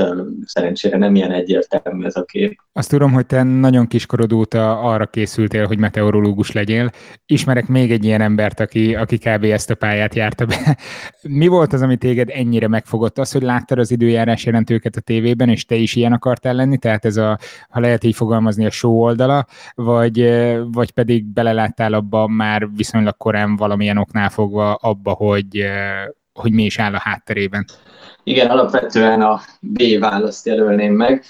szerencsére 0.45 0.97
nem 0.97 1.15
ilyen 1.15 1.31
egyértelmű 1.31 2.05
ez 2.05 2.15
a 2.15 2.23
kép. 2.23 2.59
Azt 2.73 2.89
tudom, 2.89 3.11
hogy 3.11 3.25
te 3.25 3.43
nagyon 3.43 3.87
kiskorod 3.87 4.33
óta 4.33 4.79
arra 4.79 5.05
készültél, 5.05 5.65
hogy 5.65 5.79
meteorológus 5.79 6.51
legyél. 6.51 6.89
Ismerek 7.25 7.67
még 7.67 7.91
egy 7.91 8.05
ilyen 8.05 8.21
embert, 8.21 8.59
aki, 8.59 8.95
aki 8.95 9.17
kb. 9.17 9.43
ezt 9.43 9.69
a 9.69 9.75
pályát 9.75 10.15
járta 10.15 10.45
be. 10.45 10.77
Mi 11.21 11.47
volt 11.47 11.73
az, 11.73 11.81
ami 11.81 11.97
téged 11.97 12.29
ennyire 12.29 12.67
megfogott? 12.67 13.17
Az, 13.17 13.31
hogy 13.31 13.41
láttad 13.41 13.79
az 13.79 13.91
időjárás 13.91 14.45
jelentőket 14.45 14.95
a 14.95 15.01
tévében, 15.01 15.49
és 15.49 15.65
te 15.65 15.75
is 15.75 15.95
ilyen 15.95 16.13
akartál 16.13 16.53
lenni? 16.53 16.77
Tehát 16.77 17.05
ez 17.05 17.17
a, 17.17 17.39
ha 17.69 17.79
lehet 17.79 18.03
így 18.03 18.15
fogalmazni, 18.15 18.65
a 18.65 18.71
show 18.71 19.01
oldala, 19.01 19.45
vagy, 19.75 20.33
vagy 20.71 20.91
pedig 20.91 21.25
beleláttál 21.25 21.93
abba 21.93 22.27
már 22.27 22.67
viszonylag 22.97 23.17
korán 23.17 23.55
valamilyen 23.55 23.97
oknál 23.97 24.29
fogva 24.29 24.73
abba, 24.73 25.11
hogy, 25.11 25.65
hogy 26.33 26.51
mi 26.51 26.63
is 26.63 26.79
áll 26.79 26.93
a 26.93 26.99
hátterében? 26.99 27.65
Igen, 28.23 28.49
alapvetően 28.49 29.21
a 29.21 29.39
B 29.61 29.99
választ 29.99 30.45
jelölném 30.45 30.93
meg. 30.93 31.23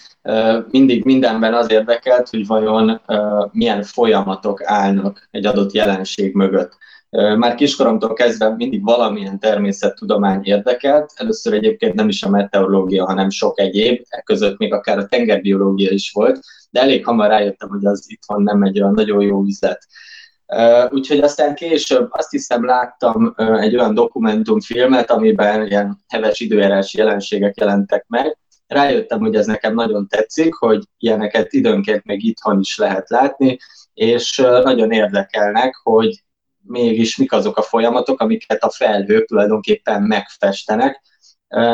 Mindig 0.69 1.05
mindenben 1.05 1.53
az 1.53 1.71
érdekelt, 1.71 2.29
hogy 2.29 2.47
vajon 2.47 3.01
milyen 3.51 3.83
folyamatok 3.83 4.61
állnak 4.63 5.27
egy 5.31 5.45
adott 5.45 5.71
jelenség 5.71 6.35
mögött. 6.35 6.77
Már 7.37 7.55
kiskoromtól 7.55 8.13
kezdve 8.13 8.55
mindig 8.55 8.83
valamilyen 8.83 9.39
természettudomány 9.39 10.41
érdekelt. 10.43 11.11
Először 11.15 11.53
egyébként 11.53 11.93
nem 11.93 12.07
is 12.09 12.23
a 12.23 12.29
meteorológia, 12.29 13.05
hanem 13.05 13.29
sok 13.29 13.59
egyéb, 13.59 14.01
e 14.09 14.21
között 14.21 14.57
még 14.57 14.73
akár 14.73 14.97
a 14.97 15.05
tengerbiológia 15.05 15.91
is 15.91 16.11
volt, 16.11 16.39
de 16.69 16.81
elég 16.81 17.05
hamar 17.05 17.27
rájöttem, 17.27 17.69
hogy 17.69 17.85
az 17.85 18.05
itthon 18.07 18.43
nem 18.43 18.63
egy 18.63 18.81
olyan 18.81 18.93
nagyon 18.93 19.21
jó 19.21 19.43
üzlet. 19.43 19.87
Úgyhogy 20.89 21.19
aztán 21.19 21.55
később 21.55 22.07
azt 22.11 22.31
hiszem 22.31 22.65
láttam 22.65 23.33
egy 23.37 23.75
olyan 23.75 23.93
dokumentumfilmet, 23.93 25.11
amiben 25.11 25.67
ilyen 25.67 25.99
heves 26.07 26.39
időjárási 26.39 26.97
jelenségek 26.97 27.57
jelentek 27.57 28.05
meg. 28.07 28.37
Rájöttem, 28.67 29.19
hogy 29.19 29.35
ez 29.35 29.45
nekem 29.45 29.73
nagyon 29.73 30.07
tetszik, 30.07 30.53
hogy 30.53 30.83
ilyeneket 30.97 31.53
időnként 31.53 32.03
még 32.03 32.23
itthon 32.23 32.59
is 32.59 32.77
lehet 32.77 33.09
látni, 33.09 33.57
és 33.93 34.37
nagyon 34.63 34.91
érdekelnek, 34.91 35.75
hogy 35.83 36.23
mégis 36.61 37.17
mik 37.17 37.31
azok 37.31 37.57
a 37.57 37.61
folyamatok, 37.61 38.19
amiket 38.19 38.63
a 38.63 38.69
felhők 38.69 39.25
tulajdonképpen 39.25 40.03
megfestenek, 40.03 41.01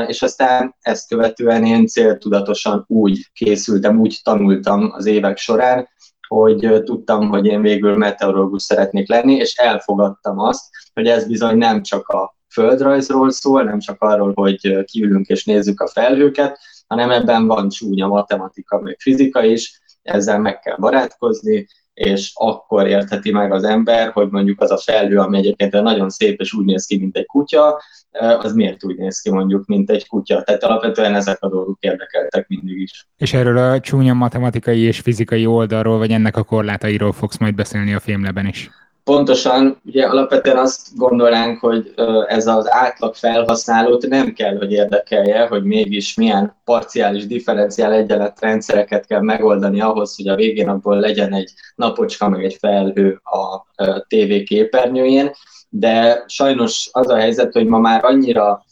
és 0.07 0.21
aztán 0.21 0.75
ezt 0.81 1.07
követően 1.07 1.65
én 1.65 1.87
céltudatosan 1.87 2.83
úgy 2.87 3.29
készültem, 3.33 3.99
úgy 3.99 4.19
tanultam 4.23 4.91
az 4.91 5.05
évek 5.05 5.37
során, 5.37 5.89
hogy 6.33 6.83
tudtam, 6.83 7.29
hogy 7.29 7.45
én 7.45 7.61
végül 7.61 7.97
meteorológus 7.97 8.63
szeretnék 8.63 9.09
lenni, 9.09 9.35
és 9.35 9.55
elfogadtam 9.55 10.39
azt, 10.39 10.65
hogy 10.93 11.07
ez 11.07 11.27
bizony 11.27 11.57
nem 11.57 11.81
csak 11.81 12.07
a 12.07 12.37
földrajzról 12.49 13.31
szól, 13.31 13.63
nem 13.63 13.79
csak 13.79 14.01
arról, 14.01 14.31
hogy 14.35 14.83
kiülünk 14.85 15.27
és 15.27 15.45
nézzük 15.45 15.81
a 15.81 15.87
felhőket, 15.87 16.59
hanem 16.87 17.09
ebben 17.09 17.47
van 17.47 17.69
csúnya 17.69 18.07
matematika, 18.07 18.79
meg 18.79 18.95
fizika 18.99 19.43
is, 19.43 19.81
ezzel 20.01 20.39
meg 20.39 20.59
kell 20.59 20.77
barátkozni, 20.77 21.67
és 21.93 22.31
akkor 22.33 22.87
értheti 22.87 23.31
meg 23.31 23.51
az 23.51 23.63
ember, 23.63 24.11
hogy 24.11 24.29
mondjuk 24.29 24.61
az 24.61 24.71
a 24.71 24.77
felhő, 24.77 25.17
ami 25.19 25.37
egyébként 25.37 25.71
nagyon 25.71 26.09
szép 26.09 26.39
és 26.39 26.53
úgy 26.53 26.65
néz 26.65 26.85
ki, 26.85 26.97
mint 26.97 27.17
egy 27.17 27.25
kutya, 27.25 27.81
az 28.19 28.53
miért 28.53 28.83
úgy 28.85 28.97
néz 28.97 29.21
ki 29.21 29.31
mondjuk, 29.31 29.65
mint 29.65 29.89
egy 29.89 30.07
kutya. 30.07 30.41
Tehát 30.41 30.63
alapvetően 30.63 31.15
ezek 31.15 31.37
a 31.43 31.49
dolgok 31.49 31.77
érdekeltek 31.79 32.47
mindig 32.47 32.79
is. 32.79 33.07
És 33.17 33.33
erről 33.33 33.57
a 33.57 33.79
csúnya 33.79 34.13
matematikai 34.13 34.79
és 34.79 34.99
fizikai 34.99 35.45
oldalról, 35.45 35.97
vagy 35.97 36.11
ennek 36.11 36.37
a 36.37 36.43
korlátairól 36.43 37.11
fogsz 37.11 37.37
majd 37.37 37.55
beszélni 37.55 37.93
a 37.93 37.99
filmleben 37.99 38.47
is. 38.47 38.69
Pontosan, 39.03 39.77
ugye 39.85 40.05
alapvetően 40.05 40.57
azt 40.57 40.87
gondolnánk, 40.95 41.59
hogy 41.59 41.93
ez 42.27 42.47
az 42.47 42.71
átlag 42.71 43.15
felhasználót 43.15 44.07
nem 44.07 44.33
kell, 44.33 44.57
hogy 44.57 44.71
érdekelje, 44.71 45.47
hogy 45.47 45.63
mégis 45.63 46.15
milyen 46.15 46.55
parciális 46.63 47.27
differenciál 47.27 47.93
egyenletrendszereket 47.93 49.05
kell 49.05 49.21
megoldani 49.21 49.81
ahhoz, 49.81 50.15
hogy 50.15 50.27
a 50.27 50.35
végén 50.35 50.69
abból 50.69 50.99
legyen 50.99 51.33
egy 51.33 51.51
napocska, 51.75 52.29
meg 52.29 52.43
egy 52.43 52.57
felhő 52.59 53.21
a 53.23 53.65
TV 54.07 54.43
képernyőjén, 54.45 55.31
de 55.75 56.23
sajnos 56.27 56.89
az 56.91 57.09
a 57.09 57.15
helyzet, 57.15 57.53
hogy 57.53 57.65
ma 57.65 57.79
már 57.79 58.05
annyira 58.05 58.63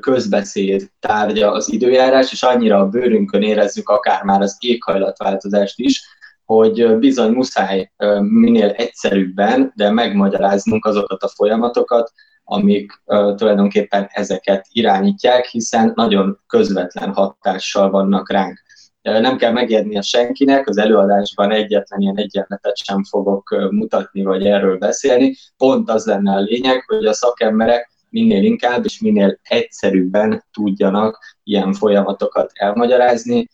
közbeszéd 0.00 0.90
tárgya 1.00 1.52
az 1.52 1.72
időjárás, 1.72 2.32
és 2.32 2.42
annyira 2.42 2.78
a 2.78 2.88
bőrünkön 2.88 3.42
érezzük 3.42 3.88
akár 3.88 4.22
már 4.22 4.40
az 4.40 4.56
éghajlatváltozást 4.60 5.78
is, 5.78 6.04
hogy 6.44 6.96
bizony 6.98 7.32
muszáj 7.32 7.92
minél 8.20 8.68
egyszerűbben, 8.68 9.72
de 9.74 9.90
megmagyaráznunk 9.90 10.84
azokat 10.84 11.22
a 11.22 11.28
folyamatokat, 11.28 12.12
amik 12.44 13.02
tulajdonképpen 13.36 14.08
ezeket 14.10 14.66
irányítják, 14.72 15.46
hiszen 15.46 15.92
nagyon 15.94 16.38
közvetlen 16.46 17.12
hatással 17.12 17.90
vannak 17.90 18.30
ránk. 18.30 18.62
Nem 19.06 19.36
kell 19.36 19.56
a 19.94 20.02
senkinek, 20.02 20.68
az 20.68 20.78
előadásban 20.78 21.50
egyetlen 21.50 22.00
ilyen 22.00 22.18
egyenletet 22.18 22.76
sem 22.76 23.04
fogok 23.04 23.68
mutatni, 23.70 24.22
vagy 24.22 24.46
erről 24.46 24.78
beszélni. 24.78 25.36
Pont 25.56 25.90
az 25.90 26.06
lenne 26.06 26.32
a 26.32 26.40
lényeg, 26.40 26.84
hogy 26.86 27.04
a 27.04 27.12
szakemberek 27.12 27.90
minél 28.10 28.42
inkább 28.42 28.84
és 28.84 29.00
minél 29.00 29.38
egyszerűbben 29.42 30.44
tudjanak 30.52 31.18
ilyen 31.44 31.72
folyamatokat 31.72 32.50
elmagyarázni, 32.54 33.48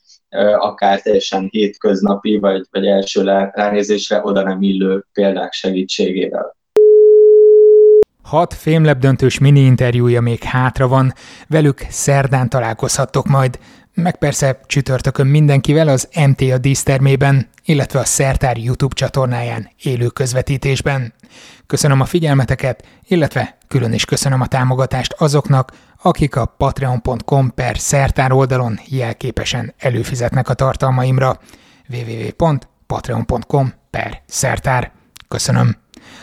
akár 0.58 1.00
teljesen 1.00 1.48
hétköznapi, 1.50 2.38
vagy, 2.38 2.66
vagy 2.70 2.86
első 2.86 3.22
ránézésre 3.52 4.20
oda 4.22 4.42
nem 4.42 4.62
illő 4.62 5.04
példák 5.12 5.52
segítségével. 5.52 6.56
Hat 8.22 8.54
fémlebdöntős 8.54 9.38
mini 9.38 9.60
interjúja 9.60 10.20
még 10.20 10.42
hátra 10.42 10.88
van, 10.88 11.12
velük 11.48 11.78
szerdán 11.88 12.48
találkozhattok 12.48 13.26
majd, 13.26 13.58
meg 13.94 14.16
persze 14.16 14.60
csütörtökön 14.66 15.26
mindenkivel 15.26 15.88
az 15.88 16.08
MTA 16.26 16.58
dísztermében, 16.58 17.48
illetve 17.64 17.98
a 17.98 18.04
Szertár 18.04 18.56
YouTube 18.56 18.94
csatornáján 18.94 19.70
élő 19.82 20.06
közvetítésben. 20.06 21.14
Köszönöm 21.66 22.00
a 22.00 22.04
figyelmeteket, 22.04 22.84
illetve 23.02 23.58
külön 23.68 23.92
is 23.92 24.04
köszönöm 24.04 24.40
a 24.40 24.46
támogatást 24.46 25.12
azoknak, 25.12 25.72
akik 26.02 26.36
a 26.36 26.46
patreon.com 26.46 27.54
per 27.54 27.78
szertár 27.78 28.32
oldalon 28.32 28.78
jelképesen 28.86 29.74
előfizetnek 29.78 30.48
a 30.48 30.54
tartalmaimra. 30.54 31.38
www.patreon.com 31.88 33.72
per 33.90 34.22
szertár. 34.26 34.92
Köszönöm. 35.28 35.76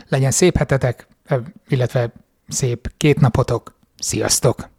Legyen 0.08 0.32
szép 0.32 0.58
hetetek, 0.58 1.08
illetve 1.68 2.12
szép 2.48 2.92
két 2.98 3.20
napotok. 3.20 3.78
Sziasztok! 4.00 4.79